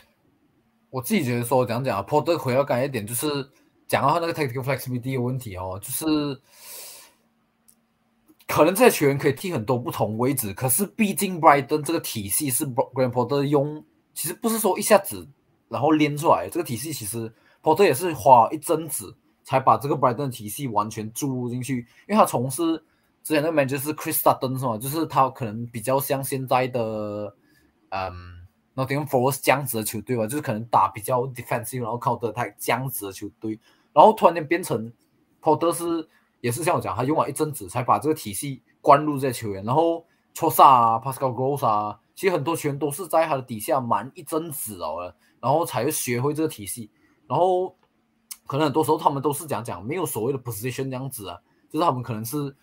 [0.94, 3.50] 我自己觉得说，讲讲啊，Porter 回要改一点，就是
[3.88, 6.40] 讲到他那个 tactical flexibility 的问题哦，就是
[8.48, 13.84] 可能这些球员可以踢很多不同位置，可是毕竟 Brighton 这个体系是 grandporter 用，
[14.14, 15.28] 其实不是说一下子
[15.68, 17.34] 然后练出来，这个体系其实
[17.64, 19.16] Porter 也是花一阵子。
[19.46, 22.82] 才把这个 Brighton 体系完全注入进去，因为他从事
[23.22, 24.78] 之前那个 manager 是 Chris Sutton 是吗？
[24.78, 27.36] 就是他可能比较像现在的
[27.90, 28.33] 嗯
[28.76, 33.60] Nothing Forest 这样子的球队吧，就是可能打比较 defensive，然后靠得太这样子的球队，
[33.94, 34.92] 然后突然间变成
[35.42, 36.08] Porter 是
[36.42, 40.06] 也是像我讲，他用了一阵子才把这个体系灌入这些球员，然后
[40.36, 46.90] Trosa 啊，Pascal Gross 啊，其实很多球员都是在他的底下蛮一阵子哦，然后才学会这个体系，
[47.28, 47.76] 然后。
[48.46, 51.40] 可能很多时候他们都是讲讲没有所谓的 position 这样子啊，
[51.70, 52.54] 就是他们可能是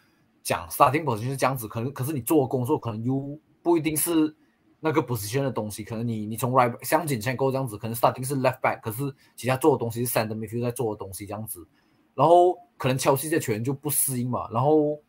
[0.42, 4.36] 讲 starting position 是这样子，可能可是你做的工作可能又不一定是
[4.80, 11.66] 那个 position 的东西，可能你你从 right 像锦千沟这样子，可能 starting 是 left back，可是其他做的东西是 center midfield 在做的东西这样子，
[12.14, 15.00] 然后可能切尔西这球员就不适应嘛，然后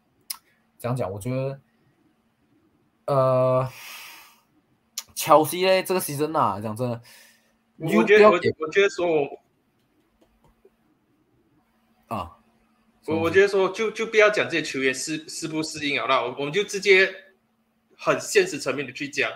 [0.78, 1.60] 这样讲，我觉得
[3.06, 3.70] 呃，
[5.16, 7.02] 切尔西嘞这个 season 啊，讲真的，
[7.78, 9.08] 我觉得我我觉得说。
[12.08, 12.38] 啊，
[13.08, 17.10] 我我觉得说就就不要讲这些球员适适不适应啊，那我我们就直接
[17.96, 19.32] 很现实层面的去讲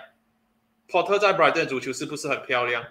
[0.88, 2.84] ，Porter 在 Brighton 足球是不是很漂亮？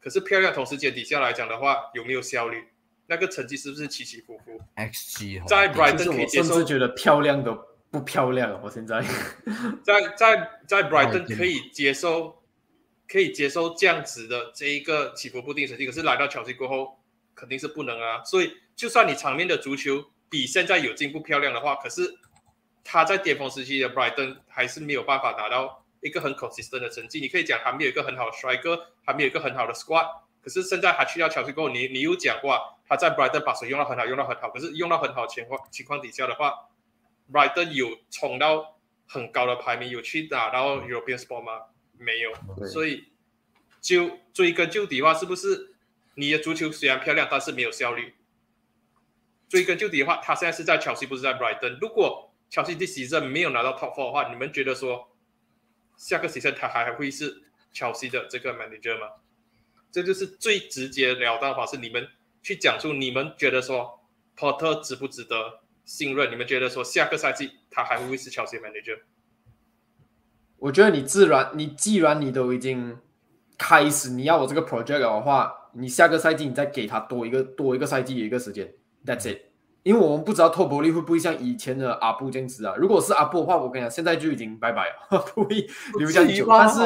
[0.00, 2.68] 可是漂亮同时间底下来讲的话，有没有效率？
[3.06, 7.58] 那个成绩是不是起起伏伏？XG 在 Brighton 可以接受，觉得漂亮的
[7.90, 8.60] 不漂亮。
[8.62, 9.02] 我现在
[9.82, 12.42] 在在在 Brighton 可以接受，
[13.08, 16.98] 可以接受这样子的这一个起伏不定成绩，可是来到乔西过后
[17.34, 18.52] 肯定是不能啊，所以。
[18.78, 22.16] 就算你场面的足球比现在有进步漂亮的话，可是
[22.84, 27.20] 他在巅峰时期的 Brighton 还是没有办法达到一个很 consistent 的成绩。
[27.20, 30.06] 你可以讲还没有一个很好的帅哥，还没有一个很好的 squad。
[30.40, 34.50] 可是现在他去到乔西过后，你你有讲过他在 Brighton 把手用到很好，用到很好。
[34.50, 36.68] 可是用到很好情况情况底下的话
[37.30, 41.64] ，Brighton 有冲到很高的排名，有去打到 European sport 吗？
[41.98, 42.32] 没有。
[42.66, 43.08] 所以
[43.80, 45.74] 就追根究底的话，是不是
[46.14, 48.14] 你的足球虽然漂亮，但是没有效率？
[49.48, 51.78] 追根究底的话，他现在是在乔西，不是在 Brighton。
[51.80, 55.10] 如果乔西这 season 没有拿到 Top Four 的话，你们觉得说
[55.98, 57.42] 下个 season 他还会是
[57.72, 59.08] 乔西的这个 manager 吗？
[59.92, 61.76] 这就是最直接了当的方式。
[61.76, 62.08] 你们
[62.42, 64.00] 去讲出你们觉得说
[64.36, 66.30] Porter 值不值得信任？
[66.30, 69.00] 你们觉得说下个赛季他还会是乔西 manager？
[70.58, 72.98] 我觉得你自然，你既然你都已经
[73.56, 78.72] 开始你要我这个 project 的话，你下个赛季你再给他多一个多一个赛季一个时间。
[79.04, 79.40] That's it，
[79.88, 82.74] 因为我们不知道托伯利会不会像以前的阿布这样子啊。
[82.76, 85.66] 如果是阿布的话，我跟你讲，现在就已经拜拜了， 不会
[85.98, 86.44] 留下久。
[86.46, 86.80] 但是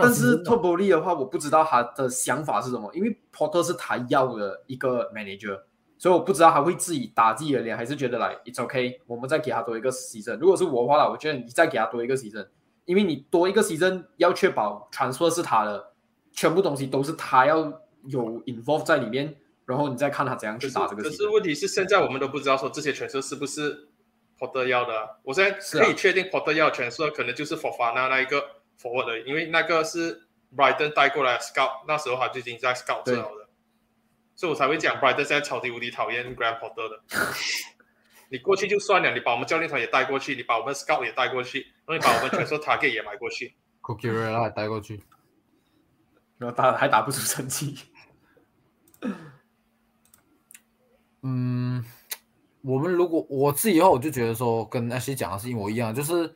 [0.00, 5.60] 但是托伯利的话，我不知道他的想法是什么，因为 Porter 是他要的一个 manager，
[5.98, 10.38] 所以我不知道他会自己打自己的脸，还是觉得来 It's OK，我们再给他多一个 season。
[10.38, 12.46] 如果是我的话了，我觉得你再给他多一个 season，
[12.86, 15.92] 因为你多一个 season 要确保 transfer 是他的，
[16.32, 17.58] 全部东西都是他要
[18.06, 19.36] 有 involve 在里面。
[19.68, 21.02] 然后你再看他怎样去打这个。
[21.02, 23.90] 可是问题是，现在我们都不知道说这些全色是不是
[24.38, 25.20] Porter 要的。
[25.22, 28.42] 我现在可以确定 Porter 要全色，可能就是 Fofana 那一个
[28.80, 30.26] forward，因为那个是
[30.56, 33.50] Brighton 带过来 scout，那时候他就已经在 scout 这了的，
[34.34, 37.02] 所以我才会讲 Brighton 现在超级无敌讨厌 Grand Porter 的。
[38.32, 45.02] 你过去就算了，你把我们教练团也带过去，你把我们 scout 也带过去，然后你把我们全色 target 也买过去，Cookie r a 也带过去，
[46.38, 47.78] 然后打还打不出成绩。
[51.22, 51.84] 嗯，
[52.62, 56.32] 我们如果我自己以后我就觉得说，跟那些讲的是一模一样，就是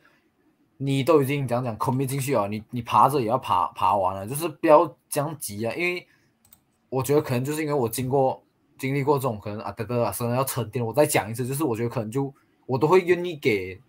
[0.75, 5.73] 你都已经讲讲 commit 进去了，你你爬着也要爬爬完了，就是不要这样急啊。
[5.73, 6.05] 因为
[6.89, 8.43] 我觉得可能就是因为我经过
[8.77, 10.85] 经历过这种可能啊，德哥啊，甚至要沉淀。
[10.85, 12.33] 我再讲一次，就是我觉得可能就
[12.65, 13.79] 我都会愿意给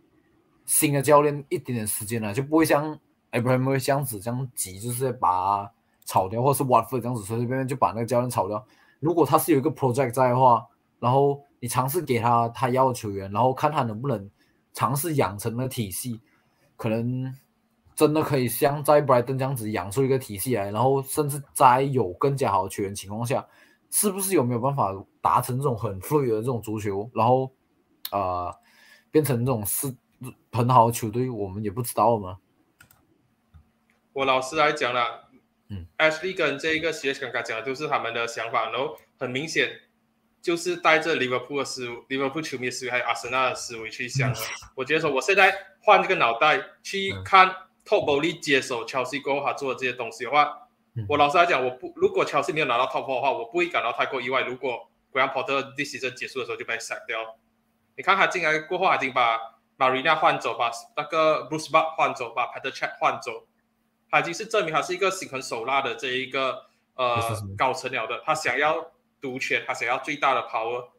[0.64, 2.96] 新的教练一点点时间了，就不会像
[3.32, 5.68] Abraham 这样子这样急，就是把
[6.04, 8.64] 炒掉，或是 w a t f o r 这样子随随便便就把那个教练炒掉。
[9.00, 10.64] 如果他是有一个 project 在的话。
[11.04, 14.30] 然后你尝试给他他要的球员，然后看他能不能
[14.72, 16.18] 尝试养成的体系。
[16.76, 17.30] 可能
[17.94, 23.46] 真的可以像在 Brighton 这样子养出一个体系来，然后甚至在有更加好的球员情况下，
[23.90, 27.52] 是不是有没有办法达成这种很 fluid 的这种足球，然后
[28.10, 28.50] 呃
[29.10, 29.94] 变成这种是
[30.52, 32.38] 很好的球队，我们也不知道嘛。
[34.14, 35.28] 我老实来讲啦，
[35.68, 39.68] 嗯，Ashley 跟这一个 CS 刚刚讲的都是他们的想法，然后很明显
[40.44, 44.38] 就是带着 Liverpool 的思维，Liverpool 球迷的思维还有阿森纳的思维去想的。
[44.74, 47.48] 我觉得说，我现在换这个脑袋去看
[47.86, 54.42] Top b o l y 接手 Chelsea 过后他做的这些东西的话，嗯我老实来讲，我不如果 Chelsea 没有拿到 Top 的话，我不会感到太过意外。
[54.42, 57.38] 如果 Potter 第 season 结束的时候就被 sack 掉，
[57.96, 59.38] 你看他进来过后，他已经把
[59.78, 63.46] Marina 换走，把那个 Bruce b u t 换走，把 Peter Cech 换走。
[64.10, 66.66] 他已经是证明他是一个心狠手辣的这一个
[66.96, 67.16] 呃
[67.56, 68.92] 高层了的，他想要
[69.24, 70.90] 独权，他想要最大的 power。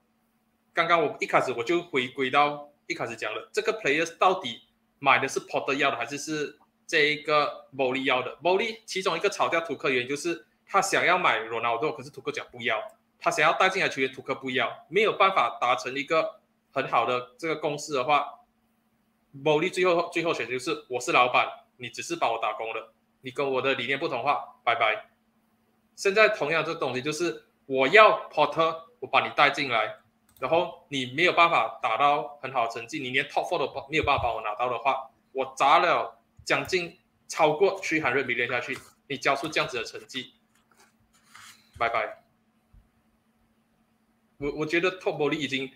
[0.74, 4.64] 刚刚我一开始我就回归到一开始讲的，这个 players 到底
[4.98, 6.58] 买的是 Potter 要的，还是是
[6.88, 12.82] 这一个 b o l y 要的 b o l y 其中一个炒掉图克原因就是他想要买 Ronaldo，可是图克讲不要，
[13.20, 16.42] 他想要带进来球员，图克不要，没有办法达成一个
[16.72, 18.40] 很好的这个共识的话
[19.32, 21.48] b o l y 最后最后选择就是我是老板，
[21.78, 22.90] 你只是帮我打工的。
[23.22, 25.10] 你跟我的理念不同化，拜拜。
[25.96, 29.98] 现在同样这东西就是我要 Porter，我把你带进来，
[30.40, 36.98] 然后你没有办法达到很好的成绩，你连 Top Four 都没有办法帮我拿到的话，我砸了将近
[37.28, 38.78] 超过去韩瑞米练下去，
[39.08, 40.34] 你交出这样子的成绩，
[41.78, 42.24] 拜拜。
[44.38, 45.72] 我我觉得 Top 伯利已经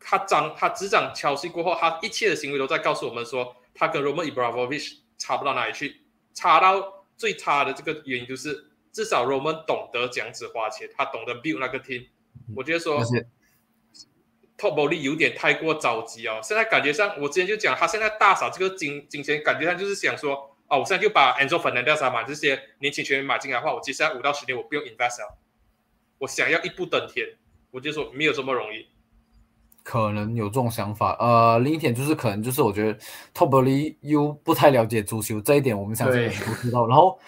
[0.00, 6.02] 他掌他执掌乔西过后，他一切的行为都在告诉我们说，他跟 Roman Ibrahimovic 差不到哪里去。
[6.34, 12.06] 差到最差的这个原因就是，至少 Roman 懂得讲子花钱，他懂得 build 那个 team。
[12.54, 13.02] 我觉得说
[14.56, 16.38] ，Top Bowley 有点太过着急哦。
[16.42, 25.38] 现在感觉上，我之前就讲，他现在大扫这个金金钱，感觉上就是想说，哦，我现在就把 Angel Fernandez 买这些年轻球员买进来的话，我接下来五到十年我不用 invest 了，
[26.18, 27.26] 我想要一步登天，
[27.72, 28.86] 我就说没有这么容易。
[29.82, 32.98] 可能有这种想法，呃，另一点就是可能就是我觉得
[33.34, 36.86] Top b o l y 又不太了解足球这一点，我们相信不知道。
[36.86, 37.18] 然后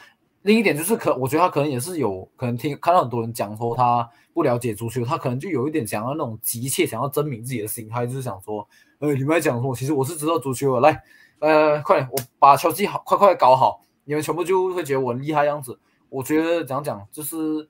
[0.47, 8.67] 另一点就是可，我觉得他可能也是有可能听看到很多人讲说他不了解足球，他可能就有一点想要那种急切想要证明自己的心态，就是想说，
[9.01, 11.03] 呃，你们在讲说，其实我是知道足球的，来，
[11.41, 15.79] 呃，快点，我把球技好，快快搞好，你们全部就会觉得我很厉害样子。
[16.09, 17.69] 我觉得讲讲就是。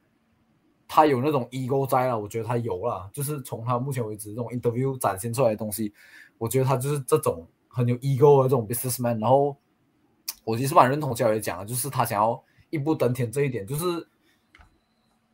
[0.89, 5.93] 他有那种 ego 在了，我觉得他有了，就是从他目前为止这种 interview 展现出来的东西，
[6.39, 9.20] 我觉得他就是这种很有 ego 的这种 businessman。
[9.20, 9.57] 然后
[10.44, 12.40] 我其实蛮认同教练讲的，就是他想要
[12.77, 14.07] 一步登天这一点，就是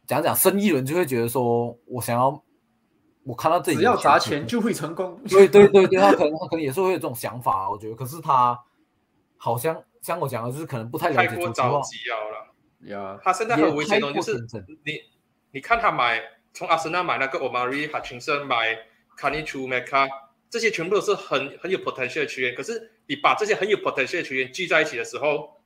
[0.06, 2.42] 讲讲生意人就会觉得说，我想要
[3.24, 5.20] 我看到这只要砸钱就会成功。
[5.28, 7.94] 对对对对，他可能他可能也是会有这种想法，我觉得。
[7.94, 8.58] 可是他
[9.36, 11.52] 好像像我讲的，就是可能不太了解足球。
[11.52, 14.32] 着急了，呀，他现在很危险的，就是
[14.84, 15.12] 你。
[15.54, 16.18] 你看他买
[16.54, 18.74] 从阿森纳买那个 Omari Hutchinson 买
[19.18, 20.08] c a n i c h u m e k a
[20.48, 22.54] 这些全部都是很很有 potential 的球员。
[22.54, 25.60] 可是你把这些很有 potential 的球员聚在一起的时候，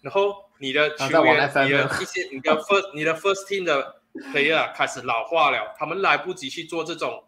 [0.00, 3.96] 然后你的球员、你的一些、你的 first、你的 first team 的
[4.32, 7.24] player 开始老化了，他们来不及去做这种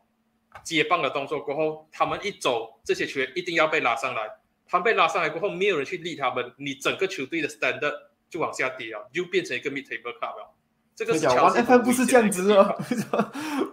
[0.63, 4.23] 接棒的动作过后，他们一走，这些球员一定要被拉上来。
[4.69, 7.93] 他们被拉上来过后，没有人去立他们，你整个球队的 standard
[8.31, 10.55] 就往下跌了，就变成一个 mid table club 了。
[10.95, 12.77] 这个讲 One FM 不是这样子哦，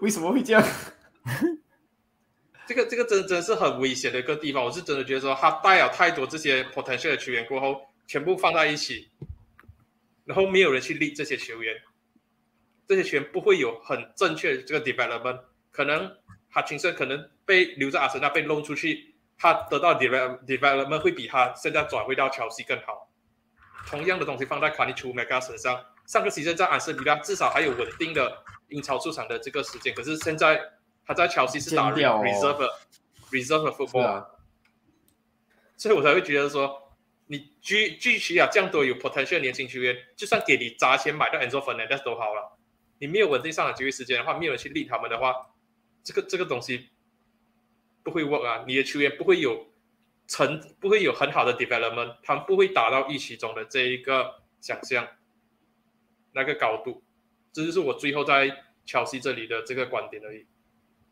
[0.02, 0.64] 为什么会这样？
[2.66, 4.64] 这个这个真真是很危险的一个地方。
[4.64, 9.10] 我是真的觉得说，他带了太多这些 potential 的球员过后，全部放在一起，
[10.32, 11.76] 然后没有人去立这些球员，
[12.88, 15.42] 这些球员不会有很正确的这个 development。
[15.72, 16.10] 可能
[16.50, 23.12] 他亲身可能被留在阿森纳被弄出去，他得到 develop development 会比他现在转回到切尔西更好。
[23.88, 25.84] 同样的东西放在卡尼楚梅加身上。
[26.08, 30.62] 上个赛季在阿森比拉至少还有稳定的英超出场的这个时间，可是现在
[31.06, 32.70] 他在切尔西是打 reserve
[33.32, 34.28] reserve football，
[35.76, 36.81] 所以我才会觉得说，
[37.32, 42.60] 你聚聚齐啊这样多有 potential 年轻球员，就算给你砸钱买到 Enzo Fernandez 都好了，
[43.00, 45.34] 你没有稳定上的机会时间的话，没有人去立他们的话，
[46.04, 46.90] 这个这个东西
[48.04, 49.66] 不会 work 啊，你的球员不会有
[50.28, 55.08] 成不会有很好的 development，他们不会达到预期中的这一个想象。
[56.34, 57.02] 那个高度，
[57.54, 58.50] 这就是我最后在
[58.86, 60.46] 乔西这里的这个观点而已。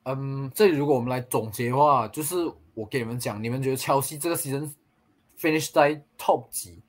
[0.03, 2.35] 嗯，这里如果我们来总结的话，就是
[2.73, 4.73] 我给你们讲，你们觉得乔西这个新人
[5.39, 6.81] finish 在 top 几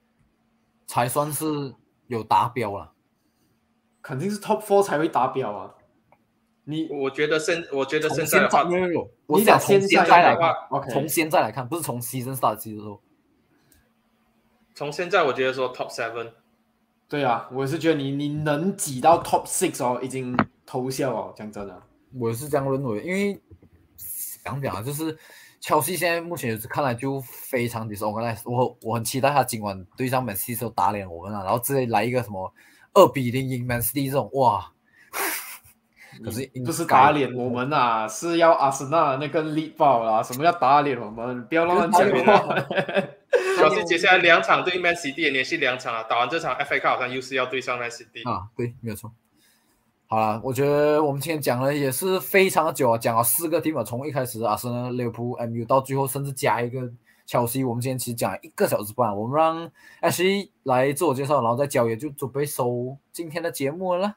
[0.86, 1.74] 才算是
[2.08, 2.92] 有达标了？
[4.02, 5.74] 肯定是 top four 才会达标啊！
[6.64, 8.64] 你我觉得现我觉得现在的话，
[9.26, 13.00] 我讲从现在来看，OK，从现在来看，不是从 season start 的时候。
[14.74, 16.32] 从现在我觉得说 top seven，
[17.08, 21.82] 对啊，我是觉得你你能挤到 top six 哦，已经偷笑哦，讲真的。
[22.14, 23.34] 我是这样认为，因为
[23.96, 25.16] 怎样讲啊，就是
[25.60, 32.52] 切西现在目前看来就非常 disorganized，我我很期待他今晚对上 Man City 时候打脸我们啊，然后直接来一个什么
[32.94, 34.72] 二比零赢 Man City 这种，哇！
[36.24, 40.22] 可是不是打脸我们啊，是要阿森纳那个力爆啦！
[40.22, 41.44] 什么叫打脸我们？
[41.46, 42.56] 不要乱讲话。
[43.56, 49.12] 主要是接下来两场对 Man City 连续两场啊，打完这场 FA Cup 好像又是要对上 Man City 啊，对，没有错。
[50.12, 56.80] 好了，我觉得我们今天讲了也是非常的久啊，讲了四个 team 从一开始阿森纳、利物浦、MU 到最后甚至加一个
[57.24, 59.70] 切尔西，我们今天其实讲了一个小时半，我们让
[60.00, 64.16] H 来自我介绍，然后再交也就准备收今天的节目了。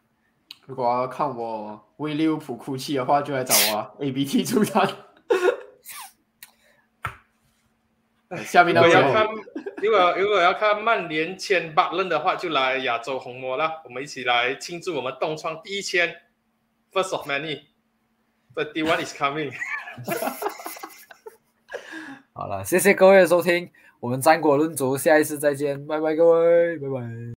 [0.66, 4.90] 如果要看我为利物浦哭泣的话，就来找我 A B T 出战。
[8.46, 9.28] 下面如果要看，
[9.82, 13.82] 如果如果要看曼联签巴伦的话，就来亚洲红魔啦。
[13.86, 16.16] 我们一起来庆祝我们东窗第一签
[16.92, 19.52] ，First of many，The one is coming。
[22.34, 23.70] 好了，谢谢各位的收听，
[24.00, 27.02] 我们战果论足，下一次再见，拜拜各位，拜拜。